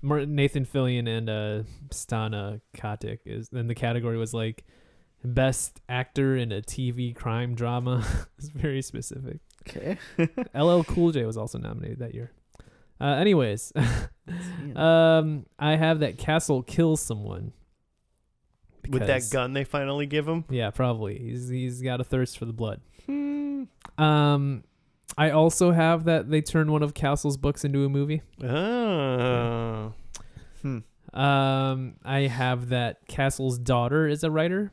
Nathan 0.01 0.65
Fillion 0.65 1.07
and 1.07 1.29
uh, 1.29 1.63
Stana 1.89 2.61
Katic 2.75 3.19
is. 3.25 3.49
Then 3.49 3.67
the 3.67 3.75
category 3.75 4.17
was 4.17 4.33
like 4.33 4.65
best 5.23 5.81
actor 5.89 6.35
in 6.37 6.51
a 6.51 6.61
TV 6.61 7.15
crime 7.15 7.55
drama. 7.55 8.05
it's 8.37 8.49
very 8.49 8.81
specific. 8.81 9.39
Okay. 9.67 9.97
LL 10.55 10.83
Cool 10.83 11.11
J 11.11 11.25
was 11.25 11.37
also 11.37 11.57
nominated 11.57 11.99
that 11.99 12.13
year. 12.13 12.31
Uh, 13.01 13.15
anyways, 13.15 13.73
um, 14.75 15.45
I 15.59 15.75
have 15.75 15.99
that 15.99 16.17
Castle 16.17 16.63
kills 16.63 17.01
someone. 17.01 17.51
With 18.87 19.01
that 19.01 19.07
because- 19.07 19.29
gun 19.31 19.53
they 19.53 19.63
finally 19.63 20.05
give 20.05 20.27
him. 20.27 20.45
Yeah, 20.49 20.69
probably. 20.69 21.17
He's 21.17 21.49
he's 21.49 21.81
got 21.81 21.99
a 21.99 22.03
thirst 22.03 22.37
for 22.37 22.45
the 22.45 22.53
blood. 22.53 22.81
Hmm. 23.07 23.63
Um, 23.97 24.63
I 25.17 25.29
also 25.31 25.71
have 25.71 26.03
that 26.05 26.29
they 26.29 26.41
turned 26.41 26.71
one 26.71 26.83
of 26.83 26.93
Castle's 26.93 27.37
books 27.37 27.63
into 27.63 27.85
a 27.85 27.89
movie. 27.89 28.21
Oh. 28.43 29.93
Hmm. 30.61 30.79
Um, 31.17 31.95
I 32.03 32.21
have 32.21 32.69
that 32.69 33.07
Castle's 33.07 33.57
daughter 33.57 34.07
is 34.07 34.23
a 34.23 34.31
writer. 34.31 34.71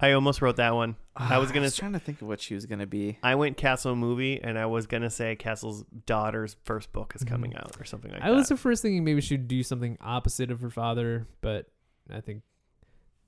I 0.00 0.12
almost 0.12 0.42
wrote 0.42 0.56
that 0.56 0.74
one. 0.74 0.96
I 1.16 1.38
was 1.38 1.50
Ah, 1.50 1.52
gonna 1.52 1.64
I 1.64 1.66
was 1.66 1.76
trying 1.76 1.92
to 1.92 1.98
think 2.00 2.20
of 2.22 2.26
what 2.28 2.40
she 2.40 2.54
was 2.54 2.66
gonna 2.66 2.86
be. 2.86 3.18
I 3.22 3.34
went 3.36 3.56
Castle 3.56 3.94
movie, 3.94 4.40
and 4.42 4.58
I 4.58 4.66
was 4.66 4.86
gonna 4.86 5.10
say 5.10 5.36
Castle's 5.36 5.84
daughter's 6.06 6.56
first 6.64 6.92
book 6.92 7.12
is 7.14 7.22
coming 7.22 7.54
out 7.54 7.76
or 7.78 7.84
something 7.84 8.10
like 8.10 8.22
I 8.22 8.30
that. 8.30 8.34
was 8.36 8.48
the 8.48 8.56
first 8.56 8.82
thinking 8.82 9.04
maybe 9.04 9.20
she'd 9.20 9.46
do 9.46 9.62
something 9.62 9.96
opposite 10.00 10.50
of 10.50 10.60
her 10.62 10.70
father, 10.70 11.28
but 11.42 11.66
I 12.10 12.20
think 12.20 12.42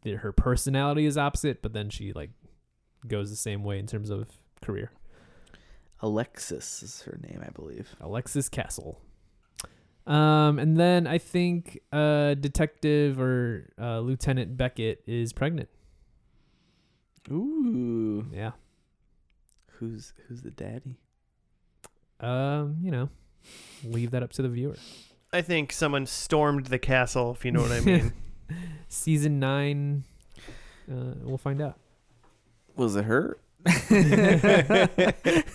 that 0.02 0.16
her 0.16 0.32
personality 0.32 1.06
is 1.06 1.16
opposite. 1.16 1.62
But 1.62 1.72
then 1.72 1.88
she 1.90 2.12
like 2.12 2.30
goes 3.06 3.30
the 3.30 3.36
same 3.36 3.62
way 3.62 3.78
in 3.78 3.86
terms 3.86 4.10
of 4.10 4.26
career. 4.60 4.90
Alexis 6.00 6.82
is 6.82 7.02
her 7.02 7.18
name, 7.22 7.42
I 7.44 7.50
believe. 7.50 7.94
Alexis 8.00 8.48
Castle. 8.48 9.00
Um, 10.06 10.58
and 10.58 10.76
then 10.76 11.06
I 11.06 11.18
think 11.18 11.80
uh, 11.92 12.34
Detective 12.34 13.18
or 13.20 13.72
uh, 13.80 14.00
Lieutenant 14.00 14.56
Beckett 14.56 15.02
is 15.06 15.32
pregnant. 15.32 15.68
Ooh. 17.30 18.26
Yeah. 18.32 18.52
Who's 19.78 20.12
who's 20.26 20.42
the 20.42 20.50
daddy? 20.50 20.96
Um, 22.20 22.76
you 22.80 22.90
know, 22.90 23.10
leave 23.84 24.12
that 24.12 24.22
up 24.22 24.32
to 24.34 24.42
the 24.42 24.48
viewer. 24.48 24.76
I 25.32 25.42
think 25.42 25.72
someone 25.72 26.06
stormed 26.06 26.66
the 26.66 26.78
castle, 26.78 27.32
if 27.32 27.44
you 27.44 27.50
know 27.50 27.60
what 27.60 27.72
I 27.72 27.80
mean. 27.80 28.12
Season 28.88 29.38
nine, 29.38 30.04
uh, 30.90 31.14
we'll 31.22 31.36
find 31.36 31.60
out. 31.60 31.78
Was 32.76 32.96
it 32.96 33.04
her? 33.04 33.38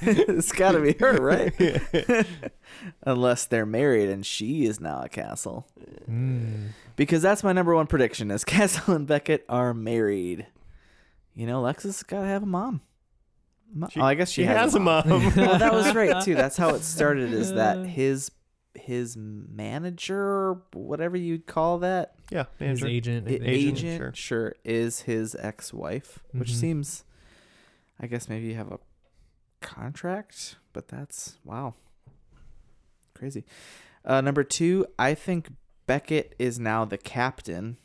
it's 0.02 0.52
got 0.52 0.74
to 0.74 0.80
be 0.82 0.94
her, 1.00 1.14
right? 1.18 1.54
Unless 3.04 3.46
they're 3.46 3.66
married 3.66 4.10
and 4.10 4.26
she 4.26 4.66
is 4.66 4.80
now 4.80 5.02
a 5.04 5.10
castle. 5.10 5.68
Mm. 6.10 6.70
Because 6.96 7.22
that's 7.22 7.44
my 7.44 7.54
number 7.54 7.76
one 7.76 7.88
prediction: 7.88 8.32
is 8.32 8.44
Castle 8.46 8.94
and 8.96 9.08
Beckett 9.08 9.46
are 9.50 9.74
married. 9.74 10.48
You 11.36 11.48
know, 11.48 11.62
Lexus 11.64 12.06
got 12.06 12.22
to 12.22 12.28
have 12.28 12.44
a 12.44 12.48
mom. 12.48 12.82
Mo- 13.74 13.88
She- 13.90 14.02
oh, 14.02 14.04
I 14.06 14.16
guess 14.16 14.30
she, 14.30 14.42
she 14.42 14.46
has 14.48 14.76
a 14.76 14.80
mom. 14.80 15.04
well, 15.36 15.58
that 15.60 15.74
was 15.74 15.94
right 15.96 16.22
too. 16.24 16.36
That's 16.36 16.58
how 16.58 16.70
it 16.76 16.84
started. 16.84 17.32
Is 17.34 17.54
that 17.54 17.86
his 17.86 18.32
his 18.74 19.16
manager, 19.18 20.58
whatever 20.74 21.18
you'd 21.18 21.46
call 21.46 21.80
that, 21.80 22.16
yeah, 22.32 22.46
His 22.58 22.82
manager. 22.82 22.88
agent. 22.88 23.28
I 23.28 23.32
I- 23.32 23.34
Agent, 23.36 23.48
agent, 23.48 23.98
sure. 23.98 24.12
sure. 24.16 24.56
is 24.64 25.02
his 25.02 25.36
ex-wife, 25.38 26.20
which 26.32 26.52
Mhm. 26.52 26.56
seems, 26.56 27.04
I 28.02 28.08
guess 28.08 28.28
maybe 28.28 28.48
you 28.48 28.56
have 28.56 28.72
a 28.72 28.80
contract, 29.62 30.56
but 30.74 30.88
that's 30.88 31.38
wow, 31.46 31.76
crazy. 33.14 33.46
Uh, 34.04 34.22
number 34.22 34.44
two, 34.44 34.88
I 34.98 35.14
think 35.14 35.50
Beckett 35.86 36.34
is 36.40 36.60
now 36.60 36.84
the 36.84 36.98
captain. 36.98 37.78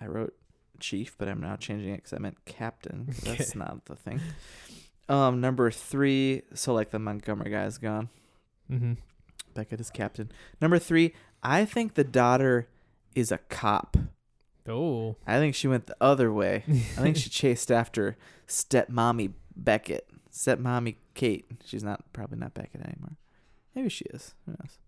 I 0.00 0.06
wrote 0.06 0.34
chief, 0.80 1.16
but 1.18 1.28
I'm 1.28 1.42
now 1.42 1.56
changing 1.56 1.92
it 1.92 1.96
because 1.96 2.14
I 2.14 2.18
meant 2.18 2.42
captain. 2.46 3.08
That's 3.24 3.54
not 3.54 3.84
the 3.84 3.96
thing. 3.96 4.20
Um, 5.10 5.42
number 5.42 5.70
three, 5.70 6.42
so 6.54 6.72
like 6.72 6.90
the 6.90 6.98
Montgomery 6.98 7.50
guy 7.50 7.64
is 7.64 7.76
gone. 7.76 8.08
Mm-hmm. 8.70 8.94
Beckett 9.52 9.80
is 9.80 9.90
captain. 9.90 10.30
Number 10.60 10.78
three, 10.78 11.12
I 11.42 11.64
think 11.66 11.94
the 11.94 12.04
daughter 12.04 12.68
is 13.14 13.30
a 13.30 13.38
cop. 13.38 13.96
Oh. 14.68 15.16
I 15.26 15.38
think 15.38 15.54
she 15.54 15.68
went 15.68 15.86
the 15.86 15.96
other 16.00 16.32
way. 16.32 16.64
I 16.68 17.00
think 17.00 17.16
she 17.16 17.30
chased 17.30 17.70
after 17.70 18.16
stepmommy 18.46 19.32
Beckett, 19.56 20.08
stepmommy 20.32 20.96
Kate. 21.14 21.46
She's 21.64 21.82
not 21.84 22.04
probably 22.12 22.38
not 22.38 22.54
Beckett 22.54 22.80
anymore. 22.82 23.16
Maybe 23.74 23.88
she 23.88 24.04
is. 24.06 24.34
Who 24.46 24.52
knows? 24.52 24.78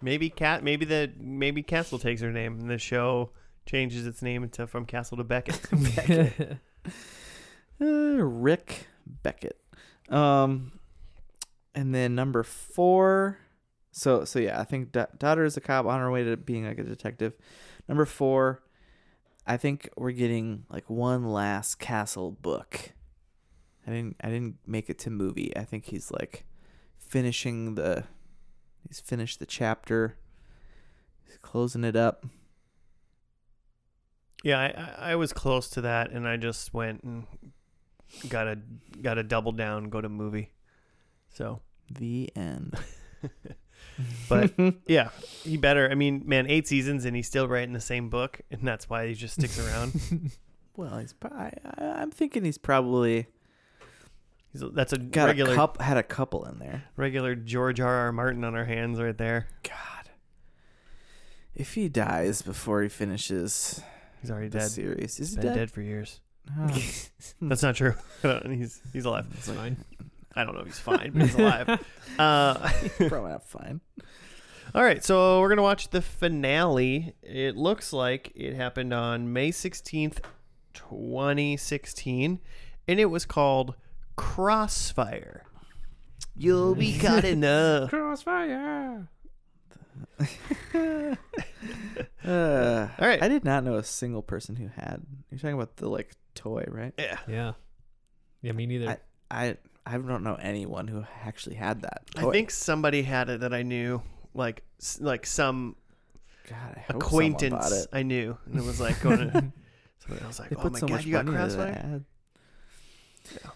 Maybe 0.00 0.28
cat. 0.30 0.62
Maybe 0.62 0.84
the 0.84 1.12
maybe 1.18 1.62
Castle 1.62 1.98
takes 1.98 2.20
her 2.20 2.30
name, 2.32 2.60
and 2.60 2.70
the 2.70 2.78
show 2.78 3.30
changes 3.64 4.06
its 4.06 4.22
name 4.22 4.42
into 4.42 4.66
from 4.66 4.84
Castle 4.86 5.16
to 5.16 5.24
Beckett. 5.24 5.58
Uh, 7.78 7.84
Rick 8.24 8.86
Beckett. 9.22 9.60
Um, 10.08 10.72
and 11.74 11.94
then 11.94 12.14
number 12.14 12.42
four. 12.42 13.38
So 13.92 14.24
so 14.24 14.38
yeah, 14.38 14.58
I 14.60 14.64
think 14.64 14.92
da- 14.92 15.06
daughter 15.18 15.44
is 15.44 15.56
a 15.56 15.60
cop 15.60 15.84
on 15.84 16.00
her 16.00 16.10
way 16.10 16.24
to 16.24 16.36
being 16.36 16.64
like 16.66 16.78
a 16.78 16.84
detective. 16.84 17.34
Number 17.88 18.04
four, 18.06 18.62
I 19.46 19.56
think 19.56 19.88
we're 19.96 20.12
getting 20.12 20.64
like 20.68 20.90
one 20.90 21.24
last 21.24 21.78
Castle 21.78 22.32
book. 22.32 22.92
I 23.86 23.90
didn't 23.90 24.16
I 24.20 24.28
didn't 24.28 24.56
make 24.66 24.90
it 24.90 24.98
to 25.00 25.10
movie. 25.10 25.56
I 25.56 25.64
think 25.64 25.86
he's 25.86 26.10
like 26.10 26.44
finishing 26.98 27.76
the. 27.76 28.04
He's 28.88 29.00
finished 29.00 29.38
the 29.38 29.46
chapter. 29.46 30.16
He's 31.26 31.38
closing 31.38 31.84
it 31.84 31.96
up. 31.96 32.24
yeah, 34.44 34.94
I, 34.98 35.12
I 35.12 35.14
was 35.16 35.32
close 35.32 35.68
to 35.70 35.80
that, 35.82 36.10
and 36.12 36.26
I 36.26 36.36
just 36.36 36.72
went 36.72 37.02
and 37.02 37.26
got 38.28 38.46
a 38.46 38.58
got 39.02 39.18
a 39.18 39.22
double 39.22 39.52
down, 39.52 39.90
go 39.90 40.00
to 40.00 40.08
movie. 40.08 40.50
So 41.34 41.60
The 41.90 42.30
end. 42.34 42.74
But- 44.28 44.52
yeah, 44.86 45.10
he 45.42 45.56
better. 45.56 45.88
I 45.90 45.94
mean, 45.94 46.22
man, 46.26 46.46
eight 46.48 46.68
seasons, 46.68 47.04
and 47.04 47.16
he's 47.16 47.26
still 47.26 47.48
writing 47.48 47.72
the 47.72 47.80
same 47.80 48.08
book, 48.10 48.40
and 48.50 48.60
that's 48.62 48.88
why 48.90 49.06
he 49.08 49.14
just 49.14 49.34
sticks 49.34 49.58
around. 49.58 50.32
well, 50.76 50.98
he's. 50.98 51.12
pro- 51.12 51.30
I, 51.36 51.52
I, 51.78 51.84
I'm 51.84 52.10
thinking 52.10 52.44
he's 52.44 52.58
probably 52.58 53.26
He's, 54.52 54.62
that's 54.72 54.92
a 54.92 54.98
got 54.98 55.26
regular 55.26 55.52
a 55.52 55.56
cup 55.56 55.80
had 55.82 55.96
a 55.96 56.02
couple 56.02 56.44
in 56.46 56.58
there. 56.58 56.84
regular 56.96 57.34
George 57.34 57.80
R. 57.80 57.94
R. 57.94 58.12
Martin 58.12 58.42
on 58.44 58.54
our 58.54 58.64
hands 58.64 59.00
right 59.00 59.16
there. 59.16 59.48
God, 59.62 60.10
if 61.54 61.74
he 61.74 61.88
dies 61.88 62.42
before 62.42 62.82
he 62.82 62.88
finishes 62.88 63.82
He's 64.22 64.30
already 64.30 64.48
dead. 64.48 64.70
series, 64.70 65.20
is 65.20 65.30
he 65.30 65.36
Been 65.36 65.46
dead? 65.46 65.54
dead 65.56 65.70
for 65.70 65.82
years. 65.82 66.20
Oh, 66.58 66.78
That's 67.42 67.62
not 67.62 67.76
true. 67.76 67.94
he's 68.46 68.80
he's 68.92 69.04
alive. 69.04 69.26
It's 69.36 69.50
fine. 69.50 69.76
I 70.36 70.44
don't 70.44 70.54
know 70.54 70.60
if 70.60 70.66
he's 70.66 70.78
fine, 70.78 71.12
but 71.14 71.22
he's 71.22 71.34
alive. 71.34 71.84
Uh, 72.18 72.54
probably 73.08 73.30
not 73.30 73.46
fine. 73.46 73.80
all 74.74 74.82
right, 74.82 75.04
so 75.04 75.40
we're 75.40 75.50
gonna 75.50 75.60
watch 75.60 75.90
the 75.90 76.00
finale. 76.00 77.12
It 77.22 77.56
looks 77.56 77.92
like 77.92 78.32
it 78.34 78.54
happened 78.54 78.94
on 78.94 79.34
May 79.34 79.50
sixteenth, 79.50 80.20
twenty 80.72 81.58
sixteen, 81.58 82.40
and 82.88 82.98
it 82.98 83.06
was 83.06 83.26
called 83.26 83.74
Crossfire. 84.16 85.42
You'll 86.34 86.74
be 86.74 86.98
caught 86.98 87.24
in 87.24 87.44
a 87.44 87.86
Crossfire. 87.90 89.08
Uh, 90.74 91.14
All 92.98 93.06
right. 93.08 93.22
I 93.22 93.28
did 93.28 93.44
not 93.44 93.64
know 93.64 93.76
a 93.76 93.84
single 93.84 94.22
person 94.22 94.56
who 94.56 94.68
had. 94.68 95.02
You're 95.30 95.38
talking 95.38 95.54
about 95.54 95.76
the 95.76 95.88
like 95.88 96.12
toy, 96.34 96.64
right? 96.68 96.94
yeah. 96.98 97.18
Yeah. 97.28 97.52
Yeah, 98.42 98.52
me 98.52 98.66
neither. 98.66 98.88
I 98.88 98.98
I 99.30 99.56
don't 99.92 100.24
know 100.24 100.36
anyone 100.40 100.88
who 100.88 101.04
actually 101.24 101.56
had 101.56 101.82
that. 101.82 102.02
I 102.16 102.24
oh, 102.24 102.32
think 102.32 102.50
somebody 102.50 103.02
had 103.02 103.28
it 103.28 103.40
that 103.40 103.54
I 103.54 103.62
knew, 103.62 104.02
like 104.34 104.62
like 105.00 105.26
some 105.26 105.76
God, 106.48 106.56
I 106.76 106.80
hope 106.80 107.02
someone 107.02 107.32
bought 107.32 107.42
acquaintance. 107.42 107.86
I 107.92 108.02
knew, 108.02 108.36
and 108.46 108.58
it 108.58 108.64
was 108.64 108.80
like 108.80 109.00
going 109.00 109.30
to. 109.30 109.52
Somebody 109.98 110.24
else 110.24 110.38
like, 110.38 110.50
They 110.50 110.56
oh 110.56 110.70
my 110.70 110.78
so 110.78 110.86
god, 110.86 111.04
you 111.04 111.12
got 111.12 111.26
Crossfire. 111.26 111.68
ad. 111.68 112.04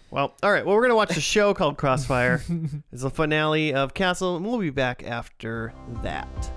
Well, 0.09 0.33
all 0.43 0.51
right. 0.51 0.65
Well, 0.65 0.75
we're 0.75 0.81
gonna 0.81 0.95
watch 0.95 1.15
a 1.15 1.21
show 1.21 1.53
called 1.53 1.77
Crossfire. 1.77 2.41
it's 2.91 3.03
the 3.03 3.09
finale 3.09 3.73
of 3.73 3.93
Castle, 3.93 4.35
and 4.35 4.45
we'll 4.45 4.59
be 4.59 4.69
back 4.69 5.03
after 5.03 5.73
that. 6.03 6.51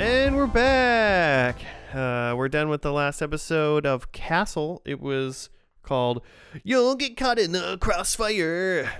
And 0.00 0.36
we're 0.36 0.46
back. 0.46 1.58
Uh, 1.92 2.34
we're 2.36 2.48
done 2.48 2.70
with 2.70 2.80
the 2.80 2.92
last 2.92 3.20
episode 3.20 3.84
of 3.84 4.12
Castle. 4.12 4.80
It 4.84 5.00
was 5.00 5.50
called 5.82 6.22
"You'll 6.64 6.94
Get 6.94 7.18
Caught 7.18 7.38
in 7.38 7.52
the 7.52 7.76
Crossfire." 7.78 8.90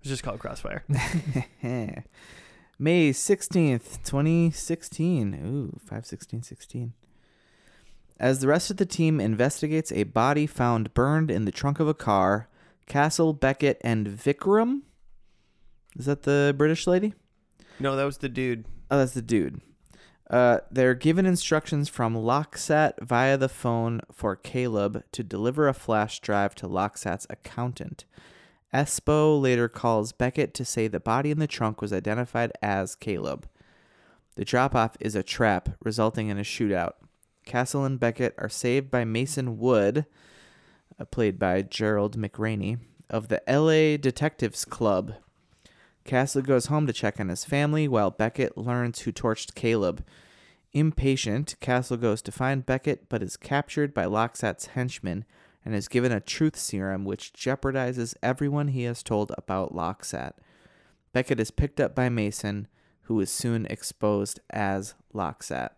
It's 0.00 0.10
just 0.10 0.22
called 0.22 0.38
Crossfire. 0.38 0.84
May 2.78 3.10
16th, 3.10 4.04
2016. 4.04 5.34
Ooh, 5.34 5.80
51616. 5.80 6.92
As 8.20 8.40
the 8.40 8.46
rest 8.46 8.70
of 8.70 8.76
the 8.76 8.86
team 8.86 9.18
investigates 9.20 9.90
a 9.90 10.04
body 10.04 10.46
found 10.46 10.94
burned 10.94 11.30
in 11.30 11.44
the 11.44 11.50
trunk 11.50 11.80
of 11.80 11.88
a 11.88 11.94
car, 11.94 12.48
Castle, 12.86 13.32
Beckett, 13.32 13.80
and 13.80 14.06
Vikram. 14.06 14.82
Is 15.98 16.06
that 16.06 16.22
the 16.22 16.54
British 16.56 16.86
lady? 16.86 17.14
No, 17.80 17.96
that 17.96 18.04
was 18.04 18.18
the 18.18 18.28
dude. 18.28 18.64
Oh, 18.90 18.98
that's 18.98 19.14
the 19.14 19.22
dude. 19.22 19.60
Uh, 20.28 20.58
they're 20.70 20.94
given 20.94 21.24
instructions 21.24 21.88
from 21.88 22.14
LokSat 22.14 22.94
via 23.00 23.36
the 23.36 23.48
phone 23.48 24.00
for 24.12 24.34
Caleb 24.34 25.04
to 25.12 25.22
deliver 25.22 25.68
a 25.68 25.74
flash 25.74 26.18
drive 26.20 26.54
to 26.56 26.68
LokSat's 26.68 27.26
accountant. 27.30 28.04
Espo 28.74 29.40
later 29.40 29.68
calls 29.68 30.12
Beckett 30.12 30.52
to 30.54 30.64
say 30.64 30.88
the 30.88 30.98
body 30.98 31.30
in 31.30 31.38
the 31.38 31.46
trunk 31.46 31.80
was 31.80 31.92
identified 31.92 32.52
as 32.60 32.96
Caleb. 32.96 33.48
The 34.34 34.44
drop 34.44 34.74
off 34.74 34.96
is 35.00 35.14
a 35.14 35.22
trap, 35.22 35.70
resulting 35.82 36.28
in 36.28 36.38
a 36.38 36.42
shootout. 36.42 36.94
Castle 37.44 37.84
and 37.84 37.98
Beckett 37.98 38.34
are 38.36 38.48
saved 38.48 38.90
by 38.90 39.04
Mason 39.04 39.58
Wood, 39.58 40.04
uh, 40.98 41.04
played 41.04 41.38
by 41.38 41.62
Gerald 41.62 42.18
McRaney, 42.18 42.78
of 43.08 43.28
the 43.28 43.40
LA 43.48 43.96
Detectives 43.96 44.64
Club. 44.64 45.14
Castle 46.06 46.42
goes 46.42 46.66
home 46.66 46.86
to 46.86 46.92
check 46.92 47.20
on 47.20 47.28
his 47.28 47.44
family 47.44 47.88
while 47.88 48.10
Beckett 48.10 48.56
learns 48.56 49.00
who 49.00 49.12
torched 49.12 49.54
Caleb. 49.54 50.04
Impatient, 50.72 51.56
Castle 51.60 51.96
goes 51.96 52.22
to 52.22 52.32
find 52.32 52.64
Beckett 52.64 53.08
but 53.08 53.22
is 53.22 53.36
captured 53.36 53.92
by 53.92 54.04
LokSat's 54.04 54.66
henchmen 54.66 55.24
and 55.64 55.74
is 55.74 55.88
given 55.88 56.12
a 56.12 56.20
truth 56.20 56.56
serum 56.56 57.04
which 57.04 57.32
jeopardizes 57.32 58.14
everyone 58.22 58.68
he 58.68 58.84
has 58.84 59.02
told 59.02 59.32
about 59.36 59.74
LokSat. 59.74 60.32
Beckett 61.12 61.40
is 61.40 61.50
picked 61.50 61.80
up 61.80 61.94
by 61.94 62.08
Mason, 62.08 62.68
who 63.02 63.18
is 63.20 63.30
soon 63.30 63.66
exposed 63.66 64.38
as 64.50 64.94
LokSat. 65.12 65.70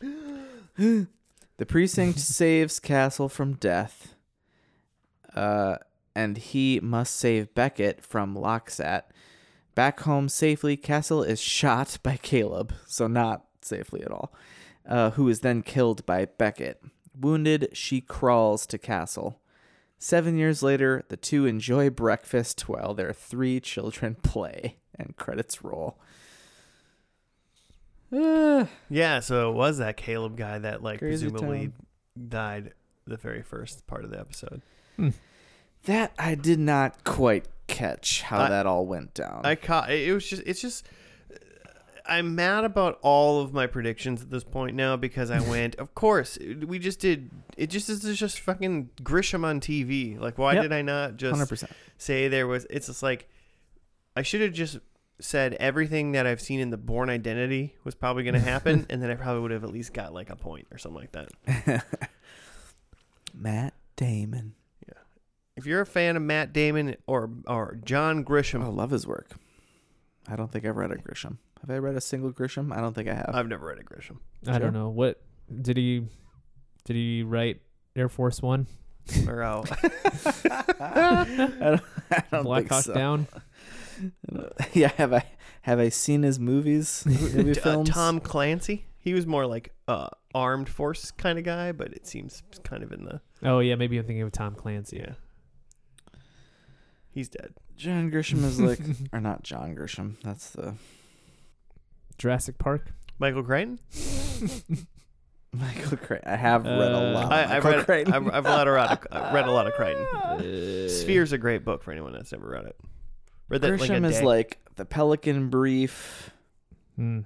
the 0.76 1.66
precinct 1.68 2.18
saves 2.18 2.80
Castle 2.80 3.28
from 3.28 3.54
death, 3.54 4.16
uh, 5.34 5.76
and 6.16 6.36
he 6.36 6.80
must 6.80 7.14
save 7.14 7.54
Beckett 7.54 8.04
from 8.04 8.34
LokSat. 8.34 9.02
Back 9.74 10.00
home 10.00 10.28
safely, 10.28 10.76
Castle 10.76 11.22
is 11.22 11.40
shot 11.40 11.98
by 12.02 12.16
Caleb, 12.18 12.74
so 12.86 13.06
not 13.06 13.44
safely 13.62 14.02
at 14.02 14.10
all, 14.10 14.32
uh, 14.86 15.10
who 15.10 15.28
is 15.28 15.40
then 15.40 15.62
killed 15.62 16.04
by 16.04 16.26
Beckett. 16.26 16.82
Wounded, 17.18 17.70
she 17.72 18.00
crawls 18.00 18.66
to 18.66 18.78
castle. 18.78 19.40
Seven 19.98 20.36
years 20.36 20.62
later, 20.62 21.04
the 21.08 21.16
two 21.16 21.46
enjoy 21.46 21.88
breakfast 21.88 22.68
while 22.68 22.92
their 22.92 23.12
three 23.12 23.60
children 23.60 24.14
play, 24.22 24.76
and 24.98 25.16
credits 25.16 25.62
roll. 25.64 25.96
Uh, 28.12 28.66
Yeah, 28.90 29.20
so 29.20 29.50
it 29.50 29.54
was 29.54 29.78
that 29.78 29.96
Caleb 29.96 30.36
guy 30.36 30.58
that 30.58 30.82
like 30.82 30.98
presumably 30.98 31.68
town. 31.68 31.72
died 32.28 32.72
the 33.06 33.16
very 33.16 33.42
first 33.42 33.86
part 33.86 34.04
of 34.04 34.10
the 34.10 34.18
episode. 34.20 34.60
that 35.84 36.12
I 36.18 36.34
did 36.34 36.58
not 36.58 37.04
quite 37.04 37.46
catch 37.66 38.22
how 38.22 38.40
I- 38.42 38.48
that 38.50 38.66
all 38.66 38.86
went 38.86 39.14
down. 39.14 39.42
I 39.44 39.54
caught 39.54 39.90
it 39.90 40.12
was 40.12 40.26
just 40.28 40.42
it's 40.46 40.60
just 40.60 40.86
uh, 41.32 41.36
I'm 42.06 42.34
mad 42.34 42.64
about 42.64 42.98
all 43.02 43.40
of 43.40 43.52
my 43.54 43.66
predictions 43.66 44.22
at 44.22 44.30
this 44.30 44.44
point 44.44 44.74
now 44.76 44.96
because 44.96 45.30
I 45.30 45.40
went, 45.48 45.76
of 45.76 45.94
course, 45.94 46.38
we 46.66 46.78
just 46.78 47.00
did 47.00 47.30
it 47.56 47.68
just 47.68 47.88
is 47.88 48.00
just 48.18 48.40
fucking 48.40 48.90
Grisham 49.02 49.44
on 49.44 49.60
TV. 49.60 50.18
Like 50.18 50.38
why 50.38 50.54
Yep. 50.54 50.62
did 50.62 50.72
I 50.72 50.82
not 50.82 51.16
just 51.16 51.40
100%. 51.40 51.70
say 51.98 52.28
there 52.28 52.46
was 52.46 52.66
it's 52.70 52.86
just 52.88 53.02
like 53.02 53.28
I 54.16 54.22
should 54.22 54.40
have 54.42 54.52
just 54.52 54.78
said 55.20 55.54
everything 55.54 56.12
that 56.12 56.26
I've 56.26 56.40
seen 56.40 56.58
in 56.58 56.70
the 56.70 56.76
Bourne 56.76 57.08
Identity 57.08 57.76
was 57.84 57.94
probably 57.94 58.24
going 58.24 58.34
to 58.34 58.40
happen 58.40 58.86
and 58.90 59.00
then 59.00 59.08
I 59.10 59.14
probably 59.14 59.40
would 59.42 59.50
have 59.52 59.62
at 59.62 59.70
least 59.70 59.94
got 59.94 60.12
like 60.12 60.30
a 60.30 60.36
point 60.36 60.66
or 60.72 60.78
something 60.78 61.00
like 61.00 61.12
that. 61.12 61.84
Matt 63.34 63.74
Damon. 63.96 64.54
If 65.62 65.66
you're 65.68 65.82
a 65.82 65.86
fan 65.86 66.16
of 66.16 66.22
Matt 66.22 66.52
Damon 66.52 66.96
or 67.06 67.30
or 67.46 67.78
John 67.84 68.24
Grisham, 68.24 68.64
I 68.64 68.66
love 68.66 68.90
his 68.90 69.06
work. 69.06 69.30
I 70.26 70.34
don't 70.34 70.50
think 70.50 70.66
I've 70.66 70.76
read 70.76 70.90
a 70.90 70.96
Grisham. 70.96 71.36
Have 71.60 71.70
I 71.70 71.78
read 71.78 71.94
a 71.94 72.00
single 72.00 72.32
Grisham? 72.32 72.76
I 72.76 72.80
don't 72.80 72.94
think 72.94 73.08
I 73.08 73.14
have. 73.14 73.30
I've 73.32 73.46
never 73.46 73.68
read 73.68 73.78
a 73.78 73.84
Grisham. 73.84 74.16
I 74.48 74.58
don't 74.58 74.72
know 74.72 74.88
what 74.88 75.22
did 75.60 75.76
he 75.76 76.08
did 76.84 76.96
he 76.96 77.22
write 77.22 77.60
Air 77.94 78.08
Force 78.08 78.42
One 78.42 78.66
Or 79.28 79.44
uh, 79.44 79.62
I 80.80 81.24
don't, 81.60 81.80
I 82.10 82.24
don't 82.32 82.42
Black 82.42 82.62
think 82.62 82.72
Hawk 82.72 82.82
so. 82.84 82.94
Down? 82.94 83.28
Yeah, 84.72 84.90
have 84.96 85.12
I 85.12 85.24
have 85.60 85.78
I 85.78 85.90
seen 85.90 86.24
his 86.24 86.40
movies? 86.40 87.04
Movie 87.06 87.52
T- 87.54 87.60
uh, 87.60 87.62
films? 87.62 87.88
Tom 87.90 88.18
Clancy. 88.18 88.86
He 88.98 89.14
was 89.14 89.28
more 89.28 89.46
like 89.46 89.70
uh 89.86 90.08
armed 90.34 90.68
force 90.68 91.12
kind 91.12 91.38
of 91.38 91.44
guy, 91.44 91.70
but 91.70 91.92
it 91.92 92.04
seems 92.08 92.42
kind 92.64 92.82
of 92.82 92.90
in 92.90 93.04
the 93.04 93.20
Oh 93.44 93.60
yeah, 93.60 93.76
maybe 93.76 93.96
I'm 93.98 94.04
thinking 94.04 94.22
of 94.22 94.32
Tom 94.32 94.56
Clancy. 94.56 94.96
yeah. 94.96 95.12
He's 97.12 97.28
dead. 97.28 97.54
John 97.76 98.10
Grisham 98.10 98.44
is 98.44 98.60
like, 98.60 98.80
or 99.12 99.20
not 99.20 99.42
John 99.42 99.74
Grisham. 99.76 100.14
That's 100.22 100.50
the 100.50 100.74
Jurassic 102.18 102.58
Park. 102.58 102.92
Michael 103.18 103.42
Crichton. 103.42 103.78
Michael 105.52 105.98
Crichton. 105.98 106.32
I 106.32 106.36
have 106.36 106.64
read 106.64 106.78
a 106.92 106.96
Uh, 106.96 107.12
lot. 107.12 107.24
Of 107.26 107.32
I, 107.32 107.56
I've 107.56 107.64
read. 107.64 107.84
Crichton. 107.84 108.14
I've, 108.14 108.26
I've 108.28 108.44
read 108.44 108.66
a 108.68 108.72
lot 108.72 108.90
of. 108.92 109.06
I've 109.12 109.34
read 109.34 109.46
a 109.46 109.52
lot 109.52 109.66
of 109.66 109.74
Crichton. 109.74 110.04
Uh, 110.14 110.88
Sphere's 110.88 111.32
a 111.32 111.38
great 111.38 111.64
book 111.64 111.82
for 111.82 111.92
anyone 111.92 112.12
that's 112.12 112.32
never 112.32 112.48
read 112.48 112.64
it. 112.64 112.76
Read 113.48 113.60
that 113.60 113.70
like 113.78 113.80
a 113.80 113.92
Grisham 113.92 114.06
is 114.08 114.18
day. 114.18 114.24
like 114.24 114.58
the 114.76 114.84
Pelican 114.86 115.50
Brief, 115.50 116.30
Hmm. 116.96 117.20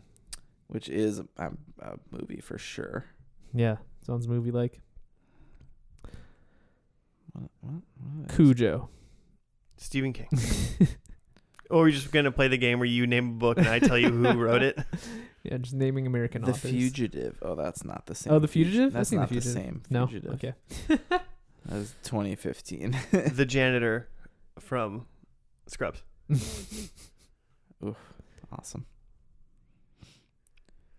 which 0.66 0.88
is 0.88 1.20
a, 1.20 1.50
a 1.78 1.92
movie 2.10 2.40
for 2.40 2.58
sure. 2.58 3.04
Yeah, 3.54 3.76
sounds 4.04 4.26
movie 4.26 4.50
like. 4.50 4.80
What, 7.32 7.44
what, 7.60 7.74
what 8.00 8.30
is- 8.30 8.36
Cujo. 8.36 8.88
Stephen 9.76 10.12
King. 10.12 10.28
or 11.70 11.82
we're 11.82 11.90
just 11.90 12.12
gonna 12.12 12.32
play 12.32 12.48
the 12.48 12.58
game 12.58 12.78
where 12.78 12.86
you 12.86 13.06
name 13.06 13.30
a 13.30 13.32
book 13.32 13.58
and 13.58 13.68
I 13.68 13.78
tell 13.78 13.98
you 13.98 14.10
who 14.10 14.32
wrote 14.38 14.62
it. 14.62 14.78
Yeah, 15.42 15.58
just 15.58 15.74
naming 15.74 16.08
American 16.08 16.42
The 16.42 16.50
authors. 16.50 16.72
Fugitive. 16.72 17.38
Oh, 17.40 17.54
that's 17.54 17.84
not 17.84 18.06
the 18.06 18.16
same. 18.16 18.32
Oh, 18.32 18.40
The 18.40 18.48
Fugitive? 18.48 18.92
That's 18.92 19.10
seen 19.10 19.20
The 19.20 19.26
not 19.26 19.30
the, 19.30 19.40
same. 19.40 19.82
No. 19.88 20.08
Fugitive. 20.08 20.34
Okay. 20.34 20.54
That 21.66 21.76
was 21.78 21.94
2015. 22.02 22.96
the 23.32 23.44
janitor 23.44 24.08
from 24.58 25.06
Scrubs. 25.68 26.02
Oof, 26.32 27.96
awesome. 28.52 28.86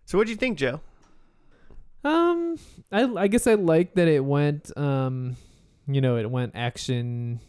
So 0.06 0.16
what 0.16 0.26
do 0.26 0.30
you 0.30 0.36
think, 0.36 0.56
Joe? 0.58 0.80
Um, 2.04 2.56
I 2.92 3.02
I 3.04 3.26
guess 3.28 3.46
I 3.46 3.54
like 3.54 3.94
that 3.94 4.08
it 4.08 4.24
went 4.24 4.76
um, 4.78 5.36
you 5.86 6.00
know, 6.00 6.16
it 6.16 6.30
went 6.30 6.52
action 6.54 7.40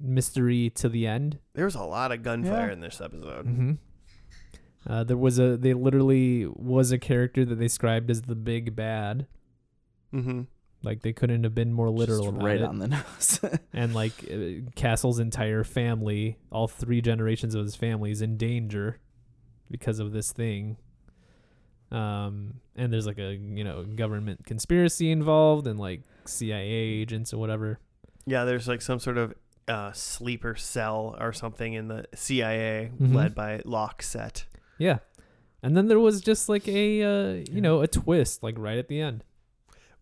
mystery 0.00 0.70
to 0.70 0.88
the 0.88 1.06
end. 1.06 1.38
There 1.54 1.64
was 1.64 1.74
a 1.74 1.82
lot 1.82 2.12
of 2.12 2.22
gunfire 2.22 2.66
Yeah. 2.68 2.72
in 2.72 2.80
this 2.80 3.00
episode. 3.00 3.46
Mm-hmm. 3.46 3.72
Uh, 4.86 5.02
there 5.04 5.16
was 5.16 5.38
a 5.38 5.56
they 5.56 5.72
literally 5.72 6.46
was 6.46 6.92
a 6.92 6.98
character 6.98 7.44
that 7.44 7.54
they 7.54 7.64
described 7.64 8.10
as 8.10 8.22
the 8.22 8.34
big 8.34 8.76
bad. 8.76 9.26
Mm-hmm. 10.12 10.42
Like 10.82 11.00
they 11.02 11.14
couldn't 11.14 11.44
have 11.44 11.54
been 11.54 11.72
more 11.72 11.88
literal 11.88 12.24
Just 12.24 12.34
about 12.36 12.44
right 12.44 12.60
it. 12.60 12.64
on 12.64 12.78
the 12.78 12.88
nose. 12.88 13.40
and 13.72 13.94
like 13.94 14.12
uh, 14.30 14.70
Castle's 14.74 15.18
entire 15.18 15.64
family, 15.64 16.36
all 16.52 16.68
three 16.68 17.00
generations 17.00 17.54
of 17.54 17.64
his 17.64 17.74
family 17.74 18.10
is 18.10 18.20
in 18.20 18.36
danger 18.36 18.98
because 19.70 19.98
of 19.98 20.12
this 20.12 20.30
thing. 20.32 20.76
Um, 21.90 22.54
and 22.76 22.92
there's 22.92 23.06
like 23.06 23.18
a 23.18 23.34
you 23.34 23.62
know 23.64 23.84
government 23.84 24.44
conspiracy 24.44 25.10
involved 25.10 25.66
and 25.66 25.78
like 25.78 26.02
CIA 26.26 26.66
agents 26.68 27.32
or 27.32 27.38
whatever. 27.38 27.78
Yeah, 28.26 28.44
there's 28.44 28.68
like 28.68 28.82
some 28.82 28.98
sort 28.98 29.16
of 29.16 29.32
uh, 29.68 29.92
sleeper 29.92 30.54
cell 30.56 31.16
or 31.20 31.32
something 31.32 31.72
in 31.72 31.88
the 31.88 32.06
CIA 32.14 32.90
Mhm. 33.00 33.14
led 33.14 33.34
by 33.34 33.58
LokSat. 33.60 34.44
Yeah, 34.78 34.98
and 35.62 35.76
then 35.76 35.86
there 35.88 36.00
was 36.00 36.20
just 36.20 36.48
like 36.48 36.68
a 36.68 37.02
uh, 37.02 37.44
you 37.50 37.60
know 37.60 37.80
a 37.80 37.86
twist 37.88 38.42
like 38.42 38.56
right 38.58 38.78
at 38.78 38.88
the 38.88 39.00
end 39.00 39.24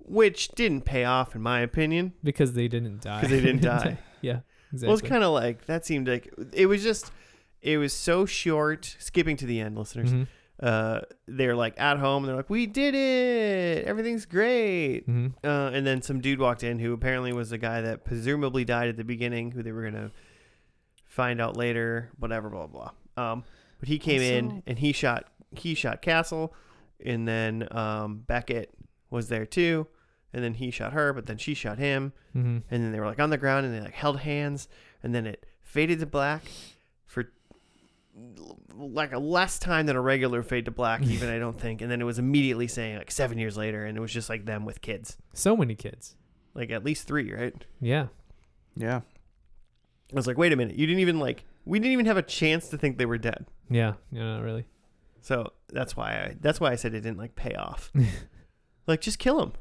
which 0.04 0.48
didn't 0.48 0.82
pay 0.84 1.04
off 1.04 1.36
in 1.36 1.40
my 1.40 1.60
opinion 1.60 2.12
because 2.24 2.54
they 2.54 2.66
didn't 2.66 3.00
die. 3.02 3.20
because 3.20 3.30
they 3.30 3.40
didn't 3.40 3.62
die. 3.76 3.98
yeah, 4.20 4.40
exactly. 4.72 4.88
Well, 4.88 4.98
it's 4.98 5.08
kind 5.08 5.22
of 5.22 5.32
like 5.32 5.66
that 5.66 5.86
seemed 5.86 6.08
like 6.08 6.32
it 6.52 6.66
was 6.66 6.82
just 6.82 7.12
it 7.60 7.78
was 7.78 7.92
so 7.92 8.26
short. 8.26 8.96
Skipping 8.98 9.36
to 9.36 9.46
the 9.46 9.60
end, 9.60 9.78
listeners. 9.78 10.12
Mhm. 10.12 10.26
Uh, 10.62 11.00
they're 11.26 11.56
like 11.56 11.74
at 11.80 11.98
home. 11.98 12.22
and 12.22 12.28
They're 12.28 12.36
like, 12.36 12.48
"We 12.48 12.66
did 12.66 12.94
it! 12.94 13.84
Everything's 13.84 14.24
great." 14.26 15.08
Mhm. 15.08 15.32
Uh, 15.42 15.70
and 15.74 15.84
then 15.86 16.00
some 16.02 16.20
dude 16.20 16.38
walked 16.38 16.62
in 16.62 16.78
who 16.78 16.92
apparently 16.92 17.32
was 17.32 17.50
the 17.50 17.58
guy 17.58 17.80
that 17.80 18.04
presumably 18.04 18.64
died 18.64 18.88
at 18.88 18.96
the 18.96 19.02
beginning, 19.04 19.50
who 19.50 19.62
they 19.64 19.72
were 19.72 19.82
gonna 19.82 20.12
find 21.06 21.40
out 21.40 21.56
later. 21.56 22.10
Whatever, 22.18 22.48
blah 22.50 22.66
blah. 22.66 22.90
blah. 23.16 23.32
Um, 23.32 23.44
but 23.80 23.88
he 23.88 23.98
came 23.98 24.20
in 24.22 24.62
and 24.66 24.78
he 24.78 24.92
shot 24.92 25.24
he 25.50 25.74
shot 25.74 26.00
Castle, 26.00 26.54
and 27.04 27.26
then 27.28 27.66
um, 27.76 28.18
Beckett 28.26 28.70
was 29.10 29.28
there 29.28 29.44
too, 29.44 29.86
and 30.32 30.42
then 30.42 30.54
he 30.54 30.70
shot 30.70 30.92
her, 30.92 31.12
but 31.12 31.26
then 31.26 31.36
she 31.38 31.52
shot 31.54 31.78
him, 31.78 32.12
Mhm. 32.34 32.62
and 32.70 32.84
then 32.84 32.92
they 32.92 33.00
were 33.00 33.06
like 33.06 33.20
on 33.20 33.30
the 33.30 33.36
ground 33.36 33.66
and 33.66 33.74
they 33.74 33.80
like 33.80 33.92
held 33.94 34.20
hands, 34.20 34.68
and 35.02 35.14
then 35.14 35.26
it 35.26 35.44
faded 35.60 35.98
to 36.00 36.06
black 36.06 36.42
for 36.44 36.71
like 38.74 39.12
a 39.12 39.18
less 39.18 39.58
time 39.58 39.86
than 39.86 39.96
a 39.96 40.00
regular 40.00 40.42
fade 40.42 40.64
to 40.66 40.70
black, 40.70 41.02
even 41.02 41.28
I 41.28 41.38
don't 41.38 41.58
think, 41.60 41.80
and 41.82 41.90
then 41.90 42.00
it 42.00 42.04
was 42.04 42.18
immediately 42.18 42.66
saying 42.68 42.96
like 42.98 43.10
seven 43.10 43.38
years 43.38 43.56
later, 43.56 43.84
and 43.84 43.96
it 43.96 44.00
was 44.00 44.12
just 44.12 44.28
like 44.28 44.44
them 44.44 44.64
with 44.64 44.80
kids, 44.80 45.16
So 45.34 45.56
many 45.56 45.74
kids. 45.74 46.16
like 46.54 46.70
at 46.70 46.84
least 46.84 47.06
three, 47.06 47.32
right? 47.32 47.54
Yeah. 47.80 48.06
yeah. 48.76 49.00
I 50.12 50.14
was 50.16 50.26
like, 50.26 50.36
wait 50.38 50.52
a 50.52 50.56
minute, 50.56 50.76
you 50.76 50.86
didn't 50.86 51.00
even 51.00 51.18
like 51.18 51.44
we 51.64 51.78
didn't 51.78 51.92
even 51.92 52.06
have 52.06 52.16
a 52.16 52.22
chance 52.22 52.68
to 52.70 52.78
think 52.78 52.98
they 52.98 53.06
were 53.06 53.18
dead. 53.18 53.46
Yeah. 53.70 53.94
Yeah. 54.10 54.24
Not 54.36 54.42
really. 54.42 54.66
So 55.20 55.52
that's 55.68 55.96
why 55.96 56.10
I 56.12 56.36
that's 56.40 56.60
why 56.60 56.72
I 56.72 56.74
said 56.76 56.92
it 56.94 57.00
didn't 57.00 57.18
like 57.18 57.34
pay 57.36 57.54
off. 57.54 57.90
like 58.86 59.00
just 59.00 59.18
kill 59.18 59.38
them. 59.38 59.52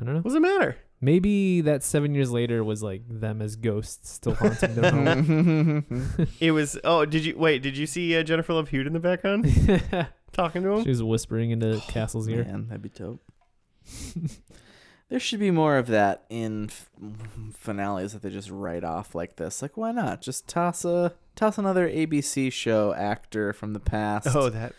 I 0.00 0.04
don't 0.04 0.14
know. 0.14 0.20
What's 0.20 0.34
the 0.34 0.40
matter? 0.40 0.76
Maybe 1.00 1.60
that 1.60 1.82
seven 1.82 2.14
years 2.14 2.30
later 2.30 2.64
was 2.64 2.82
like 2.82 3.02
them 3.08 3.42
as 3.42 3.56
ghosts 3.56 4.10
still 4.10 4.34
haunting 4.34 4.74
their 4.74 4.90
home. 4.90 6.26
It 6.40 6.52
was. 6.52 6.78
Oh, 6.84 7.04
did 7.04 7.24
you 7.24 7.36
wait? 7.36 7.62
Did 7.62 7.76
you 7.76 7.86
see 7.86 8.16
uh, 8.16 8.22
Jennifer 8.22 8.54
Love 8.54 8.68
Hewitt 8.70 8.86
in 8.86 8.92
the 8.94 9.00
background 9.00 9.44
talking 10.32 10.62
to 10.62 10.70
him? 10.70 10.84
she 10.84 10.88
was 10.90 11.02
whispering 11.02 11.50
into 11.50 11.82
Castle's 11.88 12.28
ear. 12.28 12.44
Man, 12.44 12.68
that'd 12.68 12.82
be 12.82 12.88
dope. 12.88 13.20
there 15.08 15.20
should 15.20 15.38
be 15.40 15.50
more 15.50 15.76
of 15.76 15.86
that 15.88 16.24
in 16.30 16.64
f- 16.70 16.88
finales 17.52 18.12
that 18.12 18.22
they 18.22 18.30
just 18.30 18.50
write 18.50 18.82
off 18.84 19.14
like 19.14 19.36
this. 19.36 19.62
Like, 19.62 19.76
why 19.76 19.92
not? 19.92 20.22
Just 20.22 20.48
toss 20.48 20.84
a 20.84 21.12
toss 21.34 21.58
another 21.58 21.88
ABC 21.88 22.50
show 22.52 22.94
actor 22.94 23.52
from 23.52 23.74
the 23.74 23.80
past. 23.80 24.34
Oh, 24.34 24.48
that. 24.48 24.72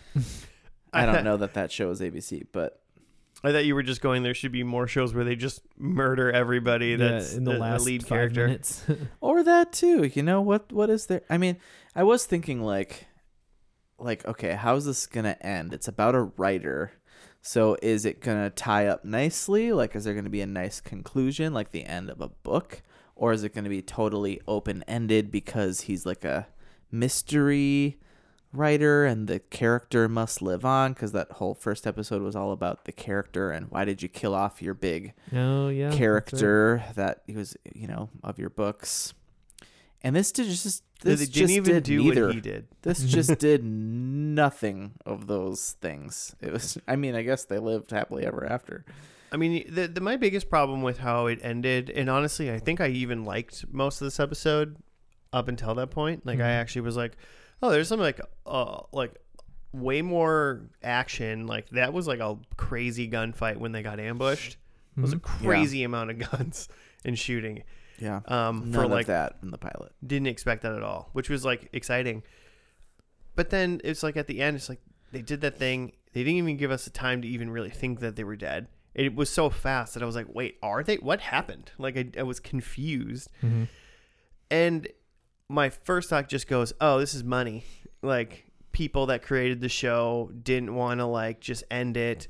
I 0.92 1.06
don't 1.06 1.24
know 1.24 1.38
that 1.38 1.54
that 1.54 1.72
show 1.72 1.92
is 1.92 2.02
ABC, 2.02 2.48
but 2.52 2.82
I 3.44 3.52
thought 3.52 3.66
you 3.66 3.76
were 3.76 3.84
just 3.84 4.02
going. 4.02 4.24
There 4.24 4.34
should 4.34 4.52
be 4.52 4.64
more 4.64 4.88
shows 4.88 5.14
where 5.14 5.24
they 5.24 5.36
just 5.36 5.62
murder 5.78 6.32
everybody. 6.32 6.96
That's 6.96 7.32
yeah, 7.32 7.38
in 7.38 7.44
the, 7.44 7.54
last 7.54 7.86
lead 7.86 8.02
five 8.02 8.10
character. 8.10 8.48
minutes. 8.48 8.84
or 9.22 9.44
that 9.44 9.72
too. 9.72 10.06
You 10.06 10.24
know 10.24 10.42
what? 10.42 10.72
What 10.72 10.90
is 10.90 11.06
there? 11.06 11.22
I 11.30 11.38
mean, 11.38 11.58
I 11.96 12.04
was 12.04 12.26
thinking 12.26 12.62
like, 12.62 13.06
like 14.00 14.26
okay, 14.26 14.54
how's 14.54 14.86
this 14.86 15.06
gonna 15.06 15.38
end? 15.42 15.74
It's 15.74 15.88
about 15.88 16.16
a 16.16 16.22
writer. 16.22 16.94
So 17.42 17.78
is 17.82 18.06
it 18.06 18.22
gonna 18.22 18.50
tie 18.50 18.88
up 18.88 19.06
nicely? 19.06 19.72
Like, 19.72 19.96
is 19.96 20.04
there 20.04 20.16
gonna 20.16 20.30
be 20.30 20.42
a 20.42 20.48
nice 20.48 20.82
conclusion, 20.82 21.54
like 21.54 21.72
the 21.72 21.86
end 21.86 22.10
of 22.10 22.22
a 22.22 22.30
book, 22.30 22.82
or 23.16 23.34
is 23.34 23.44
it 23.44 23.54
gonna 23.54 23.70
be 23.70 23.84
totally 23.84 24.42
open 24.48 24.84
ended 24.88 25.32
because 25.32 25.82
he's 25.82 26.06
like 26.06 26.26
a 26.26 26.48
mystery? 26.92 28.00
Writer 28.54 29.06
and 29.06 29.28
the 29.28 29.40
character 29.40 30.08
must 30.08 30.42
live 30.42 30.64
on 30.66 30.94
because 30.94 31.12
that 31.12 31.32
whole 31.34 31.54
first 31.54 31.86
episode 31.86 32.22
was 32.22 32.36
all 32.36 32.52
about 32.52 32.86
the 32.86 32.92
character 32.92 33.52
and 33.52 33.70
why 33.70 33.84
did 33.86 34.02
you 34.02 34.08
kill 34.08 34.34
off 34.34 34.62
your 34.62 34.74
big 34.74 35.14
Oh 35.36 35.68
yeah. 35.70 35.86
that's 35.90 35.94
right. 35.94 35.98
character 35.98 36.84
that 36.96 37.24
he 37.28 37.34
was 37.34 37.56
you 37.76 37.88
know 37.88 38.10
of 38.24 38.40
your 38.40 38.50
books 38.50 39.14
and 40.02 40.16
this 40.16 40.32
did 40.32 40.48
just 40.48 40.84
they 41.02 41.12
this 41.12 41.20
didn't 41.22 41.34
just 41.34 41.54
even 41.54 41.74
did 41.76 41.84
do 41.84 41.98
neither 42.04 42.26
what 42.28 42.36
he 42.36 42.42
did. 42.42 42.68
this 42.84 43.04
just 43.06 43.38
did 43.38 43.64
nothing 43.64 44.94
of 45.06 45.28
those 45.28 45.74
things 45.82 46.36
it 46.42 46.52
was 46.52 46.78
i 46.88 46.96
mean 46.96 47.16
i 47.16 47.22
guess 47.22 47.44
they 47.46 47.60
lived 47.60 47.92
happily 47.92 48.26
ever 48.26 48.46
after 48.46 48.86
I 49.30 49.36
mean, 49.36 49.66
the, 49.76 49.90
the 49.90 50.00
my 50.00 50.16
biggest 50.16 50.50
problem 50.50 50.84
with 50.84 51.00
how 51.00 51.26
it 51.26 51.40
ended, 51.44 51.90
and 51.90 52.10
honestly, 52.10 52.50
I 52.50 52.60
think 52.60 52.80
I 52.80 52.88
even 52.88 53.26
liked 53.26 53.66
most 53.70 54.00
of 54.00 54.06
this 54.06 54.22
episode 54.22 54.78
up 55.34 55.50
until 55.50 55.76
that 55.76 55.92
point. 55.92 56.26
Like, 56.26 56.40
I 56.40 56.44
Mhm. 56.44 56.62
actually 56.62 56.82
was 56.84 56.96
like, 56.96 57.18
oh, 57.62 57.70
there's 57.70 57.88
some 57.88 58.00
like, 58.00 58.20
uh, 58.46 58.82
like 58.92 59.14
way 59.74 60.02
more 60.02 60.62
action. 60.84 61.48
Like 61.48 61.70
that 61.70 61.94
was 61.94 62.08
like 62.08 62.20
a 62.20 62.38
crazy 62.56 63.10
gunfight 63.10 63.58
when 63.58 63.72
they 63.72 63.84
got 63.84 64.00
ambushed. 64.00 64.58
It 64.98 65.02
was 65.02 65.14
a 65.14 65.18
Mhm. 65.18 65.22
crazy 65.22 65.84
amount 65.84 66.10
of 66.12 66.20
guns 66.32 66.70
and 67.06 67.18
shooting. 67.18 67.64
yeah 68.00 68.22
Um, 68.28 68.72
none 68.72 68.74
for 68.74 68.84
of 68.86 68.92
like 68.92 69.08
that 69.08 69.38
in 69.42 69.52
the 69.52 69.58
pilot 69.58 69.92
didn't 70.06 70.28
expect 70.28 70.62
that 70.64 70.74
at 70.74 70.84
all, 70.84 71.10
which 71.14 71.30
was 71.30 71.44
like 71.46 71.70
exciting. 71.74 72.24
But 73.36 73.50
then 73.52 73.82
it's 73.84 74.02
like 74.04 74.18
at 74.18 74.28
the 74.28 74.42
end, 74.42 74.56
it's 74.58 74.70
like 74.70 74.82
they 75.12 75.22
did 75.22 75.42
that 75.42 75.58
thing. 75.58 75.94
They 76.14 76.22
didn't 76.24 76.38
even 76.38 76.58
give 76.58 76.72
us 76.72 76.86
the 76.86 76.90
time 76.92 77.22
to 77.22 77.28
even 77.28 77.50
really 77.52 77.70
think 77.70 78.00
that 78.00 78.16
they 78.16 78.24
were 78.24 78.36
dead. 78.36 78.68
It 78.96 79.14
was 79.16 79.30
so 79.30 79.52
fast 79.52 79.94
that 79.94 80.02
I 80.02 80.08
was 80.08 80.16
like, 80.16 80.26
wait, 80.34 80.58
are 80.64 80.82
they? 80.82 80.96
What 80.96 81.20
happened? 81.20 81.72
Like 81.78 81.96
I, 81.98 82.10
I 82.20 82.24
was 82.24 82.40
confused. 82.40 83.30
Mhm. 83.44 83.68
And 84.50 84.88
my 85.50 85.70
first 85.70 86.10
thought 86.10 86.28
just 86.28 86.48
goes, 86.48 86.74
oh, 86.82 87.00
this 87.00 87.14
is 87.14 87.24
money. 87.24 87.64
Like 88.02 88.46
people 88.72 89.08
that 89.08 89.22
created 89.22 89.62
the 89.62 89.70
show 89.70 90.32
didn't 90.44 90.76
want 90.76 91.00
to 91.00 91.06
like 91.06 91.40
just 91.40 91.64
end 91.72 91.98
it 91.98 92.28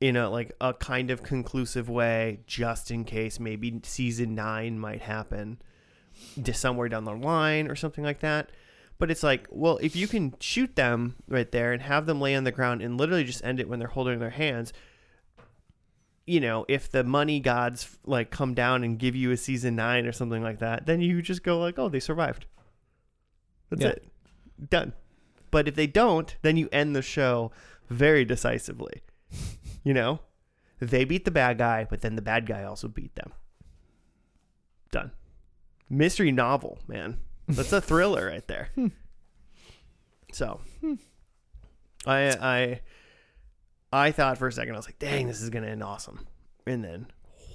in 0.00 0.16
a 0.16 0.28
like 0.28 0.52
a 0.60 0.74
kind 0.74 1.10
of 1.10 1.22
conclusive 1.22 1.88
way 1.88 2.40
just 2.46 2.90
in 2.90 3.04
case 3.04 3.38
maybe 3.38 3.80
season 3.84 4.34
9 4.34 4.78
might 4.78 5.02
happen 5.02 5.60
to 6.42 6.52
somewhere 6.52 6.88
down 6.88 7.04
the 7.04 7.14
line 7.14 7.68
or 7.68 7.76
something 7.76 8.04
like 8.04 8.20
that. 8.20 8.50
But 8.98 9.10
it's 9.10 9.22
like, 9.22 9.46
well, 9.50 9.78
if 9.78 9.96
you 9.96 10.06
can 10.06 10.34
shoot 10.40 10.76
them 10.76 11.16
right 11.28 11.50
there 11.50 11.72
and 11.72 11.82
have 11.82 12.06
them 12.06 12.20
lay 12.20 12.34
on 12.34 12.44
the 12.44 12.52
ground 12.52 12.80
and 12.80 12.96
literally 12.96 13.24
just 13.24 13.44
end 13.44 13.60
it 13.60 13.68
when 13.68 13.78
they're 13.78 13.88
holding 13.88 14.18
their 14.18 14.30
hands, 14.30 14.72
you 16.26 16.40
know, 16.40 16.64
if 16.68 16.90
the 16.90 17.04
money 17.04 17.38
gods 17.40 17.98
like 18.04 18.30
come 18.30 18.54
down 18.54 18.82
and 18.84 18.98
give 18.98 19.14
you 19.14 19.30
a 19.30 19.36
season 19.36 19.76
nine 19.76 20.06
or 20.06 20.12
something 20.12 20.42
like 20.42 20.58
that, 20.60 20.86
then 20.86 21.00
you 21.00 21.20
just 21.22 21.42
go 21.42 21.58
like, 21.58 21.78
oh, 21.78 21.88
they 21.88 22.00
survived. 22.00 22.46
That's 23.70 23.82
Yeah. 23.82 23.88
it, 23.90 24.08
done. 24.70 24.92
But 25.50 25.68
if 25.68 25.74
they 25.74 25.86
don't, 25.86 26.34
then 26.42 26.56
you 26.56 26.68
end 26.72 26.96
the 26.96 27.02
show 27.02 27.52
very 27.90 28.24
decisively. 28.24 29.02
you 29.84 29.92
know, 29.94 30.20
they 30.80 31.04
beat 31.04 31.24
the 31.24 31.30
bad 31.30 31.58
guy, 31.58 31.86
but 31.88 32.00
then 32.00 32.16
the 32.16 32.22
bad 32.22 32.46
guy 32.46 32.64
also 32.64 32.88
beat 32.88 33.14
them. 33.14 33.32
Done. 34.90 35.12
Mystery 35.90 36.32
novel, 36.32 36.78
man. 36.88 37.18
That's 37.46 37.72
a 37.72 37.80
thriller 37.80 38.26
right 38.28 38.46
there. 38.48 38.70
Hmm. 38.74 38.88
So, 40.32 40.60
I 42.06 42.30
I 42.40 42.80
I 43.94 44.12
thought 44.12 44.38
for 44.38 44.46
a 44.48 44.52
second 44.52 44.74
I 44.74 44.76
was 44.76 44.86
like, 44.86 44.98
"Dang, 44.98 45.26
this 45.26 45.40
is 45.40 45.50
gonna 45.50 45.68
end 45.68 45.82
awesome," 45.82 46.26
and 46.66 46.82
then 46.84 47.06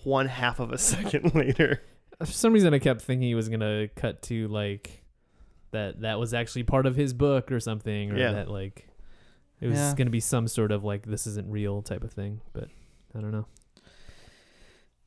one 0.03 0.27
half 0.27 0.59
of 0.59 0.71
a 0.71 0.77
second 0.79 1.35
later, 1.35 1.81
For 2.19 2.25
some 2.25 2.53
reason, 2.53 2.73
I 2.73 2.79
kept 2.79 3.01
thinking 3.01 3.27
he 3.27 3.35
was 3.35 3.49
gonna 3.49 3.87
cut 3.95 4.21
to 4.23 4.47
like 4.47 5.03
that. 5.71 6.01
That 6.01 6.19
was 6.19 6.33
actually 6.33 6.63
part 6.63 6.85
of 6.85 6.95
his 6.95 7.13
book 7.13 7.51
or 7.51 7.59
something, 7.59 8.11
or 8.11 8.17
Yeah. 8.17 8.31
that 8.33 8.49
like 8.49 8.87
it 9.61 9.67
was 9.67 9.77
Yeah. 9.77 9.93
gonna 9.97 10.09
be 10.09 10.19
some 10.21 10.47
sort 10.47 10.71
of 10.71 10.83
like 10.83 11.05
this 11.05 11.27
isn't 11.27 11.49
real 11.51 11.81
type 11.81 12.03
of 12.03 12.11
thing. 12.13 12.41
But 12.53 12.69
I 13.15 13.21
don't 13.21 13.31
know. 13.31 13.45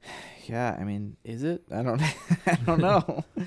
yeah 0.47 0.77
i 0.81 0.83
mean 0.83 1.17
is 1.23 1.45
it 1.45 1.63
i 1.71 1.83
don't 1.85 2.03
i 2.47 2.55
don't 2.67 2.81
know 2.81 3.25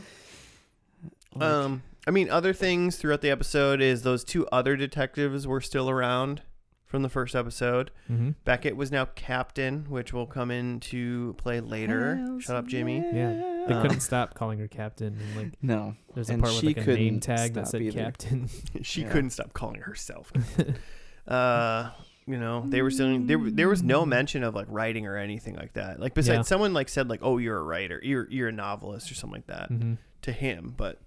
Like, 1.37 1.43
um, 1.51 1.83
I 2.07 2.11
mean, 2.11 2.29
other 2.29 2.53
things 2.53 2.95
throughout 2.95 3.19
the 3.19 3.29
episode 3.29 3.81
is 3.81 4.03
those 4.03 4.23
two 4.23 4.47
other 4.53 4.77
detectives 4.77 5.45
were 5.45 5.59
still 5.59 5.89
around 5.89 6.41
from 6.95 7.03
the 7.03 7.09
first 7.09 7.35
episode. 7.35 7.91
Mm-hmm. 8.09 8.31
Beckett 8.45 8.75
was 8.75 8.91
now 8.91 9.05
captain, 9.15 9.85
which 9.89 10.13
will 10.13 10.25
come 10.25 10.49
into 10.51 11.33
play 11.37 11.59
later. 11.59 12.15
Hells 12.15 12.43
Shut 12.43 12.55
up, 12.55 12.67
Jimmy. 12.67 12.97
Yeah. 12.97 13.33
They 13.67 13.73
Um, 13.73 13.81
couldn't 13.81 13.99
stop 14.11 14.33
calling 14.33 14.59
her 14.59 14.67
captain, 14.67 15.17
and 15.19 15.35
like 15.35 15.53
no 15.61 15.95
there's 16.13 16.29
a 16.29 16.33
And 16.33 16.41
part 16.41 16.53
with 16.53 16.61
she 16.61 16.67
like 16.67 16.77
a 16.77 16.79
name 16.81 16.85
couldn't 16.95 17.19
tag 17.21 17.53
that 17.55 17.67
stop 17.67 17.71
said 17.71 17.81
either. 17.81 17.99
captain. 17.99 18.49
she 18.81 19.01
Yeah. 19.01 19.09
couldn't 19.09 19.31
stop 19.31 19.53
calling 19.53 19.81
herself. 19.81 20.31
uh, 21.27 21.91
you 22.27 22.37
know, 22.37 22.63
they 22.67 22.81
were 22.81 22.89
still 22.91 23.19
there. 23.19 23.37
There 23.37 23.67
was 23.69 23.83
no 23.83 24.05
mention 24.05 24.43
of 24.43 24.55
like 24.55 24.67
writing 24.69 25.05
or 25.05 25.17
anything 25.17 25.55
like 25.55 25.73
that. 25.73 25.99
Like 25.99 26.13
besides, 26.13 26.37
Yeah. 26.37 26.41
someone 26.43 26.73
like 26.73 26.89
said 26.89 27.09
like, 27.09 27.19
"Oh, 27.21 27.37
you're 27.37 27.57
a 27.57 27.63
writer. 27.63 27.99
You're 28.03 28.27
you're 28.31 28.47
a 28.47 28.51
novelist 28.53 29.11
or 29.11 29.15
something 29.15 29.37
like 29.39 29.47
that." 29.47 29.67
hmm 29.69 29.93
to 30.23 30.31
him, 30.31 30.73
but 30.75 30.99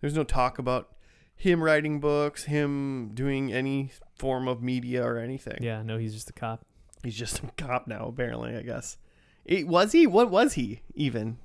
there's 0.00 0.14
no 0.14 0.22
talk 0.22 0.60
about 0.60 0.94
him 1.36 1.62
writing 1.62 2.00
books, 2.00 2.44
him 2.44 3.10
doing 3.14 3.52
any 3.52 3.90
form 4.16 4.48
of 4.48 4.62
media 4.62 5.04
or 5.04 5.18
anything. 5.18 5.58
Yeah, 5.62 5.82
no, 5.82 5.98
he's 5.98 6.14
just 6.14 6.30
a 6.30 6.32
cop. 6.32 6.64
He's 7.02 7.16
just 7.16 7.40
a 7.42 7.46
cop 7.56 7.86
now, 7.86 8.06
apparently, 8.06 8.56
I 8.56 8.62
guess. 8.62 8.96
It, 9.44 9.68
was 9.68 9.92
he? 9.92 10.06
What 10.06 10.30
was 10.30 10.54
he 10.54 10.80
even? 10.94 11.36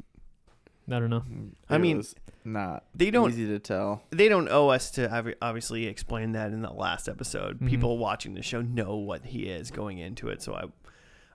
I 0.88 1.00
don't 1.00 1.10
know. 1.10 1.24
I 1.70 1.76
It 1.76 1.80
mean, 1.80 1.98
was 1.98 2.16
not 2.46 2.86
They 2.96 3.12
don't 3.12 3.30
easy 3.30 3.46
to 3.48 3.60
tell 3.60 4.02
they 4.10 4.30
don't 4.30 4.48
owe 4.50 4.70
us 4.70 4.90
to 4.92 5.08
obvi- 5.10 5.36
obviously 5.42 5.86
explain 5.86 6.32
that 6.32 6.52
in 6.52 6.62
the 6.62 6.72
last 6.72 7.08
episode. 7.10 7.60
Mhm. 7.60 7.68
People 7.70 7.98
watching 7.98 8.34
the 8.34 8.42
show 8.42 8.62
know 8.62 8.96
what 8.96 9.26
he 9.26 9.44
is 9.50 9.70
going 9.70 9.98
into 10.00 10.30
it, 10.30 10.42
so 10.42 10.54
I 10.56 10.64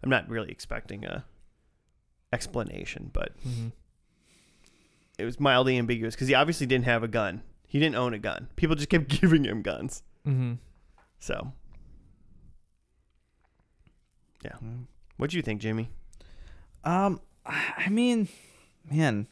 I'm 0.03 0.11
not 0.11 0.29
really 0.29 0.51
expecting 0.51 1.05
a 1.05 1.25
explanation, 2.33 3.11
but 3.13 3.33
hmm 3.43 3.69
it 5.17 5.25
was 5.25 5.39
mildly 5.39 5.79
ambiguous 5.79 6.15
because 6.17 6.27
he 6.27 6.35
obviously 6.35 6.67
didn't 6.67 6.87
have 6.87 7.05
a 7.05 7.09
gun. 7.09 7.43
He 7.75 7.81
didn't 7.81 7.97
own 7.97 8.15
a 8.15 8.21
gun. 8.21 8.47
People 8.55 8.77
just 8.77 8.89
kept 8.89 9.09
giving 9.21 9.45
him 9.45 9.61
guns. 9.61 10.05
hmm 10.25 10.53
So, 11.19 11.51
yeah. 14.45 14.53
what 15.17 15.31
do 15.31 15.37
you 15.37 15.43
think, 15.43 15.61
Jimmy? 15.61 15.91
Um, 16.85 17.21
I 17.45 17.89
mean, 17.89 18.29
man, 18.89 19.27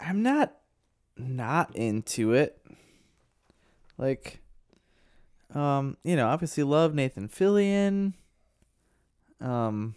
I'm 0.00 0.22
not 0.22 0.54
not 1.18 1.76
into 1.76 2.32
it. 2.32 2.58
Like, 3.98 4.40
um, 5.54 5.98
you 6.02 6.16
know, 6.16 6.28
obviously 6.28 6.62
love 6.64 6.94
Nathan 6.94 7.28
Fillion. 7.28 8.14
Um, 9.38 9.96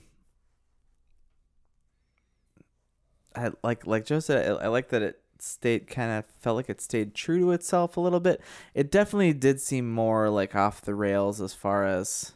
I 3.34 3.52
like 3.64 3.88
like 3.88 4.04
Joe 4.06 4.20
said, 4.20 4.52
I, 4.52 4.66
I 4.66 4.68
like 4.68 4.90
that 4.90 5.02
it 5.02 5.22
stayed 5.42 5.88
kind 5.88 6.12
of 6.12 6.26
felt 6.40 6.56
like 6.58 6.70
it 6.70 6.82
stayed 6.82 7.14
true 7.16 7.40
to 7.40 7.52
itself 7.52 7.98
a 7.98 8.00
little 8.02 8.20
bit. 8.20 8.42
It 8.74 8.92
definitely 8.92 9.34
did 9.34 9.60
seem 9.62 9.92
more 9.92 10.30
like 10.30 10.56
off 10.56 10.82
the 10.82 10.96
rails 10.96 11.42
as 11.42 11.54
far 11.54 11.86
as 11.86 12.34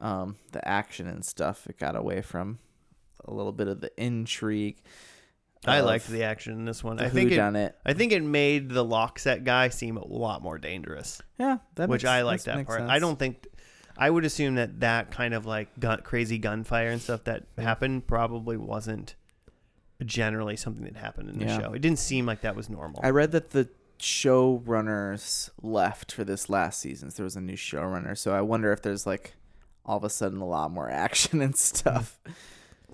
um 0.00 0.36
the 0.52 0.66
action 0.66 1.06
and 1.06 1.24
stuff. 1.24 1.66
It 1.68 1.78
got 1.78 1.96
away 1.96 2.22
from 2.22 2.58
a 3.24 3.32
little 3.32 3.52
bit 3.52 3.68
of 3.68 3.80
the 3.80 3.90
intrigue. 4.02 4.78
I 5.66 5.80
liked 5.80 6.08
the 6.08 6.22
action 6.24 6.54
in 6.54 6.64
this 6.64 6.82
one. 6.82 6.98
I 7.00 7.10
think 7.10 7.32
it, 7.32 7.36
done 7.36 7.54
it. 7.54 7.76
I 7.84 7.92
think 7.92 8.12
it 8.12 8.22
made 8.22 8.70
the 8.70 8.82
LokSat 8.84 9.44
guy 9.44 9.68
seem 9.68 9.98
a 9.98 10.06
lot 10.06 10.42
more 10.42 10.56
dangerous, 10.56 11.20
Yeah, 11.38 11.58
that 11.74 11.90
which 11.90 12.02
makes- 12.04 12.10
I 12.10 12.22
like 12.22 12.42
that 12.44 12.56
that 12.56 12.66
part. 12.66 12.78
sense. 12.80 12.90
I 12.90 12.98
don't 12.98 13.18
think 13.18 13.46
I 13.94 14.08
would 14.08 14.24
assume 14.24 14.54
that 14.54 14.80
that 14.80 15.10
kind 15.10 15.34
of 15.34 15.44
like 15.44 15.78
gun, 15.78 16.00
crazy 16.02 16.38
gunfire 16.38 16.88
and 16.88 17.02
stuff 17.02 17.24
that 17.24 17.44
happened 17.58 18.06
probably 18.06 18.56
wasn't 18.56 19.16
generally 20.04 20.56
something 20.56 20.84
that 20.84 20.96
happened 20.96 21.28
in 21.30 21.38
the 21.38 21.44
Yeah. 21.46 21.58
show. 21.58 21.72
It 21.72 21.80
didn't 21.82 21.98
seem 21.98 22.26
like 22.26 22.40
that 22.42 22.56
was 22.56 22.68
normal. 22.70 23.00
I 23.02 23.10
read 23.10 23.32
that 23.32 23.50
the 23.50 23.68
showrunners 23.98 25.50
left 25.62 26.12
for 26.12 26.24
this 26.24 26.48
last 26.48 26.80
season. 26.80 27.10
So 27.10 27.16
there 27.18 27.24
was 27.24 27.36
a 27.36 27.40
new 27.40 27.56
showrunner, 27.56 28.16
so 28.16 28.32
I 28.32 28.40
wonder 28.40 28.72
if 28.72 28.82
there's 28.82 29.06
like 29.06 29.34
all 29.84 29.96
of 29.96 30.04
a 30.04 30.10
sudden 30.10 30.40
a 30.40 30.46
lot 30.46 30.70
more 30.70 30.88
action 30.90 31.40
and 31.42 31.56
stuff. 31.56 32.18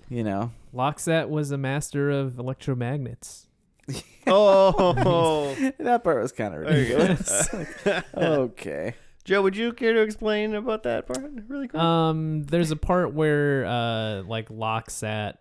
you 0.09 0.23
know, 0.23 0.51
LokSat 0.73 1.29
was 1.29 1.51
a 1.51 1.57
master 1.57 2.09
of 2.11 2.33
electromagnets. 2.33 3.45
oh, 4.27 5.55
that 5.79 6.03
part 6.03 6.21
was 6.21 6.31
kind 6.31 6.53
of 6.55 6.65
There 6.65 6.81
you 6.81 6.89
go. 6.89 7.01
ridiculous. 7.01 7.53
Like, 7.85 8.05
okay, 8.17 8.95
Joe, 9.23 9.41
would 9.41 9.55
you 9.55 9.71
care 9.73 9.93
to 9.93 10.01
explain 10.01 10.55
about 10.55 10.83
that 10.83 11.07
part 11.07 11.19
really 11.47 11.67
quick? 11.67 11.81
Um, 11.81 12.43
there's 12.45 12.71
a 12.71 12.75
part 12.75 13.13
where 13.13 13.65
uh, 13.65 14.23
like 14.23 14.49
LokSat, 14.49 15.35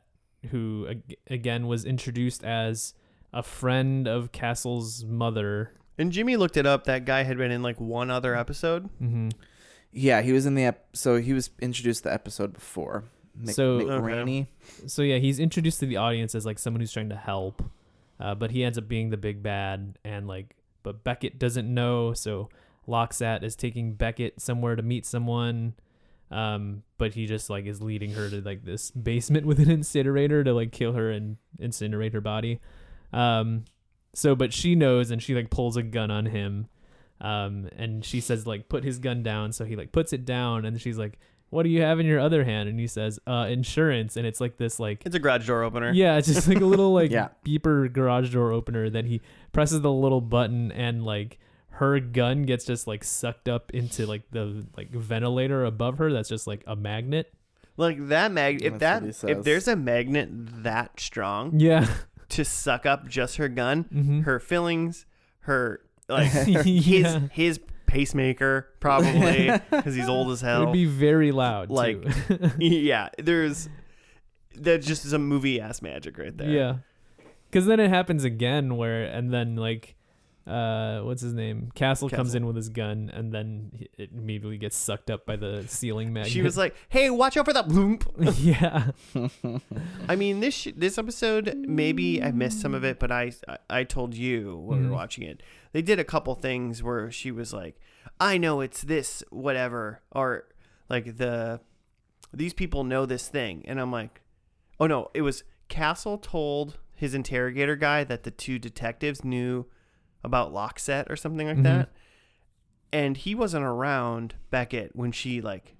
who 0.47 0.87
ag- 0.89 1.17
again 1.29 1.67
was 1.67 1.85
introduced 1.85 2.45
as 2.45 2.95
a 3.33 3.43
friend 3.43 4.07
of 4.09 4.33
Castle's 4.33 5.05
mother. 5.05 5.73
and 5.99 6.13
Jimmy 6.13 6.37
looked 6.37 6.57
it 6.57 6.67
up. 6.67 6.85
That 6.85 7.05
guy 7.05 7.23
had 7.23 7.39
been 7.39 7.51
in 7.51 7.63
like 7.63 7.81
one 7.81 8.11
other 8.11 8.35
episode. 8.37 8.89
hmm 8.99 9.29
yeah, 9.93 10.21
he 10.21 10.33
was 10.33 10.45
in 10.45 10.55
the 10.57 10.65
ep- 10.67 10.89
so 10.95 11.17
he 11.17 11.33
was 11.33 11.49
introduced 11.61 12.05
the 12.05 12.13
episode 12.13 12.53
before. 12.53 13.05
Mc- 13.35 13.55
So- 13.55 13.81
McGraney. 13.81 14.47
So 14.87 15.01
yeah, 15.03 15.17
he's 15.19 15.39
introduced 15.39 15.81
to 15.81 15.87
the 15.87 15.97
audience 15.97 16.35
as 16.35 16.45
like 16.45 16.59
someone 16.59 16.81
who's 16.81 16.93
trying 16.93 17.09
to 17.11 17.17
help, 17.17 17.63
uh, 18.21 18.35
but 18.35 18.51
he 18.51 18.63
ends 18.65 18.77
up 18.77 18.89
being 18.89 19.09
the 19.11 19.17
big 19.17 19.43
bad 19.43 19.99
and 20.05 20.27
like 20.27 20.55
but 20.83 21.03
Beckett 21.03 21.39
doesn't 21.39 21.73
know. 21.73 22.13
So 22.15 22.49
LokSat 22.87 23.43
is 23.43 23.57
taking 23.57 23.95
Beckett 23.95 24.41
somewhere 24.41 24.77
to 24.77 24.83
meet 24.83 25.05
someone. 25.07 25.75
Um, 26.31 26.83
but 26.99 27.15
he 27.15 27.27
just 27.27 27.49
like 27.51 27.67
is 27.67 27.81
leading 27.81 28.11
her 28.13 28.29
to 28.29 28.41
like 28.41 28.65
this 28.65 28.91
basement 28.91 29.47
with 29.47 29.61
an 29.61 29.71
incinerator 29.71 30.43
to 30.43 30.53
like 30.53 30.73
kill 30.73 30.93
her 30.95 31.11
and 31.11 31.37
incinerate 31.61 32.13
her 32.15 32.21
body. 32.21 32.61
Um, 33.13 33.65
so 34.15 34.35
but 34.35 34.53
she 34.53 34.75
knows 34.75 35.11
and 35.11 35.23
she 35.23 35.35
like 35.35 35.51
pulls 35.51 35.77
a 35.77 35.83
gun 35.83 36.11
on 36.11 36.27
him. 36.27 36.67
Um, 37.21 37.69
and 37.77 38.05
she 38.05 38.21
says 38.21 38.47
like 38.47 38.69
put 38.69 38.83
his 38.85 38.99
gun 38.99 39.23
down. 39.23 39.53
So 39.53 39.65
he 39.65 39.77
like 39.77 39.93
puts 39.93 40.13
it 40.13 40.25
down 40.25 40.65
and 40.65 40.81
she's 40.81 40.99
like, 40.99 41.19
what 41.51 41.63
do 41.63 41.69
you 41.69 41.81
have 41.83 42.01
in 42.01 42.07
your 42.07 42.19
other 42.19 42.43
hand? 42.45 42.69
And 42.69 42.79
he 42.81 42.89
says, 42.89 43.21
uh, 43.27 43.47
insurance. 43.49 44.17
And 44.17 44.27
it's 44.27 44.41
like 44.41 44.57
this 44.57 44.81
like 44.81 45.03
It's 45.07 45.15
a 45.15 45.19
garage 45.21 45.47
door 45.47 45.63
opener. 45.63 45.93
yeah, 45.93 46.17
it's 46.17 46.27
just 46.27 46.49
like 46.49 46.61
a 46.61 46.67
little 46.67 46.93
like 47.01 47.11
Yeah. 47.13 47.29
beeper 47.47 47.91
garage 47.93 48.33
door 48.33 48.51
opener 48.53 48.91
that 48.91 49.05
he 49.05 49.21
presses 49.53 49.81
the 49.81 49.93
little 49.93 50.21
button 50.21 50.73
and 50.73 51.05
like 51.05 51.39
her 51.79 52.01
gun 52.01 52.43
gets 52.45 52.65
just 52.65 52.87
like 52.87 53.05
sucked 53.05 53.49
up 53.49 53.71
into 53.73 54.07
like 54.07 54.23
the 54.31 54.65
like 54.77 54.91
ventilator 54.91 55.65
above 55.65 55.99
her 55.99 56.13
that's 56.13 56.29
just 56.29 56.47
like 56.47 56.63
a 56.67 56.75
magnet. 56.77 57.33
Like 57.77 58.09
that 58.09 58.33
mag. 58.33 58.63
If 58.63 58.79
That's 58.79 58.81
that 58.81 58.95
what 58.95 59.03
he 59.03 59.09
if 59.33 59.37
says. 59.39 59.45
there's 59.45 59.69
a 59.69 59.77
magnet 59.77 60.29
that 60.63 60.99
strong 60.99 61.61
Yeah. 61.61 61.87
to 62.31 62.45
suck 62.45 62.87
up 62.87 63.07
just 63.07 63.37
her 63.37 63.49
gun, 63.49 63.85
Mhm. 63.95 64.25
her 64.25 64.41
fillings, 64.41 65.05
her 65.41 65.81
like 66.09 66.31
yeah. 66.47 66.63
his 66.63 67.19
his 67.33 67.61
pacemaker 67.87 68.69
probably 68.81 69.51
because 69.71 69.95
he's 69.95 70.09
old 70.09 70.31
as 70.31 70.41
hell. 70.41 70.51
It 70.51 70.57
hell. 70.57 70.67
would 70.67 70.73
be 70.73 70.87
very 70.87 71.31
loud. 71.33 71.71
Like, 71.71 72.03
too. 72.27 72.51
yeah, 72.59 73.11
there's 73.19 73.69
that 74.55 74.81
just 74.81 75.05
is 75.05 75.13
a 75.13 75.19
movie 75.19 75.61
ass 75.61 75.83
magic 75.83 76.17
right 76.17 76.37
there. 76.37 76.49
yeah. 76.49 76.77
Cuz 77.53 77.67
then 77.67 77.79
it 77.81 77.91
happens 77.91 78.25
again 78.25 78.77
where 78.77 79.05
and 79.05 79.33
then 79.33 79.57
like 79.57 79.95
uh 80.47 81.01
what's 81.01 81.23
his 81.23 81.33
name? 81.33 81.71
Castle, 81.75 82.09
comes 82.09 82.35
in 82.37 82.47
with 82.47 82.55
his 82.57 82.69
gun 82.69 83.11
and 83.13 83.33
then 83.33 83.71
he- 83.75 83.89
it 83.99 84.11
immediately 84.13 84.59
gets 84.59 84.77
sucked 84.77 85.11
up 85.11 85.27
by 85.27 85.35
the 85.37 85.65
ceiling 85.67 86.13
magnet. 86.13 86.31
She 86.33 86.43
was 86.43 86.57
like, 86.57 86.75
"Hey, 86.89 87.11
watch 87.11 87.37
out 87.37 87.47
for 87.47 87.53
that 87.53 87.67
bloop." 87.69 88.07
yeah. 88.39 88.91
I 90.09 90.17
mean, 90.17 90.41
this 90.41 90.55
sh- 90.55 90.69
this 90.77 90.99
episode 90.99 91.55
maybe 91.67 92.23
I 92.23 92.31
missed 92.31 92.61
some 92.61 92.75
of 92.75 92.85
it, 92.85 92.99
but 92.99 93.11
I 93.11 93.33
I, 93.49 93.59
I 93.71 93.85
told 93.85 94.15
you 94.15 94.57
when 94.57 94.83
we 94.83 94.87
were 94.87 94.93
watching 94.95 95.25
it. 95.25 95.43
They 95.73 95.83
did 95.83 95.99
a 95.99 96.05
couple 96.05 96.35
things 96.35 96.83
where 96.83 97.11
she 97.11 97.31
was 97.31 97.53
like, 97.53 97.81
"I 98.21 98.39
know 98.39 98.61
it's 98.61 98.83
this 98.83 99.23
whatever," 99.31 100.01
or 100.13 100.45
like 100.89 101.17
the 101.17 101.61
these 102.33 102.55
people 102.55 102.85
know 102.85 103.05
this 103.07 103.29
thing, 103.29 103.65
and 103.67 103.81
I'm 103.81 103.91
like, 103.93 104.21
"Oh 104.79 104.87
no!" 104.87 105.11
It 105.13 105.23
was 105.23 105.43
Castle 105.69 106.19
told 106.19 106.79
his 106.95 107.15
interrogator 107.15 107.77
guy 107.77 108.05
that 108.05 108.23
the 108.23 108.31
two 108.31 108.59
detectives 108.59 109.25
knew 109.25 109.67
about 110.27 110.53
LokSat 110.53 111.09
or 111.09 111.17
something 111.17 111.47
like 111.47 111.57
Mhm. 111.59 111.63
that, 111.63 111.89
and 112.93 113.17
he 113.17 113.35
wasn't 113.35 113.65
around 113.65 114.35
Beckett 114.51 114.95
when 114.95 115.13
she 115.13 115.41
like 115.41 115.75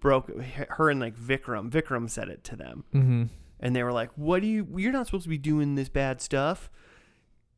broke 0.00 0.30
her 0.70 0.90
and 0.90 0.98
like 0.98 1.14
Vikram. 1.16 1.70
Vikram 1.70 2.08
said 2.10 2.28
it 2.28 2.42
to 2.44 2.56
them 2.56 2.84
Mhm. 2.94 3.28
and 3.60 3.76
they 3.76 3.82
were 3.82 3.92
like, 3.92 4.10
"What 4.16 4.40
do 4.42 4.48
you? 4.48 4.66
You're 4.76 4.92
not 4.92 5.06
supposed 5.06 5.24
to 5.24 5.28
be 5.28 5.38
doing 5.38 5.74
this 5.74 5.88
bad 5.88 6.20
stuff." 6.20 6.70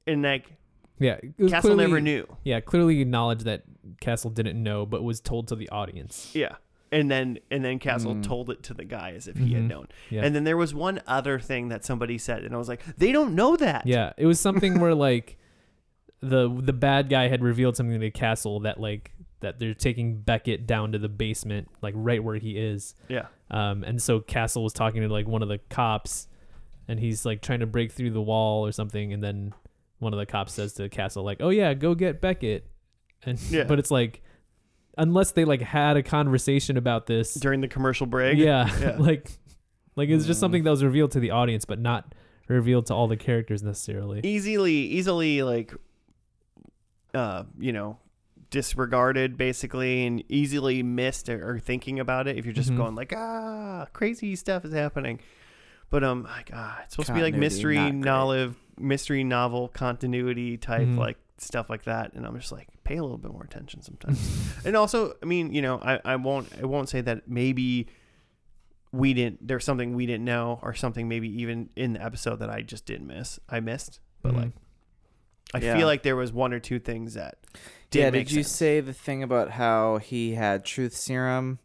And 0.06 0.22
like 0.22 0.56
Yeah, 0.98 1.14
it 1.22 1.34
was 1.38 1.50
Castle 1.52 1.74
never 1.76 2.00
knew. 2.00 2.26
Yeah, 2.44 2.60
clearly 2.60 3.00
acknowledged 3.00 3.44
that 3.44 3.62
Castle 4.00 4.30
didn't 4.30 4.60
know, 4.62 4.84
but 4.86 5.02
was 5.02 5.20
told 5.20 5.48
to 5.48 5.56
the 5.56 5.68
audience. 5.70 6.32
Yeah. 6.34 6.56
And 6.92 7.10
then 7.10 7.38
and 7.50 7.64
then 7.64 7.78
Castle 7.78 8.14
Mm. 8.16 8.22
told 8.22 8.50
it 8.50 8.62
to 8.64 8.74
the 8.74 8.84
guy 8.84 9.12
as 9.12 9.26
if 9.26 9.36
he 9.36 9.54
had 9.54 9.62
Mhm. 9.64 9.68
known. 9.68 9.86
Yeah. 10.10 10.22
And 10.24 10.34
then 10.34 10.44
there 10.44 10.56
was 10.56 10.74
one 10.74 11.00
other 11.06 11.38
thing 11.38 11.68
that 11.68 11.84
somebody 11.84 12.18
said, 12.18 12.44
and 12.44 12.54
I 12.54 12.58
was 12.58 12.68
like, 12.68 12.84
"They 12.96 13.12
don't 13.12 13.34
know 13.34 13.56
that." 13.56 13.86
Yeah, 13.86 14.12
it 14.16 14.26
was 14.26 14.38
something 14.40 14.78
where 14.80 14.94
like 15.08 15.38
the 16.22 16.48
the 16.62 16.72
bad 16.72 17.08
guy 17.08 17.28
had 17.28 17.42
revealed 17.42 17.76
something 17.76 18.00
to 18.00 18.10
Castle 18.10 18.60
that 18.60 18.78
like 18.80 19.12
that 19.40 19.58
they're 19.58 19.74
taking 19.74 20.20
Beckett 20.20 20.66
down 20.66 20.92
to 20.92 20.98
the 20.98 21.08
basement, 21.08 21.68
like 21.82 21.94
right 21.96 22.22
where 22.22 22.36
he 22.36 22.56
is. 22.56 22.94
Yeah. 23.08 23.26
Um, 23.50 23.82
and 23.84 24.00
so 24.00 24.20
Castle 24.20 24.62
was 24.62 24.72
talking 24.72 25.02
to 25.02 25.08
like 25.08 25.26
one 25.26 25.42
of 25.42 25.48
the 25.48 25.58
cops, 25.68 26.28
and 26.88 27.00
he's 27.00 27.26
like 27.26 27.42
trying 27.42 27.60
to 27.60 27.66
break 27.66 27.90
through 27.92 28.10
the 28.12 28.22
wall 28.22 28.64
or 28.66 28.70
something, 28.72 29.12
and 29.12 29.22
then 29.22 29.52
one 29.98 30.12
of 30.12 30.18
the 30.18 30.26
cops 30.26 30.52
says 30.52 30.74
to 30.74 30.88
Castle 30.88 31.24
like, 31.24 31.38
"Oh 31.40 31.50
yeah, 31.50 31.74
go 31.74 31.94
get 31.96 32.20
Beckett," 32.20 32.66
and 33.24 33.38
Yeah. 33.50 33.64
but 33.64 33.78
it's 33.80 33.90
like 33.90 34.22
unless 34.98 35.32
they 35.32 35.44
like 35.44 35.62
had 35.62 35.96
a 35.96 36.02
conversation 36.02 36.76
about 36.76 37.06
this 37.06 37.34
During 37.34 37.60
the 37.62 37.68
commercial 37.68 38.06
break. 38.06 38.38
yeah, 38.38 38.70
Yeah. 38.80 38.96
like 38.98 39.30
like 39.96 40.08
it's 40.08 40.24
just 40.26 40.38
Mm. 40.38 40.40
something 40.40 40.62
that 40.64 40.70
was 40.70 40.84
revealed 40.84 41.10
to 41.12 41.20
the 41.20 41.30
audience, 41.32 41.64
but 41.64 41.80
not 41.80 42.14
revealed 42.48 42.86
to 42.86 42.94
all 42.94 43.08
the 43.08 43.16
characters 43.16 43.62
necessarily. 43.62 44.20
Easily, 44.24 44.72
easily 44.74 45.42
like, 45.42 45.72
uh, 47.14 47.44
you 47.58 47.72
know, 47.72 47.98
disregarded 48.50 49.36
basically, 49.36 50.06
and 50.06 50.22
easily 50.28 50.82
missed 50.82 51.28
or, 51.28 51.50
or 51.54 51.58
thinking 51.58 51.98
about 52.00 52.26
it 52.28 52.36
if 52.38 52.44
you're 52.44 52.52
just 52.54 52.72
Mhm. 52.72 52.76
going 52.76 52.94
like, 52.94 53.12
ah, 53.16 53.86
crazy 53.92 54.36
stuff 54.36 54.64
is 54.64 54.72
happening. 54.72 55.20
But 55.90 56.04
um, 56.04 56.24
like, 56.24 56.50
ah, 56.54 56.80
it's 56.84 56.92
supposed 56.94 57.08
to 57.08 57.14
be 57.14 57.22
like 57.22 57.34
mystery 57.34 57.90
novel, 57.92 58.54
mystery 58.78 59.24
novel 59.24 59.68
continuity 59.68 60.56
type 60.56 60.88
Mhm. 60.88 60.96
like 60.98 61.18
stuff 61.38 61.68
like 61.68 61.84
that, 61.84 62.12
and 62.14 62.24
I'm 62.26 62.38
just 62.38 62.52
like, 62.52 62.68
pay 62.84 62.96
a 62.96 63.02
little 63.02 63.18
bit 63.18 63.32
more 63.32 63.42
attention 63.42 63.82
sometimes. 63.82 64.18
and 64.64 64.76
also, 64.76 65.14
I 65.22 65.26
mean, 65.26 65.52
you 65.52 65.60
know, 65.60 65.78
I, 65.82 66.00
I 66.04 66.16
won't 66.16 66.48
I 66.60 66.64
won't 66.64 66.88
say 66.88 67.00
that 67.02 67.28
maybe 67.28 67.88
we 68.92 69.14
didn't 69.14 69.46
there's 69.48 69.64
something 69.64 69.94
we 69.94 70.04
didn't 70.06 70.24
know 70.24 70.60
or 70.62 70.74
something 70.74 71.08
maybe 71.08 71.28
even 71.40 71.70
in 71.76 71.94
the 71.94 72.02
episode 72.04 72.36
that 72.40 72.50
I 72.50 72.62
just 72.62 72.84
didn't 72.86 73.06
miss. 73.06 73.38
I 73.48 73.60
missed, 73.60 74.00
but 74.22 74.32
Mhm. 74.32 74.36
like 74.36 74.52
I 75.54 75.58
Yeah. 75.58 75.76
feel 75.76 75.86
like 75.86 76.02
there 76.02 76.16
was 76.16 76.32
one 76.32 76.52
or 76.52 76.58
two 76.60 76.78
things 76.78 77.14
that 77.14 77.36
did 77.90 77.98
yeah, 78.00 78.10
make 78.10 78.28
did 78.28 78.36
you 78.36 78.42
sense. 78.42 78.56
say 78.56 78.80
the 78.80 78.92
thing 78.94 79.22
about 79.22 79.50
how 79.52 79.98
he 79.98 80.34
had 80.34 80.64
truth 80.64 80.94
serum 80.96 81.58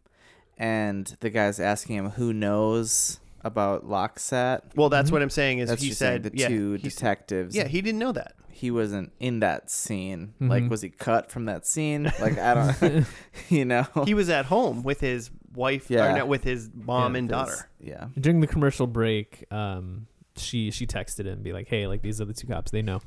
and 0.58 1.16
the 1.20 1.30
guy's 1.30 1.60
asking 1.60 1.96
him 1.96 2.10
who 2.10 2.32
knows 2.32 3.20
about 3.42 3.86
LokSat? 3.86 4.62
Well, 4.76 4.88
that's 4.88 5.10
Mhm. 5.10 5.12
what 5.12 5.22
I'm 5.22 5.30
saying 5.30 5.58
is 5.60 5.68
That's 5.70 5.82
he 5.82 5.88
just 5.88 6.00
saying 6.00 6.22
said 6.24 6.32
the 6.32 6.38
yeah, 6.38 6.48
two 6.48 6.72
he 6.74 6.86
s- 6.88 6.94
detectives. 6.94 7.54
yeah, 7.56 7.66
he 7.66 7.80
didn't 7.80 7.98
know 8.00 8.12
that. 8.12 8.34
he 8.50 8.72
wasn't 8.72 9.12
in 9.20 9.38
that 9.38 9.70
scene. 9.70 10.34
Like, 10.40 10.64
Mhm. 10.64 10.68
was 10.70 10.82
he 10.82 10.88
cut 10.90 11.30
from 11.30 11.44
that 11.44 11.64
scene? 11.64 12.10
Like, 12.20 12.36
I 12.40 12.54
don't, 12.54 13.06
you 13.48 13.64
know. 13.64 13.86
He 14.04 14.14
was 14.14 14.28
at 14.28 14.46
home 14.46 14.82
with 14.82 14.98
his 14.98 15.30
wife, 15.54 15.88
Yeah. 15.88 16.12
or 16.12 16.18
no, 16.18 16.26
with 16.26 16.42
his 16.42 16.68
mom 16.74 17.12
Yeah, 17.14 17.18
and 17.20 17.28
Because- 17.28 17.48
daughter. 17.50 17.68
Yeah. 17.80 18.08
During 18.18 18.40
the 18.40 18.48
commercial 18.48 18.88
break, 18.88 19.44
um, 19.52 20.08
she 20.36 20.72
she 20.72 20.88
texted 20.88 21.26
him, 21.26 21.40
be 21.44 21.52
like, 21.52 21.68
"Hey, 21.68 21.86
like 21.86 22.02
these 22.02 22.20
are 22.20 22.24
the 22.24 22.32
two 22.34 22.48
cops. 22.48 22.72
They 22.72 22.82
know." 22.82 23.00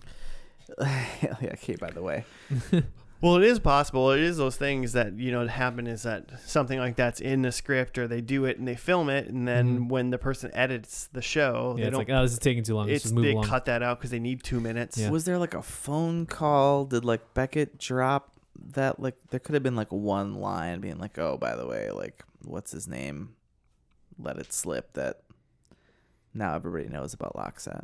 yeah. 0.81 1.35
Okay. 1.53 1.75
By 1.75 1.91
the 1.91 2.01
way, 2.01 2.25
Well, 3.21 3.35
it 3.35 3.43
is 3.43 3.59
possible. 3.59 4.09
It 4.11 4.19
is 4.21 4.37
those 4.37 4.55
things 4.55 4.93
that 4.93 5.13
you 5.19 5.31
know 5.31 5.45
happen. 5.47 5.85
Is 5.85 6.03
that 6.03 6.31
something 6.43 6.79
like 6.79 6.95
that's 6.95 7.21
in 7.21 7.43
the 7.43 7.51
script, 7.51 7.99
or 7.99 8.07
they 8.07 8.19
do 8.19 8.45
it 8.45 8.57
and 8.57 8.67
they 8.67 8.75
film 8.75 9.09
it, 9.09 9.27
and 9.27 9.47
then 9.47 9.81
Mhm. 9.81 9.89
when 9.89 10.09
the 10.09 10.17
person 10.17 10.49
edits 10.55 11.07
the 11.13 11.21
show, 11.21 11.75
yeah, 11.77 11.83
they 11.83 11.87
it's 11.89 11.91
don't. 11.97 12.07
like, 12.09 12.17
"Oh, 12.17 12.23
this 12.23 12.33
is 12.33 12.39
taking 12.39 12.63
too 12.63 12.73
long. 12.75 12.89
It's 12.89 13.03
just 13.03 13.13
move 13.13 13.23
they 13.25 13.33
along." 13.33 13.43
cut 13.43 13.65
that 13.65 13.83
out 13.83 13.99
because 13.99 14.09
they 14.09 14.19
need 14.19 14.41
two 14.43 14.59
minutes. 14.59 14.97
Yeah. 14.97 15.11
was 15.11 15.25
there 15.25 15.37
like 15.37 15.53
a 15.53 15.61
phone 15.61 16.25
call? 16.25 16.85
Did 16.85 17.05
like 17.05 17.33
Beckett 17.35 17.77
drop 17.77 18.31
that? 18.73 18.99
Like, 18.99 19.15
there 19.29 19.39
could 19.39 19.53
have 19.53 19.61
been 19.63 19.75
like 19.75 19.91
one 19.91 20.35
line 20.35 20.79
being 20.81 20.97
like, 20.97 21.19
"Oh, 21.19 21.37
by 21.37 21.55
the 21.55 21.67
way, 21.67 21.91
like, 21.91 22.23
what's 22.43 22.71
his 22.71 22.87
name? 22.87 23.35
Let 24.17 24.37
it 24.39 24.51
slip 24.51 24.93
that 24.93 25.21
now 26.33 26.55
everybody 26.55 26.89
knows 26.89 27.13
about 27.13 27.35
LokSat." 27.35 27.83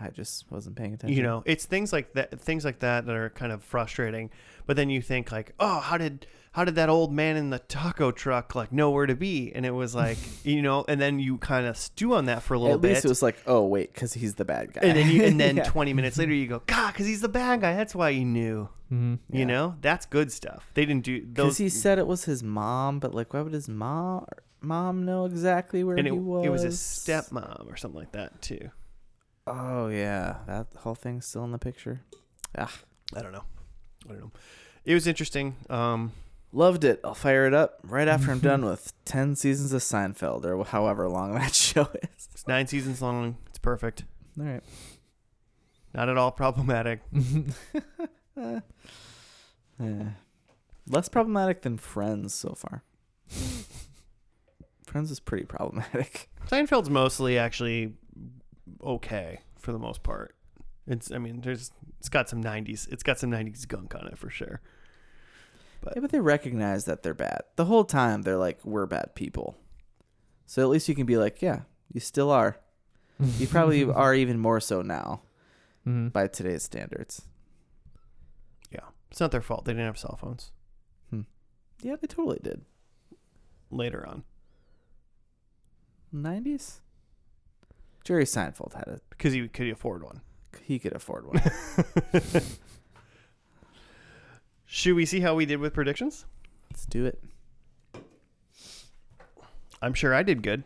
I 0.00 0.08
just 0.10 0.50
wasn't 0.50 0.76
paying 0.76 0.94
attention. 0.94 1.16
You 1.16 1.22
know, 1.22 1.42
it's 1.46 1.66
things 1.66 1.92
like 1.92 2.12
that. 2.14 2.40
Things 2.40 2.64
like 2.64 2.80
that 2.80 3.06
that 3.06 3.14
are 3.16 3.30
kind 3.30 3.52
of 3.52 3.62
frustrating. 3.62 4.30
But 4.66 4.76
then 4.76 4.90
you 4.90 5.02
think 5.02 5.32
like, 5.32 5.54
oh, 5.60 5.80
how 5.80 5.98
did 5.98 6.26
how 6.52 6.64
did 6.66 6.74
that 6.74 6.88
old 6.90 7.12
man 7.12 7.36
in 7.36 7.48
the 7.50 7.58
taco 7.58 8.10
truck 8.12 8.54
like 8.54 8.72
know 8.72 8.90
where 8.90 9.06
to 9.06 9.14
be? 9.16 9.50
And 9.54 9.64
it 9.66 9.70
was 9.70 9.94
like, 9.94 10.18
you 10.44 10.60
know, 10.62 10.84
and 10.86 11.00
then 11.00 11.18
you 11.18 11.38
kind 11.38 11.66
of 11.66 11.76
stew 11.76 12.14
on 12.14 12.26
that 12.26 12.42
for 12.42 12.54
a 12.54 12.58
little 12.58 12.74
At 12.76 12.80
bit. 12.82 12.88
least 12.94 13.04
it 13.04 13.08
was 13.08 13.22
like, 13.22 13.36
"Oh, 13.46 13.64
wait, 13.66 13.92
because 13.92 14.12
he's 14.14 14.34
the 14.34 14.44
bad 14.44 14.72
guy." 14.74 14.82
and 14.82 14.96
then 14.96 15.08
you, 15.10 15.24
and 15.24 15.40
then 15.40 15.56
Yeah. 15.56 15.64
20 15.64 15.92
minutes 15.94 16.18
later 16.18 16.32
you 16.34 16.46
go, 16.46 16.60
God, 16.66 16.92
because 16.92 17.06
he's 17.06 17.20
the 17.22 17.28
bad 17.28 17.60
guy. 17.62 17.74
That's 17.74 17.94
why 17.94 18.12
he 18.12 18.24
knew. 18.24 18.68
Mhm. 18.92 19.18
You 19.30 19.40
Yeah. 19.40 19.44
know, 19.46 19.76
that's 19.80 20.04
good 20.06 20.30
stuff. 20.30 20.70
They 20.74 20.84
didn't 20.84 21.04
do 21.04 21.20
Because 21.22 21.34
those. 21.34 21.56
he 21.58 21.68
said 21.70 21.98
it 21.98 22.06
was 22.06 22.24
his 22.26 22.42
mom, 22.42 22.98
but 22.98 23.14
like, 23.14 23.32
why 23.32 23.40
would 23.40 23.52
his 23.54 23.68
mom 23.68 24.26
mom 24.60 25.04
know 25.04 25.24
exactly 25.24 25.82
where 25.82 25.96
and 25.96 26.06
he 26.06 26.14
it, 26.14 26.16
was? 26.20 26.44
it 26.44 26.48
was 26.50 26.62
his 26.62 26.78
stepmom 26.78 27.66
or 27.72 27.76
something 27.76 27.98
like 27.98 28.12
that 28.12 28.40
too. 28.42 28.70
Oh 29.46 29.88
yeah, 29.88 30.36
that 30.46 30.68
whole 30.78 30.94
thing's 30.94 31.26
still 31.26 31.44
in 31.44 31.52
the 31.52 31.58
picture. 31.58 32.02
Ah, 32.56 32.72
I 33.16 33.22
don't 33.22 33.32
know. 33.32 33.44
I 34.06 34.12
don't 34.12 34.20
know. 34.20 34.32
It 34.84 34.94
was 34.94 35.06
interesting. 35.06 35.56
Um, 35.68 36.12
loved 36.52 36.84
it. 36.84 37.00
I'll 37.02 37.14
fire 37.14 37.46
it 37.46 37.54
up 37.54 37.78
right 37.84 38.06
after 38.08 38.30
I'm 38.30 38.38
done 38.38 38.64
with 38.64 38.92
ten 39.04 39.34
seasons 39.34 39.72
of 39.72 39.82
Seinfeld 39.82 40.44
or 40.44 40.64
however 40.64 41.08
long 41.08 41.34
that 41.38 41.54
show 41.54 41.88
is. 42.02 42.28
it's 42.32 42.46
nine 42.46 42.66
seasons 42.66 43.02
long. 43.02 43.36
It's 43.48 43.58
perfect. 43.58 44.04
All 44.38 44.46
right. 44.46 44.62
Not 45.94 46.08
at 46.08 46.16
all 46.16 46.30
problematic. 46.30 47.00
Uh, 48.40 48.60
eh. 49.82 50.04
Less 50.88 51.08
problematic 51.08 51.62
than 51.62 51.76
Friends 51.78 52.32
so 52.32 52.54
far. 52.54 52.82
Friends 54.86 55.10
is 55.10 55.20
pretty 55.20 55.44
problematic. 55.44 56.28
Seinfeld's 56.48 56.90
mostly 56.90 57.38
actually 57.38 57.92
okay 58.82 59.40
for 59.58 59.72
the 59.72 59.78
most 59.78 60.02
part. 60.02 60.34
It's 60.86 61.10
I 61.12 61.18
mean 61.18 61.40
there's 61.40 61.72
It's 61.98 62.08
got 62.08 62.28
some 62.28 62.42
'90s. 62.42 62.88
It's 62.90 63.02
got 63.02 63.18
some 63.18 63.30
'90s 63.30 63.66
gunk 63.66 63.94
on 63.94 64.06
it 64.08 64.18
for 64.18 64.30
sure. 64.30 64.60
Yeah, 65.94 66.00
but 66.00 66.10
they 66.10 66.20
recognize 66.20 66.84
that 66.84 67.02
they're 67.02 67.14
bad. 67.14 67.42
The 67.56 67.64
whole 67.64 67.84
time 67.84 68.22
they're 68.22 68.36
like, 68.36 68.64
we're 68.64 68.86
bad 68.86 69.14
people. 69.14 69.56
So 70.46 70.62
at 70.62 70.68
least 70.68 70.88
you 70.88 70.94
can 70.94 71.06
be 71.06 71.16
like, 71.16 71.42
yeah, 71.42 71.62
you 71.92 72.00
still 72.00 72.30
are. 72.30 72.58
You 73.38 73.46
probably 73.48 73.84
are 73.90 74.14
even 74.14 74.38
more 74.38 74.60
so 74.60 74.82
now 74.82 75.22
hmm 75.84 76.08
by 76.08 76.28
today's 76.28 76.62
standards. 76.62 77.22
Yeah. 78.70 78.86
It's 79.10 79.20
not 79.20 79.30
their 79.32 79.40
fault. 79.42 79.64
They 79.64 79.72
didn't 79.72 79.86
have 79.86 79.98
cell 79.98 80.16
phones 80.20 80.52
Yeah, 81.80 81.96
they 82.00 82.06
totally 82.06 82.38
did. 82.42 82.64
later 83.70 84.06
on 84.06 84.22
90s? 86.14 86.80
Jerry 88.04 88.24
Seinfeld 88.24 88.74
had 88.74 88.88
it. 88.88 89.02
because 89.10 89.32
he 89.32 89.46
could 89.48 89.68
afford 89.68 90.02
one. 90.02 90.20
He 90.64 90.78
could 90.78 90.92
afford 90.94 91.26
one. 91.26 91.40
Should 94.66 94.94
we 94.94 95.04
see 95.06 95.20
how 95.20 95.34
we 95.34 95.44
did 95.46 95.58
with 95.60 95.74
predictions? 95.74 96.24
Let's 96.70 96.86
do 96.86 97.04
it. 97.06 97.22
I'm 99.80 99.94
sure 99.94 100.14
I 100.14 100.22
did 100.22 100.42
good. 100.42 100.64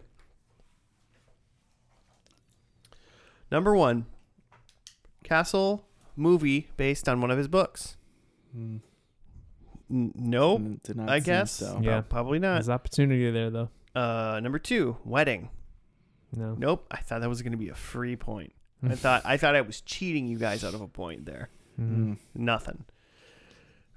Number 3.51 3.75
one, 3.75 4.07
Castle 5.25 5.87
movie 6.17 6.69
based 6.77 7.09
on 7.09 7.21
one 7.21 7.31
of 7.31 7.39
his 7.39 7.49
books. 7.49 7.97
Mm, 8.57 8.81
N- 9.91 10.13
nope. 10.15 10.63
did 10.83 10.97
not 10.97 11.09
I 11.11 11.21
guess. 11.21 11.53
so. 11.53 11.81
Yeah. 11.83 12.01
Probably 12.03 12.39
not. 12.39 12.55
There's 12.55 12.69
opportunity 12.69 13.31
there 13.31 13.51
though. 13.51 13.71
Uh, 13.95 14.41
number 14.43 14.59
two, 14.59 14.97
wedding. 15.05 15.49
No. 16.35 16.55
Nope. 16.59 16.87
I 16.91 16.99
thought 16.99 17.21
that 17.21 17.29
was 17.29 17.43
going 17.43 17.53
to 17.53 17.59
be 17.59 17.69
a 17.69 17.75
free 17.75 18.17
point. 18.17 18.53
I 18.83 18.95
thought 18.95 19.23
I 19.25 19.37
thought 19.37 19.55
I 19.57 19.61
was 19.63 19.81
cheating 19.81 20.27
you 20.27 20.39
guys 20.39 20.65
out 20.65 20.75
of 20.75 20.81
a 20.81 20.89
point 20.89 21.25
there. 21.27 21.49
Mm. 21.81 22.19
Nothing. 22.35 22.85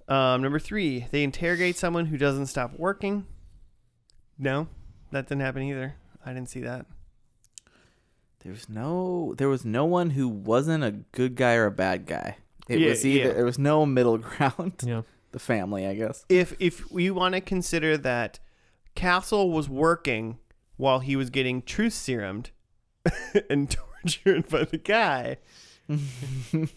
Um, 0.08 0.42
number 0.42 0.60
three, 0.60 1.08
they 1.12 1.24
interrogate 1.24 1.78
someone 1.78 2.08
who 2.08 2.18
doesn't 2.18 2.48
stop 2.48 2.74
working. 2.78 3.26
No, 4.38 4.68
that 5.12 5.28
didn't 5.28 5.42
happen 5.42 5.62
either. 5.64 5.96
I 6.26 6.34
didn't 6.34 6.50
see 6.50 6.62
that. 6.62 6.86
There 8.44 8.52
was 8.54 8.70
no 8.70 9.36
there 9.38 9.50
was 9.50 9.66
no 9.66 9.86
one 9.86 10.12
who 10.12 10.28
wasn't 10.28 10.84
a 10.84 10.92
good 11.12 11.36
guy 11.36 11.56
or 11.56 11.66
a 11.66 11.72
bad 11.72 12.06
guy. 12.06 12.38
It 12.70 12.80
Yeah, 12.80 12.90
was 12.90 13.06
either 13.06 13.28
yeah. 13.30 13.34
there 13.34 13.46
was 13.46 13.60
no 13.60 13.86
middle 13.86 14.18
ground. 14.20 14.74
Yeah. 14.84 15.02
The 15.32 15.40
family, 15.40 15.86
I 15.86 15.94
guess. 15.94 16.26
If 16.30 16.56
if 16.60 16.90
we 16.90 17.12
want 17.12 17.36
to 17.36 17.42
consider 17.42 17.98
that 17.98 18.40
Castle 18.96 19.52
was 19.52 19.70
working 19.70 20.40
while 20.80 21.00
he 21.02 21.16
was 21.16 21.30
getting 21.30 21.62
truth 21.62 21.94
serumed 21.94 22.48
and 23.50 23.70
tortured 24.04 24.48
by 24.50 24.64
the 24.64 24.78
guy. 24.80 25.38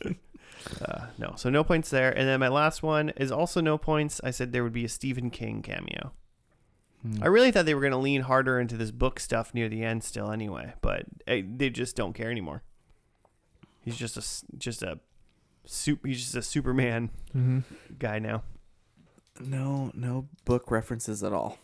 Uh, 0.81 1.07
no, 1.19 1.33
so 1.37 1.51
no 1.51 1.65
points 1.65 1.91
there. 1.91 2.11
And 2.17 2.29
then 2.29 2.39
my 2.39 2.47
last 2.47 2.85
one 2.85 3.09
is 3.17 3.33
also 3.33 3.61
no 3.61 3.77
points. 3.77 4.21
I 4.23 4.31
said 4.31 4.53
there 4.53 4.63
would 4.63 4.73
be 4.73 4.85
a 4.85 4.89
Stephen 4.89 5.29
King 5.29 5.61
cameo. 5.61 6.13
Hmm. 7.03 7.21
I 7.21 7.27
really 7.27 7.51
thought 7.51 7.67
they 7.67 7.75
were 7.75 7.81
going 7.81 7.91
to 7.93 7.99
lean 7.99 8.23
harder 8.23 8.61
into 8.61 8.77
this 8.77 8.93
book 8.93 9.19
stuff 9.19 9.53
near 9.55 9.69
the 9.69 9.83
end 9.83 10.05
still 10.05 10.31
anyway, 10.31 10.75
but 10.81 11.03
eh, 11.27 11.43
they 11.57 11.69
just 11.69 11.97
don't 11.97 12.13
care 12.13 12.31
anymore. 12.31 12.63
He's 13.81 13.97
just 13.97 14.17
a 14.17 14.21
s- 14.21 14.45
just 14.57 14.85
a 14.85 15.01
soup 15.65 16.07
he's 16.07 16.21
just 16.23 16.37
a 16.37 16.43
Superman 16.43 17.11
hmm 17.33 17.61
guy 17.99 18.21
now. 18.21 18.45
no 19.41 19.91
no 19.95 20.29
book 20.45 20.71
references 20.71 21.25
at 21.25 21.33
all. 21.33 21.59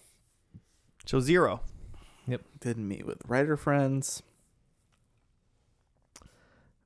So 1.07 1.20
zero. 1.20 1.61
Didn't 2.61 2.89
meet 2.89 3.07
with 3.07 3.18
writer 3.26 3.57
friends. 3.57 4.22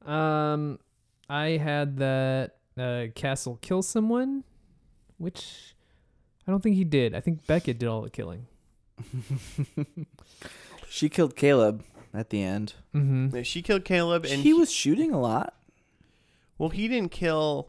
Um, 0.04 0.78
I 1.28 1.50
had 1.50 1.96
that 1.98 2.56
uh, 2.78 3.06
Castle 3.14 3.58
kill 3.60 3.82
someone, 3.82 4.44
which 5.18 5.74
I 6.46 6.50
don't 6.50 6.62
think 6.62 6.76
he 6.76 6.84
did. 6.84 7.14
I 7.14 7.20
think 7.20 7.46
Beckett 7.46 7.78
did 7.78 7.88
all 7.88 8.02
the 8.02 8.10
killing. 8.10 8.46
she 10.88 11.08
killed 11.08 11.36
Caleb 11.36 11.84
at 12.12 12.30
the 12.30 12.42
end. 12.42 12.74
Mm-hmm. 12.94 13.42
She 13.42 13.62
killed 13.62 13.84
Caleb 13.84 14.24
and 14.24 14.42
he 14.42 14.52
was 14.52 14.70
shooting 14.70 15.12
a 15.12 15.20
lot. 15.20 15.54
well 16.58 16.68
he 16.68 16.88
didn't 16.88 17.10
kill 17.10 17.68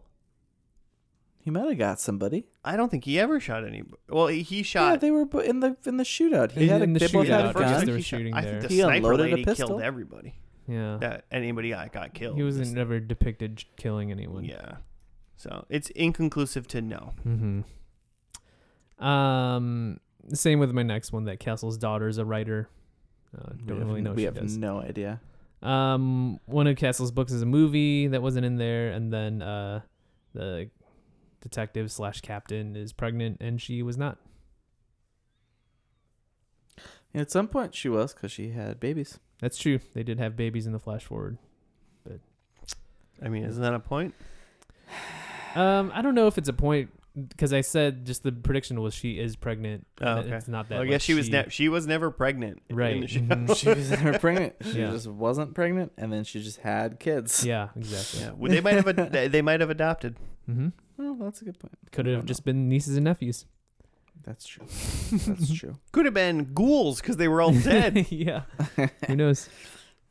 He 1.44 1.52
might 1.52 1.68
have 1.68 1.78
got 1.78 2.00
somebody. 2.00 2.46
I 2.64 2.78
don't 2.78 2.90
think 2.90 3.04
he 3.04 3.20
ever 3.20 3.38
shot 3.40 3.66
any 3.68 3.84
well 4.08 4.28
he, 4.28 4.42
he 4.44 4.58
Yeah, 4.58 4.64
shot 4.64 5.02
they 5.02 5.12
were 5.12 5.26
bo- 5.26 5.40
in 5.40 5.60
the 5.60 5.76
in 5.86 5.98
the 5.98 6.04
shootout. 6.06 6.52
He 6.52 6.64
In- 6.64 6.70
had 6.70 6.80
a, 6.82 6.84
in 6.86 6.94
the 6.94 7.00
they 7.00 7.08
both 7.08 7.28
had 7.28 7.46
a 7.46 7.50
shootout, 7.50 7.54
first 7.54 7.60
yes, 7.70 7.78
gun. 7.80 7.86
they 7.86 7.92
were 7.92 7.98
he 7.98 8.04
shot- 8.04 8.18
shooting 8.18 8.34
I 8.34 8.42
there. 8.42 8.52
think 8.52 8.62
the 8.64 8.68
He 8.76 8.80
sniper 8.82 8.96
unloaded 8.96 9.20
a 9.20 9.30
lady 9.32 9.44
pistol? 9.46 9.68
killed 9.68 9.82
everybody. 9.82 10.36
Yeah. 10.70 10.98
That 11.02 11.26
anybody 11.32 11.70
got 11.72 11.92
got 11.92 12.14
killed. 12.14 12.38
he 12.38 12.44
wasn't 12.44 12.66
Just- 12.66 12.76
never 12.76 13.00
depicted 13.02 13.58
j- 13.58 13.68
killing 13.76 14.10
anyone. 14.12 14.46
Yeah. 14.46 14.78
So 15.36 15.66
it's 15.68 15.90
inconclusive 15.90 16.68
to 16.70 16.82
know. 16.82 17.12
Mm-hmm. 17.28 17.62
Um, 19.06 20.00
same 20.34 20.60
with 20.60 20.72
my 20.72 20.84
next 20.84 21.12
one. 21.12 21.26
That 21.26 21.40
Castle's 21.40 21.78
daughter 21.78 22.08
is 22.08 22.18
a 22.18 22.26
writer. 22.26 22.70
Uh, 23.38 23.50
don't 23.66 23.80
have- 23.80 23.88
really 23.88 24.02
know 24.02 24.12
what 24.12 24.16
We 24.18 24.22
she 24.22 24.26
have 24.26 24.36
does. 24.36 24.58
no 24.58 24.80
idea. 24.80 25.20
Um, 25.62 26.40
one 26.46 26.68
of 26.68 26.76
Castle's 26.78 27.12
books 27.12 27.32
is 27.32 27.42
a 27.42 27.46
movie 27.46 28.08
that 28.08 28.22
wasn't 28.22 28.46
in 28.46 28.58
there, 28.58 28.92
and 28.92 29.12
then 29.12 29.42
uh, 29.42 29.82
the 30.34 30.70
detective 31.44 31.92
slash 31.92 32.22
captain 32.22 32.76
is 32.76 32.92
pregnant, 32.94 33.38
and 33.40 33.62
she 33.62 33.84
was 33.84 33.98
not. 33.98 34.18
At 37.14 37.30
some 37.30 37.48
point, 37.48 37.76
she 37.76 37.90
was 37.90 38.14
because 38.14 38.32
she 38.32 38.50
had 38.50 38.80
babies. 38.80 39.20
That's 39.40 39.58
true. 39.60 39.80
They 39.94 40.02
did 40.04 40.18
have 40.20 40.36
babies 40.36 40.66
in 40.66 40.72
the 40.74 40.80
flash 40.80 41.04
forward. 41.04 41.38
but 42.04 42.20
I 43.22 43.30
mean, 43.30 43.44
isn't 43.44 43.62
that 43.62 43.74
a 43.74 43.80
point? 43.80 44.16
Um, 45.56 45.92
I 45.94 46.02
don't 46.02 46.16
know 46.16 46.26
if 46.28 46.40
it's 46.40 46.50
a 46.50 46.54
point 46.54 46.90
because 47.28 47.54
I 47.54 47.62
said 47.62 48.06
just 48.08 48.24
the 48.24 48.32
prediction 48.32 48.82
was 48.82 48.96
she 48.96 49.20
is 49.20 49.36
pregnant. 49.36 49.86
Oh, 50.02 50.14
okay. 50.20 50.32
It's 50.32 50.48
not 50.48 50.70
that. 50.70 50.76
Well, 50.76 50.80
I 50.82 50.86
like, 50.86 50.90
guess 50.90 51.04
she 51.04 51.14
was 51.14 51.30
ne- 51.30 51.46
she 51.50 51.70
was 51.70 51.86
never 51.86 52.10
pregnant. 52.10 52.64
Right. 52.72 53.00
the 53.02 53.08
show. 53.08 53.20
Mhm. 53.20 53.56
She 53.56 53.70
was 53.70 53.92
never 53.92 54.18
pregnant. 54.18 54.56
She 54.64 54.80
Yeah. 54.80 54.90
just 54.90 55.06
wasn't 55.06 55.54
pregnant, 55.54 55.92
and 55.96 56.12
then 56.12 56.24
she 56.24 56.42
just 56.42 56.58
had 56.62 57.00
kids. 57.00 57.46
Yeah, 57.46 57.70
exactly. 57.76 58.22
yeah. 58.22 58.32
Well, 58.36 58.50
they 58.52 58.62
might 58.62 58.74
have 58.76 58.88
ad- 58.88 59.12
they- 59.12 59.28
they 59.28 59.44
might 59.44 59.60
have 59.60 59.70
adopted. 59.70 60.18
Mm-hmm. 60.50 60.70
Well, 60.98 61.16
that's 61.16 61.42
a 61.42 61.46
good 61.46 61.60
point. 61.60 61.74
Could 61.92 62.08
I 62.08 62.12
have 62.12 62.20
don't 62.22 62.28
just 62.28 62.46
been 62.46 62.70
nieces 62.70 62.96
and 62.96 63.04
nephews. 63.06 63.46
That's 64.24 64.46
true. 64.46 64.66
That's 65.12 65.54
true. 65.60 65.78
Could 65.92 66.06
have 66.06 66.14
been 66.14 66.54
ghouls 66.54 67.02
because 67.02 67.18
they 67.18 67.28
were 67.28 67.42
all 67.42 67.52
dead. 67.52 68.08
yeah. 68.12 68.44
Who 69.08 69.16
knows? 69.16 69.50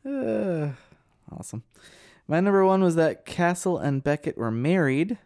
Uh, 0.05 0.71
awesome. 1.31 1.63
My 2.27 2.41
number 2.41 2.65
one 2.65 2.83
was 2.83 2.95
that 2.95 3.25
Castle 3.25 3.77
and 3.77 4.03
Beckett 4.03 4.37
were 4.37 4.51
married, 4.51 5.17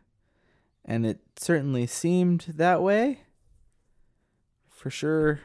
and 0.85 1.03
it 1.03 1.19
certainly 1.35 1.87
seemed 1.87 2.41
that 2.57 2.83
way. 2.83 3.21
For 4.69 4.91
sure, 4.91 5.39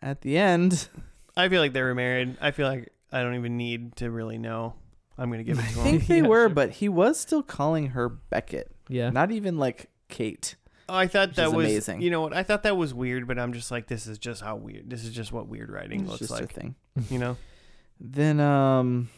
at 0.00 0.20
the 0.20 0.38
end. 0.38 0.88
I 1.36 1.48
feel 1.48 1.60
like 1.60 1.72
they 1.72 1.82
were 1.82 1.96
married. 1.96 2.36
I 2.40 2.52
feel 2.52 2.68
like 2.68 2.92
I 3.10 3.24
don't 3.24 3.34
even 3.34 3.56
need 3.56 3.96
to 3.96 4.08
really 4.08 4.38
know. 4.38 4.74
I'm 5.18 5.32
gonna 5.32 5.42
give 5.42 5.58
it 5.58 5.64
I 5.64 5.68
to 5.70 5.74
them. 5.74 5.84
think 5.84 6.06
they 6.06 6.18
Yeah, 6.20 6.28
were, 6.28 6.42
sure. 6.46 6.48
but 6.50 6.70
he 6.70 6.88
was 6.88 7.18
still 7.18 7.42
calling 7.42 7.88
her 7.88 8.08
Beckett, 8.08 8.70
Yeah. 8.88 9.10
not 9.10 9.30
even 9.32 9.58
like 9.58 9.90
Kate. 10.08 10.54
Oh, 10.88 10.94
I 10.94 11.08
thought 11.08 11.34
that 11.34 11.52
was 11.52 11.66
amazing. 11.66 12.00
you 12.00 12.10
know 12.10 12.20
what 12.20 12.32
I 12.36 12.42
thought 12.44 12.62
that 12.62 12.76
was 12.76 12.94
weird, 12.94 13.26
but 13.26 13.38
I'm 13.38 13.52
just 13.52 13.70
like 13.72 13.88
this 13.88 14.06
is 14.06 14.18
just 14.18 14.42
how 14.42 14.54
weird. 14.56 14.88
This 14.88 15.04
is 15.04 15.12
just 15.12 15.32
what 15.32 15.48
weird 15.48 15.70
writing 15.70 16.02
It's 16.02 16.08
looks 16.10 16.20
just 16.20 16.30
a 16.30 16.34
like. 16.34 16.52
thing. 16.52 16.74
You 17.10 17.18
know, 17.18 17.36
Then 18.00 18.40
um, 18.40 19.08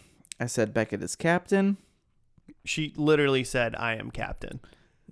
I 0.41 0.47
said 0.47 0.73
Beckett 0.73 1.03
is 1.03 1.15
captain. 1.17 1.77
she 2.65 2.93
literally 2.97 3.45
said, 3.45 3.75
"I 3.77 3.95
am 3.97 4.11
captain." 4.11 4.61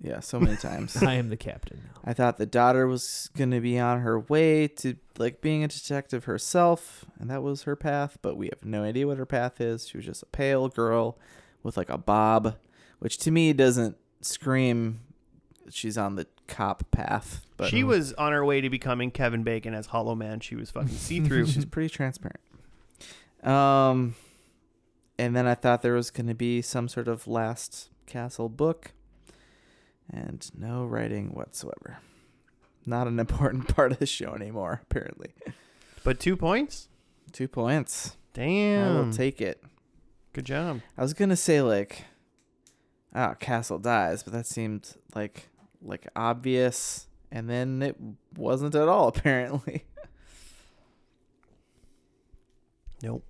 Yeah, 0.01 0.19
so 0.19 0.39
many 0.39 0.55
times. 0.57 0.95
I 1.03 1.13
am 1.15 1.29
the 1.29 1.37
captain 1.37 1.81
now. 1.83 2.01
I 2.05 2.13
thought 2.13 2.37
the 2.37 2.45
daughter 2.45 2.87
was 2.87 3.29
gonna 3.35 3.59
be 3.61 3.77
on 3.79 4.01
her 4.01 4.19
way 4.19 4.67
to 4.67 4.95
like 5.17 5.41
being 5.41 5.63
a 5.63 5.67
detective 5.67 6.25
herself, 6.25 7.05
and 7.19 7.29
that 7.29 7.43
was 7.43 7.63
her 7.63 7.75
path. 7.75 8.17
But 8.21 8.35
we 8.37 8.47
have 8.47 8.63
no 8.63 8.83
idea 8.83 9.05
what 9.05 9.17
her 9.17 9.25
path 9.25 9.59
is. 9.61 9.87
She 9.87 9.97
was 9.97 10.05
just 10.05 10.23
a 10.23 10.27
pale 10.27 10.69
girl 10.69 11.17
with 11.61 11.77
like 11.77 11.89
a 11.89 11.97
bob, 11.97 12.55
which 12.99 13.17
to 13.19 13.31
me 13.31 13.53
doesn't 13.53 13.97
scream 14.27 14.99
she's 15.69 15.97
on 15.97 16.15
the 16.15 16.27
cop 16.47 16.89
path. 16.91 17.45
But 17.57 17.69
she 17.69 17.83
was 17.83 18.13
on 18.13 18.31
her 18.31 18.45
way 18.45 18.61
to 18.61 18.69
becoming 18.69 19.11
Kevin 19.11 19.43
Bacon 19.43 19.73
as 19.73 19.87
Hollow 19.87 20.15
Man. 20.15 20.39
She 20.39 20.55
was 20.55 20.69
fucking 20.71 20.89
see 20.95 21.19
through. 21.21 21.47
she's 21.47 21.65
pretty 21.65 21.89
transparent. 21.89 22.39
Um, 23.43 24.15
and 25.19 25.35
then 25.35 25.47
I 25.47 25.55
thought 25.55 25.81
there 25.81 25.93
was 25.93 26.09
gonna 26.11 26.35
be 26.35 26.61
some 26.61 26.87
sort 26.87 27.07
of 27.07 27.27
last 27.27 27.89
castle 28.05 28.49
book, 28.49 28.91
and 30.11 30.49
no 30.57 30.85
writing 30.85 31.29
whatsoever. 31.33 31.99
Not 32.85 33.07
an 33.07 33.19
important 33.19 33.73
part 33.75 33.91
of 33.91 33.99
the 33.99 34.05
show 34.05 34.33
anymore, 34.33 34.81
apparently. 34.83 35.31
but 36.03 36.19
two 36.19 36.35
points. 36.37 36.87
Two 37.31 37.47
points. 37.47 38.15
Damn. 38.33 38.95
I 38.97 38.99
will 39.01 39.11
take 39.11 39.41
it. 39.41 39.61
Good 40.33 40.45
job. 40.45 40.81
I 40.97 41.01
was 41.01 41.13
gonna 41.13 41.35
say 41.35 41.61
like, 41.61 42.05
ah, 43.13 43.33
Castle 43.33 43.79
dies, 43.79 44.23
but 44.23 44.33
that 44.33 44.45
seemed 44.45 44.95
like 45.15 45.49
like 45.81 46.07
obvious, 46.15 47.07
and 47.31 47.49
then 47.49 47.81
it 47.81 47.95
wasn't 48.35 48.75
at 48.75 48.87
all 48.87 49.07
apparently. 49.15 49.85
Nope. 53.01 53.23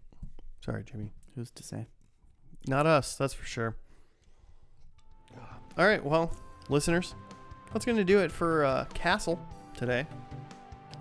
Sorry, 0.64 0.84
Jimmy. 0.84 1.12
Who's 1.36 1.52
to 1.52 1.64
say? 1.64 1.88
Not 2.68 2.86
us. 2.86 3.16
That's 3.16 3.34
for 3.34 3.46
sure. 3.46 3.76
All 5.78 5.86
right, 5.86 6.04
well, 6.04 6.32
listeners, 6.70 7.14
that's 7.72 7.86
going 7.86 7.98
to 7.98 8.04
do 8.04 8.20
it 8.20 8.32
for 8.32 8.66
uh, 8.66 8.86
Castle 8.96 9.40
today 9.76 10.08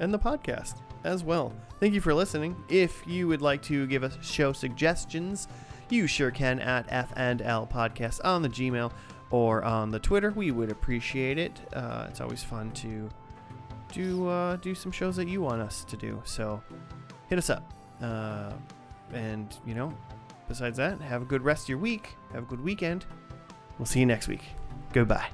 and 0.01 0.13
the 0.13 0.19
podcast 0.19 0.81
as 1.05 1.25
well. 1.25 1.53
Thank 1.81 1.95
you 1.95 2.03
for 2.03 2.13
listening. 2.13 2.55
If 2.69 3.07
you 3.07 3.27
would 3.29 3.41
like 3.41 3.63
to 3.63 3.87
give 3.87 4.03
us 4.03 4.19
show 4.21 4.53
suggestions, 4.53 5.49
you 5.91 6.07
sure 6.07 6.31
can 6.31 6.61
at 6.61 6.89
FNL 6.89 7.71
Podcast 7.71 8.21
on 8.25 8.43
the 8.43 8.49
Gmail 8.49 8.93
or 9.31 9.65
on 9.65 9.91
the 9.91 9.99
Twitter. 9.99 10.31
We 10.31 10.51
would 10.51 10.71
appreciate 10.71 11.39
it. 11.39 11.61
Uh, 11.73 12.07
it's 12.09 12.21
always 12.21 12.43
fun 12.43 12.71
to 12.73 13.09
do 13.93 14.29
uh, 14.29 14.57
do 14.57 14.75
some 14.75 14.93
shows 14.93 15.17
that 15.17 15.29
you 15.29 15.41
want 15.41 15.63
us 15.63 15.85
to 15.85 15.97
do. 15.97 16.21
So 16.25 16.63
hit 17.29 17.39
us 17.39 17.51
up. 17.51 17.73
Uh, 18.01 18.53
and 19.13 19.57
you 19.65 19.75
know, 19.75 19.93
besides 20.49 20.77
that, 20.79 21.01
have 21.01 21.23
a 21.23 21.25
good 21.27 21.43
rest 21.43 21.65
of 21.65 21.69
your 21.71 21.79
week. 21.79 22.17
Have 22.33 22.45
a 22.45 22.47
good 22.47 22.61
weekend. 22.61 23.07
We'll 23.79 23.87
see 23.87 24.01
you 24.01 24.07
next 24.07 24.29
week. 24.29 24.43
Goodbye. 24.93 25.29